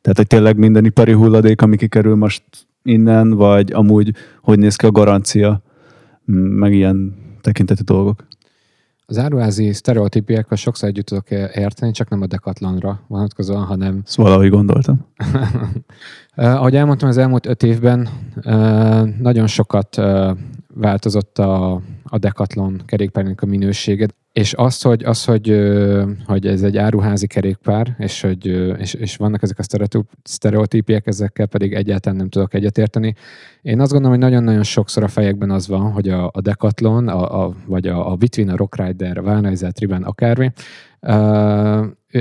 Tehát, 0.00 0.16
hogy 0.16 0.26
tényleg 0.26 0.56
minden 0.56 0.84
ipari 0.84 1.12
hulladék, 1.12 1.62
ami 1.62 1.76
kikerül 1.76 2.14
most 2.14 2.42
innen, 2.82 3.30
vagy 3.30 3.72
amúgy 3.72 4.14
hogy 4.40 4.58
néz 4.58 4.76
ki 4.76 4.86
a 4.86 4.90
garancia, 4.90 5.62
meg 6.24 6.74
ilyen 6.74 7.14
tekintetű 7.40 7.82
dolgok. 7.82 8.26
Az 9.08 9.18
áruházi 9.18 9.72
sztereotípiákkal 9.72 10.56
sokszor 10.56 10.88
együtt 10.88 11.06
tudok 11.06 11.30
érteni, 11.30 11.92
csak 11.92 12.08
nem 12.08 12.22
a 12.22 12.26
Decathlonra 12.26 13.00
vonatkozóan, 13.08 13.64
hanem... 13.64 14.02
Ezt 14.04 14.16
valahogy 14.16 14.50
gondoltam. 14.50 15.06
Ahogy 16.34 16.76
elmondtam, 16.76 17.08
az 17.08 17.16
elmúlt 17.16 17.46
öt 17.46 17.62
évben 17.62 18.08
nagyon 19.18 19.46
sokat 19.46 20.00
változott 20.74 21.38
a, 21.38 21.72
a 22.04 22.18
Decathlon 22.18 22.82
kerékpárnak 22.86 23.42
a 23.42 23.46
minősége. 23.46 24.08
És 24.36 24.54
az, 24.54 24.82
hogy, 24.82 25.04
az 25.04 25.24
hogy, 25.24 25.70
hogy 26.26 26.46
ez 26.46 26.62
egy 26.62 26.76
áruházi 26.76 27.26
kerékpár, 27.26 27.94
és, 27.98 28.20
hogy, 28.20 28.46
és, 28.78 28.94
és 28.94 29.16
vannak 29.16 29.42
ezek 29.42 29.58
a 29.58 29.86
sztereotípiek, 30.22 31.06
ezekkel 31.06 31.46
pedig 31.46 31.72
egyáltalán 31.74 32.18
nem 32.18 32.28
tudok 32.28 32.54
egyetérteni. 32.54 33.14
Én 33.62 33.80
azt 33.80 33.90
gondolom, 33.90 34.18
hogy 34.18 34.28
nagyon-nagyon 34.28 34.62
sokszor 34.62 35.02
a 35.02 35.08
fejekben 35.08 35.50
az 35.50 35.68
van, 35.68 35.92
hogy 35.92 36.08
a, 36.08 36.30
a 36.32 36.40
Decathlon, 36.40 37.08
a, 37.08 37.44
a, 37.44 37.54
vagy 37.66 37.86
a, 37.86 38.10
a 38.10 38.16
Between, 38.16 38.48
a 38.48 38.56
Rock 38.56 38.76
Rider, 38.76 39.18
a 39.18 39.22
Valneiser, 39.22 39.72
Triben, 39.72 40.02
akármi, 40.02 40.52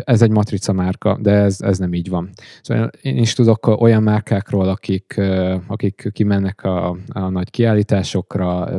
ez 0.03 0.21
egy 0.21 0.31
matrica 0.31 0.73
márka, 0.73 1.17
de 1.21 1.31
ez, 1.31 1.61
ez 1.61 1.77
nem 1.77 1.93
így 1.93 2.09
van. 2.09 2.29
Szóval 2.61 2.89
én 3.01 3.17
is 3.17 3.33
tudok 3.33 3.67
olyan 3.67 4.03
márkákról, 4.03 4.67
akik, 4.67 5.21
akik 5.67 6.09
kimennek 6.13 6.63
a, 6.63 6.97
a 7.07 7.29
nagy 7.29 7.49
kiállításokra, 7.49 8.69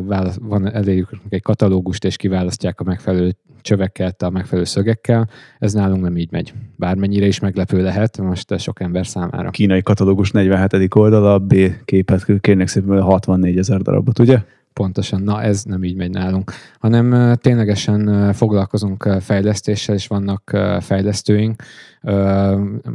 van 0.40 0.72
eléjük 0.72 1.08
egy 1.28 1.42
katalógust, 1.42 2.04
és 2.04 2.16
kiválasztják 2.16 2.80
a 2.80 2.84
megfelelő 2.84 3.36
csöveket 3.60 4.22
a 4.22 4.30
megfelelő 4.30 4.64
szögekkel. 4.64 5.28
Ez 5.58 5.72
nálunk 5.72 6.02
nem 6.02 6.16
így 6.16 6.30
megy. 6.30 6.54
Bármennyire 6.76 7.26
is 7.26 7.40
meglepő 7.40 7.82
lehet 7.82 8.18
most 8.18 8.58
sok 8.58 8.80
ember 8.80 9.06
számára. 9.06 9.50
Kínai 9.50 9.82
katalógus 9.82 10.30
47. 10.30 10.94
oldala, 10.94 11.38
B 11.38 11.54
képet 11.84 12.40
kérnek 12.40 12.68
szépen 12.68 13.00
64 13.00 13.58
ezer 13.58 13.80
darabot, 13.80 14.18
ugye? 14.18 14.38
Pontosan, 14.80 15.22
na 15.22 15.42
ez 15.42 15.62
nem 15.62 15.84
így 15.84 15.96
megy 15.96 16.10
nálunk, 16.10 16.52
hanem 16.78 17.34
ténylegesen 17.40 18.32
foglalkozunk 18.32 19.08
fejlesztéssel, 19.20 19.94
és 19.94 20.06
vannak 20.06 20.56
fejlesztőink. 20.80 21.62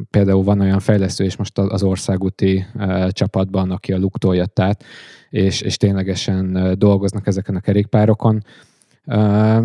Például 0.10 0.44
van 0.44 0.60
olyan 0.60 0.80
fejlesztő 0.80 1.24
is 1.24 1.36
most 1.36 1.58
az 1.58 1.84
országúti 1.84 2.66
csapatban, 3.10 3.72
aki 3.72 3.94
a 3.94 3.98
luktól 3.98 4.36
jött 4.36 4.60
át, 4.60 4.84
és, 5.30 5.62
és 5.62 5.78
ténylegesen 5.78 6.76
dolgoznak 6.78 7.28
ezeken 7.28 7.56
a 7.56 7.60
kerékpárokon. 7.60 8.44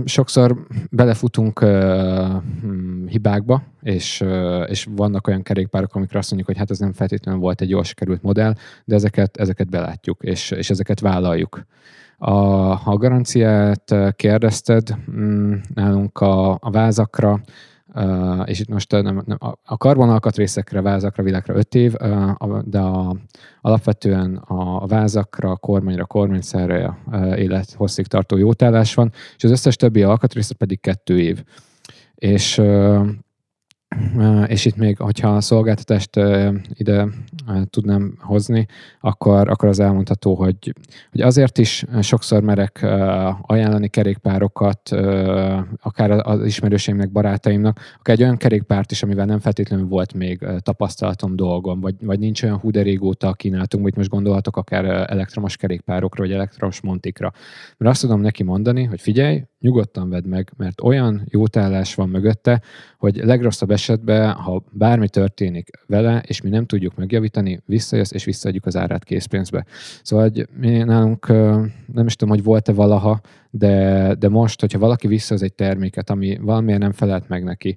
Sokszor 0.04 0.66
belefutunk 0.90 1.58
hmm, 1.58 3.06
hibákba, 3.06 3.62
és, 3.82 4.24
és 4.66 4.88
vannak 4.90 5.26
olyan 5.26 5.42
kerékpárok, 5.42 5.94
amikre 5.94 6.18
azt 6.18 6.30
mondjuk, 6.30 6.50
hogy 6.50 6.58
hát 6.58 6.70
ez 6.70 6.78
nem 6.78 6.92
feltétlenül 6.92 7.40
volt 7.40 7.60
egy 7.60 7.70
jól 7.70 7.84
sikerült 7.84 8.22
modell, 8.22 8.54
de 8.84 8.94
ezeket, 8.94 9.36
ezeket 9.36 9.68
belátjuk, 9.68 10.22
és, 10.22 10.50
és 10.50 10.70
ezeket 10.70 11.00
vállaljuk. 11.00 11.66
A, 12.18 12.30
ha 12.74 12.90
a 12.90 12.96
garanciát 12.96 13.94
kérdezted, 14.16 14.96
mm, 15.10 15.54
nálunk 15.74 16.18
a, 16.18 16.50
a 16.50 16.70
vázakra, 16.70 17.40
és 18.44 18.60
itt 18.60 18.68
most 18.68 18.90
nem, 18.90 19.22
nem, 19.26 19.38
a 19.64 19.76
karbonalkatrészekre, 19.76 20.80
vázakra, 20.80 21.22
világra 21.22 21.54
5 21.54 21.74
év, 21.74 21.92
de 22.64 22.78
a, 22.78 23.16
alapvetően 23.60 24.36
a 24.36 24.86
vázakra, 24.86 25.50
a 25.50 25.56
kormányra, 25.56 26.02
a 26.02 26.06
kormányszerre 26.06 26.98
élethosszig 27.36 28.06
tartó 28.06 28.36
jótállás 28.36 28.94
van, 28.94 29.12
és 29.36 29.44
az 29.44 29.50
összes 29.50 29.76
többi 29.76 30.02
alkatrészre 30.02 30.54
pedig 30.54 30.80
2 30.80 31.20
év. 31.20 31.44
És 32.14 32.62
és 34.46 34.64
itt 34.64 34.76
még, 34.76 34.98
hogyha 34.98 35.28
a 35.28 35.40
szolgáltatást 35.40 36.16
ide 36.72 37.08
tudnám 37.70 38.14
hozni, 38.20 38.66
akkor, 39.00 39.48
akkor 39.48 39.68
az 39.68 39.80
elmondható, 39.80 40.34
hogy, 40.34 40.72
hogy 41.10 41.20
azért 41.20 41.58
is 41.58 41.84
sokszor 42.00 42.42
merek 42.42 42.82
ajánlani 43.42 43.88
kerékpárokat, 43.88 44.90
akár 45.82 46.10
az 46.10 46.44
ismerőseimnek, 46.44 47.12
barátaimnak, 47.12 47.80
akár 47.98 48.14
egy 48.14 48.22
olyan 48.22 48.36
kerékpárt 48.36 48.90
is, 48.90 49.02
amivel 49.02 49.26
nem 49.26 49.38
feltétlenül 49.38 49.86
volt 49.86 50.14
még 50.14 50.46
tapasztalatom 50.58 51.36
dolgom, 51.36 51.80
vagy, 51.80 51.94
vagy 52.00 52.18
nincs 52.18 52.42
olyan 52.42 52.58
hú 52.58 52.70
de 52.70 52.82
régóta 52.82 53.32
kínálatunk, 53.32 53.84
hogy 53.84 53.96
most 53.96 54.10
gondolhatok 54.10 54.56
akár 54.56 54.84
elektromos 54.84 55.56
kerékpárokra, 55.56 56.22
vagy 56.22 56.32
elektromos 56.32 56.80
montikra. 56.80 57.32
Mert 57.76 57.92
azt 57.92 58.00
tudom 58.00 58.20
neki 58.20 58.42
mondani, 58.42 58.84
hogy 58.84 59.00
figyelj, 59.00 59.42
nyugodtan 59.66 60.08
vedd 60.08 60.26
meg, 60.26 60.52
mert 60.56 60.80
olyan 60.80 61.22
jótállás 61.28 61.94
van 61.94 62.08
mögötte, 62.08 62.62
hogy 62.98 63.16
legrosszabb 63.16 63.70
esetben, 63.70 64.32
ha 64.32 64.62
bármi 64.70 65.08
történik 65.08 65.70
vele, 65.86 66.22
és 66.26 66.40
mi 66.40 66.48
nem 66.48 66.66
tudjuk 66.66 66.96
megjavítani, 66.96 67.60
visszajössz, 67.64 68.12
és 68.12 68.24
visszaadjuk 68.24 68.66
az 68.66 68.76
árát 68.76 69.04
készpénzbe. 69.04 69.64
Szóval 70.02 70.28
hogy 70.28 70.48
mi 70.56 70.76
nálunk, 70.76 71.26
nem 71.92 72.06
is 72.06 72.16
tudom, 72.16 72.34
hogy 72.34 72.44
volt-e 72.44 72.72
valaha, 72.72 73.20
de, 73.58 74.14
de 74.14 74.28
most, 74.28 74.60
hogyha 74.60 74.78
valaki 74.78 75.06
visszahoz 75.06 75.42
egy 75.42 75.54
terméket, 75.54 76.10
ami 76.10 76.38
valamiért 76.40 76.80
nem 76.80 76.92
felelt 76.92 77.28
meg 77.28 77.44
neki, 77.44 77.76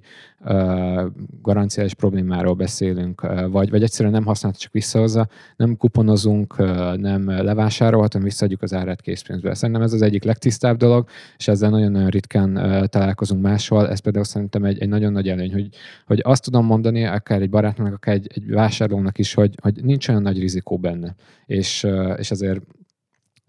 garanciális 1.42 1.94
problémáról 1.94 2.54
beszélünk, 2.54 3.26
vagy, 3.50 3.70
vagy 3.70 3.82
egyszerűen 3.82 4.14
nem 4.14 4.24
használta, 4.24 4.58
csak 4.58 4.72
visszahozza, 4.72 5.28
nem 5.56 5.76
kuponozunk, 5.76 6.56
nem 6.96 7.28
levásárolhat, 7.28 8.12
hanem 8.12 8.28
visszaadjuk 8.28 8.62
az 8.62 8.74
árát 8.74 9.00
készpénzbe. 9.00 9.54
Szerintem 9.54 9.84
ez 9.84 9.92
az 9.92 10.02
egyik 10.02 10.24
legtisztább 10.24 10.76
dolog, 10.76 11.08
és 11.36 11.48
ezzel 11.48 11.70
nagyon-nagyon 11.70 12.08
ritkán 12.08 12.54
találkozunk 12.90 13.42
máshol. 13.42 13.88
Ez 13.88 13.98
például 13.98 14.24
szerintem 14.24 14.64
egy, 14.64 14.78
egy 14.78 14.88
nagyon 14.88 15.12
nagy 15.12 15.28
előny, 15.28 15.52
hogy, 15.52 15.68
hogy 16.06 16.20
azt 16.22 16.44
tudom 16.44 16.66
mondani, 16.66 17.04
akár 17.04 17.40
egy 17.42 17.50
barátnak, 17.50 17.94
akár 17.94 18.14
egy, 18.14 18.30
egy 18.34 18.50
vásárlónak 18.50 19.18
is, 19.18 19.34
hogy, 19.34 19.54
hogy 19.62 19.84
nincs 19.84 20.08
olyan 20.08 20.22
nagy 20.22 20.38
rizikó 20.38 20.78
benne. 20.78 21.14
És, 21.46 21.86
és 22.16 22.30
azért 22.30 22.60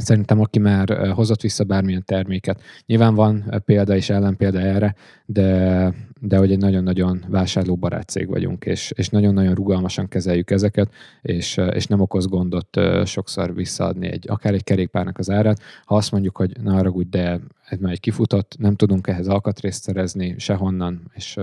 Szerintem, 0.02 0.40
aki 0.40 0.60
már 0.60 1.12
hozott 1.14 1.42
vissza 1.42 1.64
bármilyen 1.64 2.04
terméket. 2.06 2.62
Nyilván 2.86 3.16
van 3.16 3.62
példa 3.66 3.96
és 3.96 4.10
ellenpélda 4.10 4.60
erre, 4.60 4.96
de, 5.26 5.94
de 6.22 6.38
hogy 6.38 6.52
egy 6.52 6.58
nagyon-nagyon 6.58 7.24
vásárlóbarát 7.28 8.10
cég 8.10 8.28
vagyunk, 8.28 8.66
és, 8.66 8.92
és 8.96 9.10
nagyon-nagyon 9.10 9.54
rugalmasan 9.54 10.08
kezeljük 10.08 10.52
ezeket, 10.52 10.92
és, 11.22 11.58
és 11.58 11.86
nem 11.86 12.00
okoz 12.00 12.28
gondot 12.28 12.80
sokszor 13.06 13.54
visszaadni 13.54 14.08
egy, 14.08 14.26
akár 14.30 14.54
egy 14.54 14.64
kerékpárnak 14.64 15.18
az 15.18 15.30
árát. 15.30 15.60
Ha 15.86 15.96
azt 15.96 16.12
mondjuk, 16.12 16.38
hogy 16.38 16.52
na 16.62 16.76
arra 16.76 16.90
úgy, 16.90 17.10
de 17.10 17.40
ez 17.70 17.80
már 17.80 17.92
egy 17.92 18.00
kifutott, 18.00 18.56
nem 18.60 18.76
tudunk 18.76 19.08
ehhez 19.08 19.28
alkatrészt 19.28 19.84
szerezni 19.84 20.36
sehonnan, 20.38 21.12
és 21.14 21.36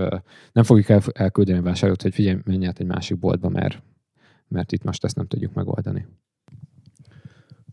nem 0.51 0.63
fogjuk 0.63 0.89
el, 0.89 1.01
elküldeni 1.13 1.57
a 1.57 1.61
vásárlót, 1.61 2.01
hogy 2.01 2.13
figyelj, 2.13 2.37
menj 2.45 2.67
át 2.67 2.79
egy 2.79 2.87
másik 2.87 3.19
boltba, 3.19 3.49
mert, 3.49 3.81
mert 4.47 4.71
itt 4.71 4.83
most 4.83 5.03
ezt 5.03 5.15
nem 5.15 5.27
tudjuk 5.27 5.53
megoldani. 5.53 6.05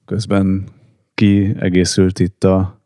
Közben 0.07 0.65
kiegészült 1.15 2.19
itt 2.19 2.45
a 2.45 2.81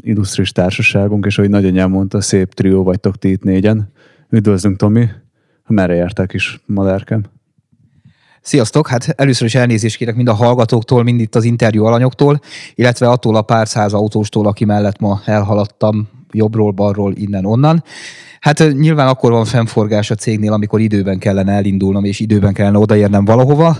indusztris 0.00 0.52
társaságunk, 0.52 1.26
és 1.26 1.38
ahogy 1.38 1.50
nagyanyám 1.50 1.90
mondta, 1.90 2.20
szép 2.20 2.52
trió 2.52 2.82
vagytok 2.82 3.18
ti 3.18 3.30
itt 3.30 3.42
négyen. 3.42 3.92
Üdvözlünk, 4.30 4.76
Tomi! 4.76 5.08
Merre 5.66 5.94
járták 5.94 6.32
is, 6.32 6.60
madárkem? 6.66 7.24
Sziasztok! 8.40 8.88
Hát 8.88 9.08
először 9.08 9.46
is 9.46 9.54
elnézést 9.54 9.96
kérek 9.96 10.14
mind 10.14 10.28
a 10.28 10.34
hallgatóktól, 10.34 11.02
mind 11.02 11.20
itt 11.20 11.34
az 11.34 11.44
interjú 11.44 11.84
alanyoktól, 11.84 12.40
illetve 12.74 13.08
attól 13.08 13.36
a 13.36 13.42
pár 13.42 13.68
száz 13.68 13.92
autóstól, 13.92 14.46
aki 14.46 14.64
mellett 14.64 14.98
ma 14.98 15.20
elhaladtam 15.24 16.08
jobbról, 16.32 16.70
balról, 16.70 17.12
innen, 17.16 17.44
onnan. 17.44 17.84
Hát 18.40 18.72
nyilván 18.72 19.08
akkor 19.08 19.30
van 19.30 19.44
fennforgás 19.44 20.10
a 20.10 20.14
cégnél, 20.14 20.52
amikor 20.52 20.80
időben 20.80 21.18
kellene 21.18 21.52
elindulnom, 21.52 22.04
és 22.04 22.20
időben 22.20 22.52
kellene 22.52 22.78
odaérnem 22.78 23.24
valahova 23.24 23.76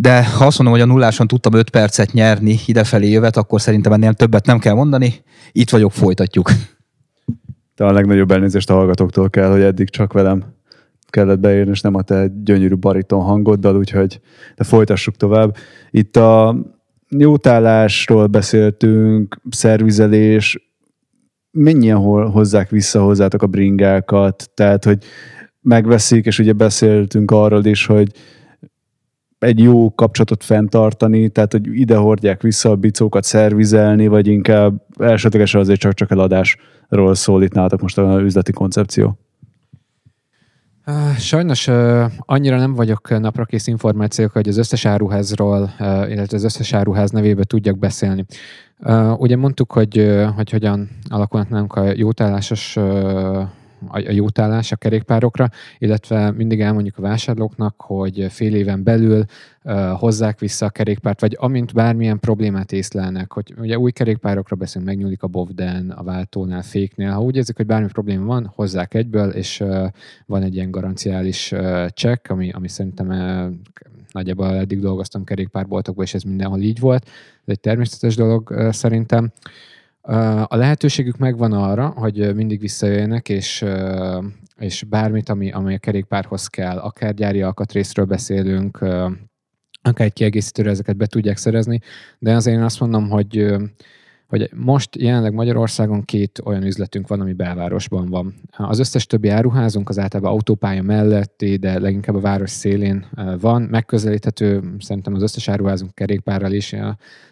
de 0.00 0.24
ha 0.24 0.46
azt 0.46 0.58
mondom, 0.58 0.78
hogy 0.78 0.88
a 0.88 0.92
nulláson 0.92 1.26
tudtam 1.26 1.52
5 1.52 1.70
percet 1.70 2.12
nyerni 2.12 2.58
idefelé 2.66 3.10
jövet, 3.10 3.36
akkor 3.36 3.60
szerintem 3.60 3.92
ennél 3.92 4.14
többet 4.14 4.46
nem 4.46 4.58
kell 4.58 4.74
mondani. 4.74 5.14
Itt 5.52 5.70
vagyok, 5.70 5.92
folytatjuk. 5.92 6.50
De 7.74 7.84
a 7.84 7.92
legnagyobb 7.92 8.30
elnézést 8.30 8.70
a 8.70 8.74
hallgatóktól 8.74 9.30
kell, 9.30 9.50
hogy 9.50 9.60
eddig 9.60 9.90
csak 9.90 10.12
velem 10.12 10.44
kellett 11.06 11.38
beírni, 11.38 11.70
és 11.70 11.80
nem 11.80 11.94
a 11.94 12.02
te 12.02 12.30
gyönyörű 12.44 12.74
bariton 12.74 13.22
hangoddal, 13.22 13.76
úgyhogy 13.76 14.20
de 14.56 14.64
folytassuk 14.64 15.16
tovább. 15.16 15.56
Itt 15.90 16.16
a 16.16 16.56
jótállásról 17.08 18.26
beszéltünk, 18.26 19.40
szervizelés, 19.50 20.70
mennyien 21.50 21.96
hozzák 22.30 22.70
vissza 22.70 23.02
hozzátok 23.02 23.42
a 23.42 23.46
bringákat, 23.46 24.50
tehát, 24.54 24.84
hogy 24.84 25.04
megveszik, 25.60 26.26
és 26.26 26.38
ugye 26.38 26.52
beszéltünk 26.52 27.30
arról 27.30 27.64
is, 27.64 27.86
hogy 27.86 28.12
egy 29.38 29.58
jó 29.58 29.94
kapcsolatot 29.94 30.44
fenntartani, 30.44 31.28
tehát 31.28 31.52
hogy 31.52 31.66
ide 31.66 31.96
hordják 31.96 32.42
vissza 32.42 32.70
a 32.70 32.76
bicókat 32.76 33.24
szervizelni, 33.24 34.06
vagy 34.06 34.26
inkább 34.26 34.82
elsődlegesen 34.98 35.60
azért 35.60 35.80
csak, 35.80 35.94
csak 35.94 36.10
eladásról 36.10 37.14
szól 37.14 37.42
itt 37.42 37.52
nálatok 37.52 37.80
most 37.80 37.98
a 37.98 38.20
üzleti 38.20 38.52
koncepció? 38.52 39.18
Sajnos 41.18 41.68
annyira 42.16 42.56
nem 42.56 42.74
vagyok 42.74 43.18
naprakész 43.18 43.66
információk, 43.66 44.32
hogy 44.32 44.48
az 44.48 44.56
összes 44.56 44.84
áruházról, 44.84 45.70
illetve 45.80 46.36
az 46.36 46.44
összes 46.44 46.72
áruház 46.72 47.10
nevébe 47.10 47.44
tudjak 47.44 47.78
beszélni. 47.78 48.24
Ugye 49.16 49.36
mondtuk, 49.36 49.72
hogy, 49.72 50.20
hogy 50.36 50.50
hogyan 50.50 50.88
alakulnak 51.08 51.48
nálunk 51.48 51.74
a 51.74 51.92
jótállásos 51.94 52.76
a 53.86 53.98
jótállás 54.10 54.72
a 54.72 54.76
kerékpárokra, 54.76 55.50
illetve 55.78 56.30
mindig 56.30 56.60
elmondjuk 56.60 56.98
a 56.98 57.02
vásárlóknak, 57.02 57.74
hogy 57.80 58.26
fél 58.30 58.54
éven 58.54 58.82
belül 58.82 59.24
hozzák 59.96 60.38
vissza 60.38 60.66
a 60.66 60.70
kerékpárt, 60.70 61.20
vagy 61.20 61.36
amint 61.40 61.74
bármilyen 61.74 62.20
problémát 62.20 62.72
észlelnek, 62.72 63.32
hogy 63.32 63.54
ugye 63.58 63.78
új 63.78 63.90
kerékpárokra 63.90 64.56
beszélünk, 64.56 64.90
megnyúlik 64.90 65.22
a 65.22 65.26
bovden, 65.26 65.90
a 65.90 66.02
váltónál, 66.02 66.62
féknél, 66.62 67.10
ha 67.10 67.22
úgy 67.22 67.36
érzik, 67.36 67.56
hogy 67.56 67.66
bármi 67.66 67.88
probléma 67.88 68.24
van, 68.24 68.52
hozzák 68.54 68.94
egyből, 68.94 69.30
és 69.30 69.64
van 70.26 70.42
egy 70.42 70.54
ilyen 70.54 70.70
garanciális 70.70 71.54
csekk, 71.88 72.30
ami, 72.30 72.50
ami 72.50 72.68
szerintem 72.68 73.08
nagyjából 74.12 74.54
eddig 74.54 74.80
dolgoztam 74.80 75.24
kerékpárboltokban, 75.24 76.04
és 76.04 76.14
ez 76.14 76.22
mindenhol 76.22 76.60
így 76.60 76.80
volt. 76.80 77.04
Ez 77.04 77.44
egy 77.44 77.60
természetes 77.60 78.16
dolog 78.16 78.68
szerintem. 78.70 79.32
A 80.46 80.56
lehetőségük 80.56 81.16
megvan 81.16 81.52
arra, 81.52 81.86
hogy 81.86 82.34
mindig 82.34 82.60
visszajöjjenek, 82.60 83.28
és, 83.28 83.64
és 84.58 84.84
bármit, 84.84 85.28
ami, 85.28 85.50
ami 85.50 85.74
a 85.74 85.78
kerékpárhoz 85.78 86.46
kell, 86.46 86.78
akár 86.78 87.14
gyári 87.14 87.42
alkatrészről 87.42 88.04
beszélünk, 88.04 88.76
akár 89.82 90.06
egy 90.06 90.12
kiegészítőre 90.12 90.70
ezeket 90.70 90.96
be 90.96 91.06
tudják 91.06 91.36
szerezni, 91.36 91.80
de 92.18 92.34
azért 92.34 92.56
én 92.56 92.62
azt 92.62 92.80
mondom, 92.80 93.08
hogy 93.08 93.58
hogy 94.28 94.50
most 94.54 94.96
jelenleg 94.96 95.32
Magyarországon 95.32 96.04
két 96.04 96.40
olyan 96.44 96.62
üzletünk 96.62 97.08
van, 97.08 97.20
ami 97.20 97.32
belvárosban 97.32 98.08
van. 98.08 98.34
Az 98.56 98.78
összes 98.78 99.06
többi 99.06 99.28
áruházunk 99.28 99.88
az 99.88 99.98
általában 99.98 100.32
autópálya 100.32 100.82
melletti, 100.82 101.56
de 101.56 101.78
leginkább 101.78 102.16
a 102.16 102.20
város 102.20 102.50
szélén 102.50 103.06
van. 103.40 103.62
Megközelíthető 103.62 104.74
szerintem 104.78 105.14
az 105.14 105.22
összes 105.22 105.48
áruházunk 105.48 105.94
kerékpárral 105.94 106.52
is, 106.52 106.74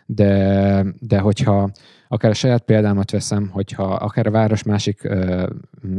de, 0.07 0.85
de 1.01 1.19
hogyha 1.19 1.71
akár 2.09 2.31
a 2.31 2.35
saját 2.35 2.63
példámat 2.63 3.11
veszem, 3.11 3.49
hogyha 3.53 3.83
akár 3.83 4.27
a 4.27 4.31
város 4.31 4.63
másik 4.63 5.05
ö, 5.05 5.47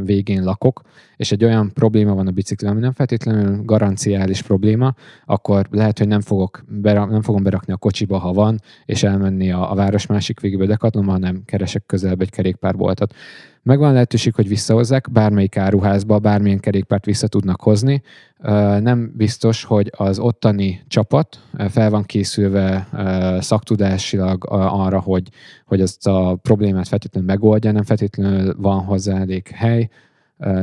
végén 0.04 0.44
lakok, 0.44 0.82
és 1.16 1.32
egy 1.32 1.44
olyan 1.44 1.72
probléma 1.72 2.14
van 2.14 2.26
a 2.26 2.30
bicikli, 2.30 2.66
ami 2.66 2.80
nem 2.80 2.92
feltétlenül 2.92 3.64
garanciális 3.64 4.42
probléma, 4.42 4.94
akkor 5.24 5.66
lehet, 5.70 5.98
hogy 5.98 6.08
nem, 6.08 6.20
fogok 6.20 6.64
berak, 6.68 7.10
nem 7.10 7.22
fogom 7.22 7.42
berakni 7.42 7.72
a 7.72 7.76
kocsiba, 7.76 8.18
ha 8.18 8.32
van, 8.32 8.60
és 8.84 9.02
elmenni 9.02 9.50
a, 9.50 9.70
a 9.70 9.74
város 9.74 10.06
másik 10.06 10.40
végébe 10.40 10.66
dekatlomba, 10.66 11.12
hanem 11.12 11.42
keresek 11.44 11.86
közelebb 11.86 12.20
egy 12.20 12.30
kerékpárboltot. 12.30 13.14
Megvan 13.62 13.92
lehetőség, 13.92 14.34
hogy 14.34 14.48
visszahozzák, 14.48 15.10
bármelyik 15.12 15.56
áruházba, 15.56 16.18
bármilyen 16.18 16.60
kerékpárt 16.60 17.04
vissza 17.04 17.26
tudnak 17.28 17.60
hozni. 17.60 18.02
Nem 18.80 19.12
biztos, 19.16 19.64
hogy 19.64 19.92
az 19.96 20.18
ottani 20.18 20.84
csapat 20.88 21.40
fel 21.68 21.90
van 21.90 22.02
készülve 22.02 22.88
szaktudásilag 23.40 24.44
arra, 24.48 25.00
hogy, 25.00 25.28
hogy 25.66 25.80
ezt 25.80 26.06
a 26.06 26.38
problémát 26.42 26.88
feltétlenül 26.88 27.28
megoldja, 27.28 27.72
nem 27.72 27.84
feltétlenül 27.84 28.54
van 28.58 28.84
hozzá 28.84 29.18
elég 29.18 29.48
hely, 29.48 29.88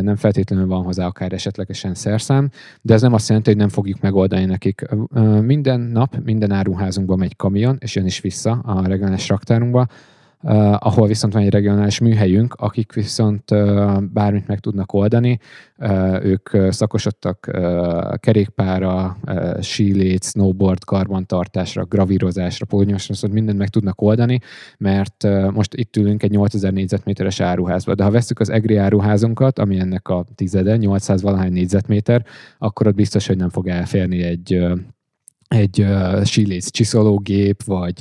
nem 0.02 0.16
feltétlenül 0.16 0.68
van 0.68 0.84
hozzá 0.84 1.06
akár 1.06 1.34
esetlegesen 1.34 1.94
szerszám, 1.94 2.50
de 2.82 2.94
ez 2.94 3.02
nem 3.02 3.14
azt 3.14 3.28
jelenti, 3.28 3.50
hogy 3.50 3.60
nem 3.60 3.70
fogjuk 3.70 4.02
megoldani 4.02 4.46
nekik. 4.46 4.86
Minden 5.42 5.80
nap, 5.80 6.18
minden 6.24 6.52
áruházunkban 6.52 7.18
megy 7.18 7.36
kamion, 7.36 7.78
és 7.80 7.96
jön 7.96 8.06
is 8.06 8.20
vissza 8.20 8.52
a 8.52 8.88
regionális 8.88 9.30
raktárunkba, 9.30 9.88
Uh, 10.48 10.76
ahol 10.80 11.08
viszont 11.08 11.34
van 11.34 11.41
egy 11.41 11.50
regionális 11.50 12.00
műhelyünk, 12.00 12.54
akik 12.54 12.93
viszont 12.93 13.52
uh, 13.52 14.02
bármit 14.02 14.48
meg 14.48 14.60
tudnak 14.60 14.93
oldani. 14.93 15.39
Uh, 15.78 16.26
ők 16.26 16.50
szakosodtak 16.70 17.52
kerékpára, 18.20 19.18
sílét, 19.62 20.24
snowboard, 20.24 20.84
karbantartásra, 20.84 21.86
gravírozásra, 21.86 22.66
polnyosra, 22.66 23.14
szóval 23.14 23.36
mindent 23.36 23.58
meg 23.58 23.70
tudnak 23.70 24.02
oldani, 24.02 24.39
mert 24.78 25.28
most 25.52 25.74
itt 25.74 25.98
ülünk 25.98 26.24
egy 26.24 26.32
8000 26.32 26.74
négyzetméteres 26.74 27.39
áruházba, 27.39 27.96
de 27.96 28.04
ha 28.04 28.12
veszük 28.12 28.39
az 28.39 28.50
EGRI 28.50 28.76
áruházunkat, 28.76 29.60
ami 29.60 29.80
ennek 29.80 30.08
a 30.08 30.26
tizede, 30.36 30.78
800 30.78 31.22
valahány 31.22 31.52
négyzetméter, 31.52 32.26
akkor 32.58 32.88
ott 32.88 32.96
biztos, 32.96 33.28
hogy 33.28 33.38
nem 33.38 33.50
fog 33.50 33.68
elférni 33.68 34.22
egy, 34.24 34.66
egy 35.48 35.82
uh, 35.82 36.24
síléc 36.24 36.70
csiszológép, 36.70 37.64
vagy 37.64 37.93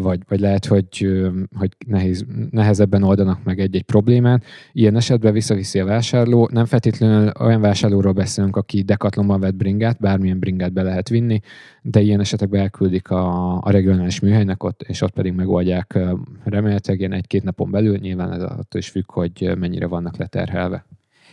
vagy, 0.00 0.20
vagy 0.28 0.40
lehet, 0.40 0.66
hogy, 0.66 1.22
hogy 1.56 1.70
nehéz, 1.86 2.24
nehezebben 2.50 3.02
oldanak 3.02 3.44
meg 3.44 3.60
egy-egy 3.60 3.82
problémát. 3.82 4.44
Ilyen 4.72 4.96
esetben 4.96 5.32
visszaviszi 5.32 5.78
a 5.80 5.84
vásárló. 5.84 6.48
Nem 6.52 6.64
feltétlenül 6.64 7.32
olyan 7.40 7.60
vásárlóról 7.60 8.12
beszélünk, 8.12 8.56
aki 8.56 8.82
dekatlomban 8.82 9.40
vett 9.40 9.54
bringát, 9.54 9.98
bármilyen 10.00 10.38
bringát 10.38 10.72
be 10.72 10.82
lehet 10.82 11.08
vinni, 11.08 11.40
de 11.82 12.00
ilyen 12.00 12.20
esetekben 12.20 12.60
elküldik 12.60 13.10
a, 13.10 13.56
a 13.62 13.70
regionális 13.70 14.20
műhelynek 14.20 14.62
ott, 14.62 14.82
és 14.82 15.00
ott 15.00 15.12
pedig 15.12 15.32
megoldják 15.32 15.98
remélhetőleg 16.44 17.00
ilyen 17.00 17.12
egy-két 17.12 17.42
napon 17.42 17.70
belül. 17.70 17.96
Nyilván 17.96 18.32
ez 18.32 18.42
attól 18.42 18.80
is 18.80 18.88
függ, 18.88 19.12
hogy 19.12 19.52
mennyire 19.58 19.86
vannak 19.86 20.16
leterhelve. 20.16 20.84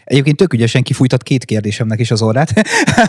Egyébként 0.10 0.38
tök 0.38 0.53
ügyesen 0.53 0.84
kifújtat 0.84 1.24
két 1.24 1.45
kérdésemnek 1.45 1.99
is 1.99 2.12
az 2.12 2.22
orrát, 2.22 2.53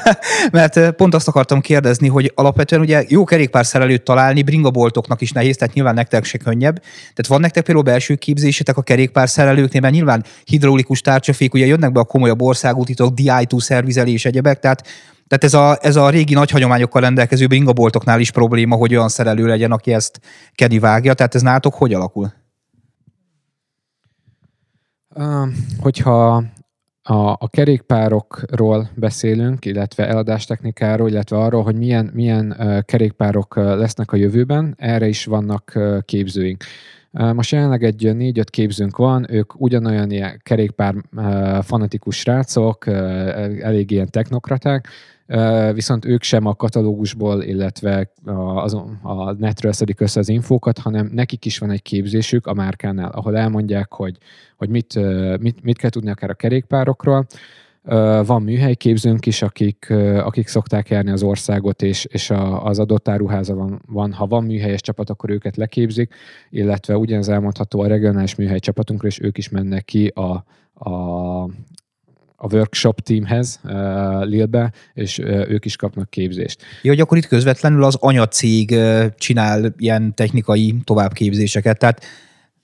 mert 0.52 0.90
pont 0.90 1.14
azt 1.14 1.28
akartam 1.28 1.60
kérdezni, 1.60 2.08
hogy 2.08 2.32
alapvetően 2.34 2.82
ugye 2.82 3.04
jó 3.08 3.24
kerékpárszerelőt 3.24 4.02
találni 4.02 4.42
bringaboltoknak 4.42 5.20
is 5.20 5.32
nehéz, 5.32 5.56
tehát 5.56 5.74
nyilván 5.74 5.94
nektek 5.94 6.24
se 6.24 6.38
könnyebb. 6.38 6.78
Tehát 6.80 7.26
van 7.26 7.40
nektek 7.40 7.64
például 7.64 7.84
belső 7.86 8.14
képzésetek 8.14 8.76
a 8.76 8.82
kerékpárszerelőknél, 8.82 9.80
mert 9.80 9.94
nyilván 9.94 10.24
hidraulikus 10.44 11.00
tárcsafék, 11.00 11.54
ugye 11.54 11.66
jönnek 11.66 11.92
be 11.92 12.00
a 12.00 12.04
komolyabb 12.04 12.42
országútitok, 12.42 13.14
DI2 13.16 13.60
szervizelés, 13.60 14.24
egyebek, 14.24 14.58
tehát 14.58 14.88
tehát 15.28 15.44
ez 15.44 15.54
a, 15.54 15.78
ez 15.80 15.96
a 15.96 16.10
régi 16.10 16.34
nagy 16.34 16.50
hagyományokkal 16.50 17.00
rendelkező 17.00 17.46
bringaboltoknál 17.46 18.20
is 18.20 18.30
probléma, 18.30 18.76
hogy 18.76 18.94
olyan 18.94 19.08
szerelő 19.08 19.46
legyen, 19.46 19.72
aki 19.72 19.92
ezt 19.92 20.20
kedi 20.54 20.78
vágja. 20.78 21.14
Tehát 21.14 21.34
ez 21.34 21.42
nálatok 21.42 21.74
hogy 21.74 21.94
alakul? 21.94 22.32
Hogyha 25.78 26.44
a, 27.10 27.36
a 27.40 27.48
kerékpárokról 27.48 28.90
beszélünk, 28.94 29.64
illetve 29.64 30.08
eladástechnikáról, 30.08 31.08
illetve 31.08 31.36
arról, 31.36 31.62
hogy 31.62 31.76
milyen, 31.76 32.10
milyen 32.14 32.56
uh, 32.58 32.80
kerékpárok 32.80 33.56
lesznek 33.56 34.12
a 34.12 34.16
jövőben, 34.16 34.74
erre 34.78 35.08
is 35.08 35.24
vannak 35.24 35.72
uh, 35.74 35.98
képzőink. 36.04 36.64
Most 37.10 37.52
jelenleg 37.52 37.84
egy 37.84 38.16
négy-öt 38.16 38.50
képzőnk 38.50 38.96
van, 38.96 39.26
ők 39.30 39.60
ugyanolyan 39.60 40.10
ilyen 40.10 40.40
kerékpár 40.42 40.94
fanatikus 41.62 42.16
srácok, 42.16 42.86
elég 43.60 43.90
ilyen 43.90 44.10
technokraták, 44.10 44.88
viszont 45.72 46.04
ők 46.04 46.22
sem 46.22 46.46
a 46.46 46.54
katalógusból, 46.54 47.42
illetve 47.42 48.10
a, 48.24 48.64
a 49.02 49.32
netről 49.32 49.72
szedik 49.72 50.00
össze 50.00 50.20
az 50.20 50.28
infókat, 50.28 50.78
hanem 50.78 51.10
nekik 51.12 51.44
is 51.44 51.58
van 51.58 51.70
egy 51.70 51.82
képzésük 51.82 52.46
a 52.46 52.54
márkánál, 52.54 53.10
ahol 53.10 53.36
elmondják, 53.36 53.92
hogy, 53.92 54.16
hogy 54.56 54.68
mit, 54.68 54.94
mit, 55.40 55.62
mit 55.62 55.78
kell 55.78 55.90
tudni 55.90 56.10
akár 56.10 56.30
a 56.30 56.34
kerékpárokról, 56.34 57.26
van 58.24 58.42
műhelyképzőnk 58.42 59.26
is, 59.26 59.42
akik, 59.42 59.90
akik 60.24 60.48
szokták 60.48 60.88
járni 60.88 61.10
az 61.10 61.22
országot, 61.22 61.82
és, 61.82 62.04
és 62.04 62.30
a, 62.30 62.64
az 62.64 62.78
adott 62.78 63.08
áruháza 63.08 63.54
van, 63.54 63.82
van. 63.86 64.12
Ha 64.12 64.26
van 64.26 64.44
műhelyes 64.44 64.80
csapat, 64.80 65.10
akkor 65.10 65.30
őket 65.30 65.56
leképzik, 65.56 66.14
illetve 66.50 66.96
ugyanez 66.96 67.28
elmondható 67.28 67.80
a 67.80 67.86
regionális 67.86 68.34
műhely 68.34 68.58
csapatunkra, 68.58 69.08
és 69.08 69.20
ők 69.20 69.38
is 69.38 69.48
mennek 69.48 69.84
ki 69.84 70.06
a, 70.06 70.44
a, 70.74 71.42
a 72.42 72.54
workshop 72.54 73.00
teamhez 73.00 73.60
uh, 73.64 73.72
Lille-be, 74.24 74.72
és 74.94 75.18
uh, 75.18 75.50
ők 75.50 75.64
is 75.64 75.76
kapnak 75.76 76.10
képzést. 76.10 76.62
Jó, 76.82 76.90
hogy 76.90 77.00
akkor 77.00 77.16
itt 77.16 77.26
közvetlenül 77.26 77.84
az 77.84 77.96
anyacég 78.00 78.70
uh, 78.70 79.06
csinál 79.18 79.74
ilyen 79.76 80.14
technikai 80.14 80.74
továbbképzéseket, 80.84 81.78
tehát 81.78 82.04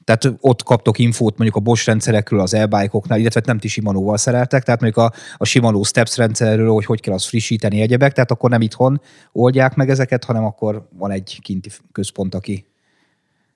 tehát 0.05 0.37
ott 0.41 0.63
kaptok 0.63 0.99
infót 0.99 1.37
mondjuk 1.37 1.57
a 1.57 1.61
Bosch 1.61 1.87
rendszerekről, 1.87 2.41
az 2.41 2.55
e 2.55 2.69
illetve 3.09 3.43
nem 3.45 3.59
ti 3.59 3.69
Shimano-val 3.69 4.17
szereltek, 4.17 4.63
tehát 4.63 4.81
mondjuk 4.81 5.05
a, 5.05 5.13
a 5.37 5.45
Shimano 5.45 5.83
Steps 5.83 6.17
rendszerről, 6.17 6.73
hogy 6.73 6.85
hogy 6.85 7.01
kell 7.01 7.15
azt 7.15 7.27
frissíteni 7.27 7.81
egyebek, 7.81 8.13
tehát 8.13 8.31
akkor 8.31 8.51
nem 8.51 8.61
itthon 8.61 9.01
oldják 9.33 9.75
meg 9.75 9.91
ezeket, 9.91 10.25
hanem 10.25 10.45
akkor 10.45 10.89
van 10.99 11.11
egy 11.11 11.39
kinti 11.43 11.71
központ, 11.93 12.35
aki 12.35 12.67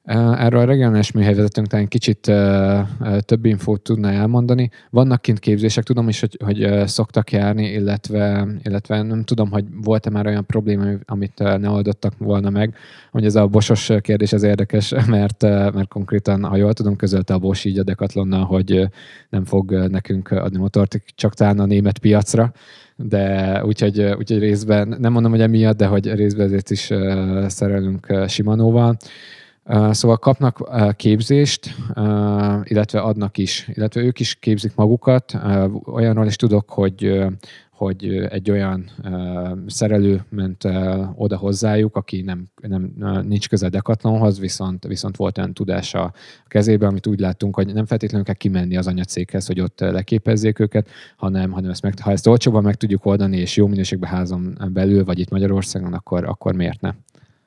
Erről 0.04 0.60
a 0.60 0.64
regionális 0.64 1.12
műhelyvezetőnk 1.12 1.66
talán 1.66 1.88
kicsit 1.88 2.20
több 3.18 3.44
infót 3.44 3.82
tudna 3.82 4.10
elmondani. 4.10 4.70
Vannak 4.90 5.22
kint 5.22 5.38
képzések, 5.38 5.84
tudom 5.84 6.08
is, 6.08 6.20
hogy, 6.20 6.36
hogy 6.44 6.88
szoktak 6.88 7.32
járni, 7.32 7.66
illetve, 7.66 8.48
illetve 8.62 9.02
nem 9.02 9.24
tudom, 9.24 9.50
hogy 9.50 9.64
volt-e 9.82 10.10
már 10.10 10.26
olyan 10.26 10.46
probléma, 10.46 10.84
amit 11.04 11.38
ne 11.38 11.68
oldottak 11.68 12.12
volna 12.18 12.50
meg. 12.50 12.74
Hogy 13.10 13.24
ez 13.24 13.34
a 13.34 13.46
bosos 13.46 13.92
kérdés 14.00 14.32
az 14.32 14.42
érdekes, 14.42 14.94
mert, 15.06 15.42
mert 15.42 15.88
konkrétan, 15.88 16.44
ha 16.44 16.56
jól 16.56 16.72
tudom, 16.72 16.96
közölte 16.96 17.34
a 17.34 17.38
Bosch 17.38 17.66
így 17.66 17.78
a 17.78 17.82
Decathlonnal, 17.82 18.44
hogy 18.44 18.88
nem 19.28 19.44
fog 19.44 19.72
nekünk 19.72 20.30
adni 20.30 20.58
motort, 20.58 21.02
csak 21.14 21.34
talán 21.34 21.58
a 21.58 21.66
német 21.66 21.98
piacra 21.98 22.52
de 22.96 23.64
úgyhogy, 23.64 24.00
úgyhogy 24.00 24.38
részben, 24.38 24.96
nem 24.98 25.12
mondom, 25.12 25.30
hogy 25.30 25.40
emiatt, 25.40 25.76
de 25.76 25.86
hogy 25.86 26.14
részben 26.14 26.46
ezért 26.46 26.70
is 26.70 26.92
szerelünk 27.46 28.14
Simanóval. 28.26 28.96
Szóval 29.90 30.16
kapnak 30.16 30.70
képzést, 30.96 31.74
illetve 32.64 33.00
adnak 33.00 33.38
is, 33.38 33.68
illetve 33.74 34.00
ők 34.00 34.20
is 34.20 34.34
képzik 34.34 34.74
magukat. 34.74 35.38
Olyanról 35.84 36.26
is 36.26 36.36
tudok, 36.36 36.70
hogy 36.70 37.26
hogy 37.80 38.26
egy 38.30 38.50
olyan 38.50 38.90
szerelő 39.66 40.24
ment 40.28 40.64
oda 41.14 41.36
hozzájuk, 41.36 41.96
aki 41.96 42.20
nem, 42.20 42.46
nem 42.62 42.92
nincs 43.26 43.48
köze 43.48 43.68
Decathlonhoz, 43.68 44.38
viszont, 44.38 44.84
viszont 44.84 45.16
volt 45.16 45.38
olyan 45.38 45.54
tudása 45.54 46.02
a 46.02 46.12
kezében, 46.46 46.88
amit 46.88 47.06
úgy 47.06 47.20
láttunk, 47.20 47.54
hogy 47.54 47.72
nem 47.72 47.86
feltétlenül 47.86 48.26
kell 48.26 48.34
kimenni 48.34 48.76
az 48.76 48.86
anyacéghez, 48.86 49.46
hogy 49.46 49.60
ott 49.60 49.80
leképezzék 49.80 50.58
őket, 50.58 50.88
hanem, 51.16 51.50
hanem 51.50 51.70
ezt 51.70 51.82
meg, 51.82 51.98
ha 51.98 52.10
ezt 52.10 52.26
olcsóban 52.26 52.62
meg 52.62 52.74
tudjuk 52.74 53.04
oldani, 53.04 53.36
és 53.36 53.56
jó 53.56 53.66
minőségben 53.66 54.10
házon 54.10 54.58
belül, 54.72 55.04
vagy 55.04 55.18
itt 55.18 55.30
Magyarországon, 55.30 55.92
akkor, 55.92 56.24
akkor 56.24 56.54
miért 56.54 56.80
ne? 56.80 56.90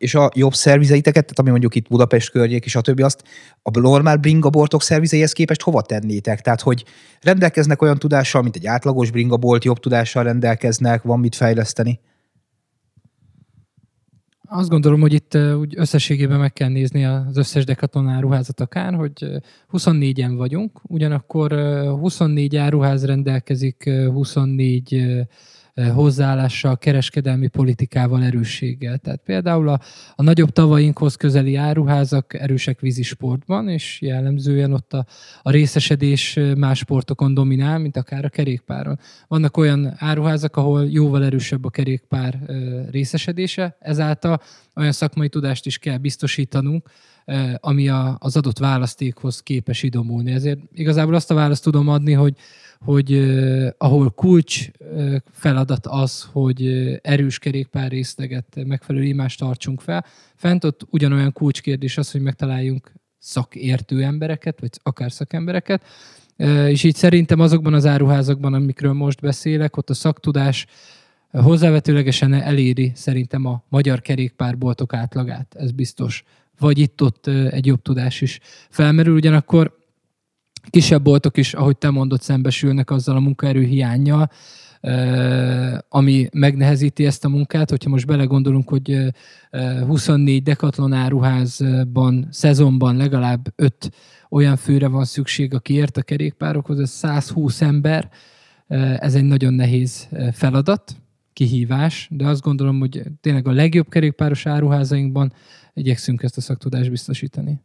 És 0.04 0.16
a 0.16 0.30
jobb 0.36 0.54
szervizeiteket, 0.54 1.24
tehát 1.24 1.40
ami 1.40 1.50
mondjuk 1.50 1.76
itt 1.76 1.88
Budapest 1.88 2.30
környék 2.30 2.66
és 2.66 2.76
a 2.76 2.82
többi, 2.82 3.02
azt 3.02 3.24
a 3.62 3.80
normál 3.80 4.18
bringaboltok 4.18 4.82
szervizeihez 4.82 5.32
képest 5.32 5.62
hova 5.62 5.82
tennétek? 5.82 6.42
Tehát, 6.42 6.62
hogy 6.62 6.84
rendelkeznek 7.22 7.82
olyan 7.82 7.98
tudással, 7.98 8.42
mint 8.42 8.56
egy 8.56 8.66
átlagos 8.66 9.12
bringabolt, 9.12 9.64
jobb 9.64 9.80
tudással 9.80 10.24
rendelkeznek, 10.24 11.02
van 11.02 11.20
mit 11.20 11.36
fejleszteni? 11.36 12.00
Azt 14.56 14.70
gondolom, 14.70 15.02
hogy 15.02 15.14
itt 15.14 15.38
úgy 15.60 15.74
összességében 15.78 16.40
meg 16.40 16.54
kell 16.54 16.70
nézni 16.70 17.06
az 17.06 17.38
összes 17.38 17.66
Decathlon 17.66 18.08
áruházat 18.08 18.60
akár, 18.60 18.94
hogy 18.94 19.26
24-en 19.72 20.34
vagyunk, 20.38 20.80
ugyanakkor 20.84 21.52
24 22.00 22.56
áruház 22.56 23.06
rendelkezik 23.06 23.90
24 23.90 25.26
hozzáállással, 25.94 26.78
kereskedelmi 26.78 27.48
politikával, 27.48 28.24
erősséggel. 28.24 28.98
Tehát 28.98 29.22
például 29.26 29.70
a, 29.70 29.80
a 30.16 30.24
nagyobb 30.24 30.50
tavainkhoz 30.50 31.16
közeli 31.16 31.56
áruházak 31.56 32.34
erősek 32.34 32.80
vízisportban, 32.80 33.70
és 33.70 34.02
jellemzően 34.02 34.74
ott 34.74 34.94
a, 34.94 35.06
a 35.42 35.52
részesedés 35.52 36.40
más 36.58 36.78
sportokon 36.78 37.34
dominál, 37.34 37.80
mint 37.80 37.98
akár 37.98 38.26
a 38.26 38.30
kerékpáron. 38.30 39.00
Vannak 39.28 39.58
olyan 39.58 39.94
áruházak, 39.98 40.56
ahol 40.56 40.90
jóval 40.90 41.24
erősebb 41.24 41.66
a 41.66 41.70
kerékpár 41.70 42.40
részesedése, 42.92 43.78
ezáltal 43.80 44.42
olyan 44.76 44.92
szakmai 44.92 45.30
tudást 45.30 45.66
is 45.66 45.78
kell 45.78 45.98
biztosítanunk, 45.98 46.90
ami 47.56 47.90
a, 47.90 48.18
az 48.20 48.38
adott 48.38 48.58
választékhoz 48.58 49.42
képes 49.42 49.84
idomulni. 49.84 50.32
Ezért 50.32 50.60
igazából 50.74 51.14
azt 51.14 51.32
a 51.32 51.36
választ 51.36 51.64
tudom 51.64 51.88
adni, 51.88 52.14
hogy 52.14 52.36
hogy 52.84 53.14
ahol 53.78 54.10
kulcs 54.10 54.68
feladat 55.32 55.88
az, 55.88 56.30
hogy 56.32 56.68
erős 57.02 57.40
kerékpár 57.40 57.92
részleget, 57.92 58.46
megfelelő 58.66 59.06
imást 59.06 59.40
tartsunk 59.40 59.82
fel. 59.82 60.06
Fent 60.36 60.64
ott 60.64 60.88
ugyanolyan 60.90 61.32
kulcskérdés 61.32 61.98
az, 61.98 62.12
hogy 62.12 62.22
megtaláljunk 62.22 62.92
szakértő 63.20 64.04
embereket, 64.04 64.60
vagy 64.60 64.70
akár 64.84 65.12
szakembereket, 65.12 65.84
és 66.68 66.84
így 66.84 66.96
szerintem 66.96 67.40
azokban 67.40 67.74
az 67.74 67.86
áruházakban, 67.86 68.54
amikről 68.54 68.94
most 68.94 69.22
beszélek, 69.22 69.78
ott 69.78 69.90
a 69.90 69.94
szaktudás 69.94 70.66
hozzávetőlegesen 71.32 72.34
eléri 72.34 72.92
szerintem 72.96 73.46
a 73.46 73.64
magyar 73.70 74.02
kerékpárboltok 74.02 74.94
átlagát, 74.94 75.56
ez 75.60 75.72
biztos. 75.72 76.24
Vagy 76.60 76.78
itt-ott 76.78 77.28
egy 77.28 77.66
jobb 77.66 77.82
tudás 77.82 78.22
is 78.22 78.40
felmerül, 78.70 79.16
ugyanakkor 79.16 79.78
kisebb 80.70 81.04
boltok 81.04 81.38
is, 81.38 81.54
ahogy 81.54 81.78
te 81.78 81.90
mondod, 81.90 82.22
szembesülnek 82.22 82.92
azzal 82.92 83.16
a 83.16 83.20
munkaerő 83.20 83.64
hiányjal, 83.64 84.30
ami 85.90 86.30
megnehezíti 86.34 87.06
ezt 87.06 87.26
a 87.26 87.30
munkát. 87.30 87.70
Hogyha 87.70 87.90
most 87.90 88.06
belegondolunk, 88.06 88.70
hogy 88.70 89.14
24 89.88 90.44
dekatlon 90.44 90.94
áruházban, 90.94 92.28
szezonban 92.32 92.98
legalább 92.98 93.54
5 93.56 93.92
olyan 94.30 94.56
főre 94.56 94.88
van 94.88 95.06
szükség, 95.06 95.54
aki 95.54 95.74
ért 95.74 95.98
a 95.98 96.02
kerékpárokhoz, 96.02 96.80
ez 96.80 96.90
120 96.90 97.62
ember, 97.62 98.10
ez 98.98 99.16
egy 99.16 99.24
nagyon 99.24 99.54
nehéz 99.54 100.08
feladat, 100.32 100.96
kihívás, 101.34 102.08
de 102.12 102.26
azt 102.26 102.42
gondolom, 102.42 102.80
hogy 102.80 103.02
tényleg 103.22 103.48
a 103.48 103.52
legjobb 103.52 103.90
kerékpáros 103.90 104.46
áruházainkban 104.46 105.34
igyekszünk 105.74 106.24
ezt 106.24 106.38
a 106.38 106.42
szaktudást 106.42 106.90
biztosítani. 106.90 107.62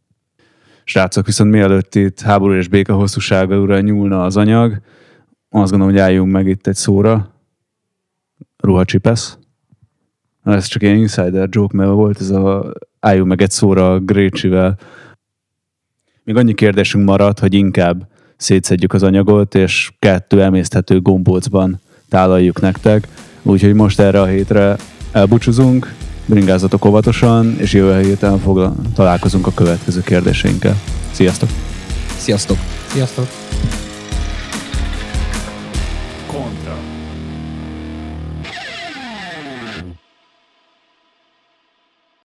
Srácok, 0.83 1.25
viszont 1.25 1.51
mielőtt 1.51 1.95
itt 1.95 2.19
háború 2.19 2.53
és 2.53 2.67
béka 2.67 2.93
hosszúságaúra 2.93 3.79
nyúlna 3.79 4.23
az 4.23 4.37
anyag, 4.37 4.81
azt 5.49 5.69
gondolom, 5.69 5.93
hogy 5.93 6.03
álljunk 6.03 6.31
meg 6.31 6.47
itt 6.47 6.67
egy 6.67 6.75
szóra. 6.75 7.33
Ruhacsipesz. 8.57 9.37
Ez 10.43 10.65
csak 10.65 10.83
egy 10.83 10.97
insider 10.97 11.47
joke, 11.51 11.77
mert 11.77 11.91
volt 11.91 12.21
ez 12.21 12.29
a 12.29 12.73
álljunk 12.99 13.27
meg 13.27 13.41
egy 13.41 13.51
szóra 13.51 13.93
a 13.93 13.99
Grécsivel. 13.99 14.77
Még 16.23 16.35
annyi 16.35 16.53
kérdésünk 16.53 17.05
maradt, 17.05 17.39
hogy 17.39 17.53
inkább 17.53 18.07
szétszedjük 18.37 18.93
az 18.93 19.03
anyagot, 19.03 19.55
és 19.55 19.91
kettő 19.99 20.41
emészthető 20.41 21.01
gombócban 21.01 21.79
tálaljuk 22.09 22.61
nektek. 22.61 23.07
Úgyhogy 23.41 23.73
most 23.73 23.99
erre 23.99 24.21
a 24.21 24.25
hétre 24.25 24.75
elbúcsúzunk 25.11 25.93
bringázatok 26.29 26.85
óvatosan, 26.85 27.55
és 27.59 27.73
jövő 27.73 28.01
héten 28.01 28.39
fogla- 28.39 28.75
találkozunk 28.95 29.47
a 29.47 29.51
következő 29.53 30.01
kérdéseinkkel. 30.01 30.75
Sziasztok! 31.11 31.49
Sziasztok! 32.17 32.57
Sziasztok! 32.87 33.48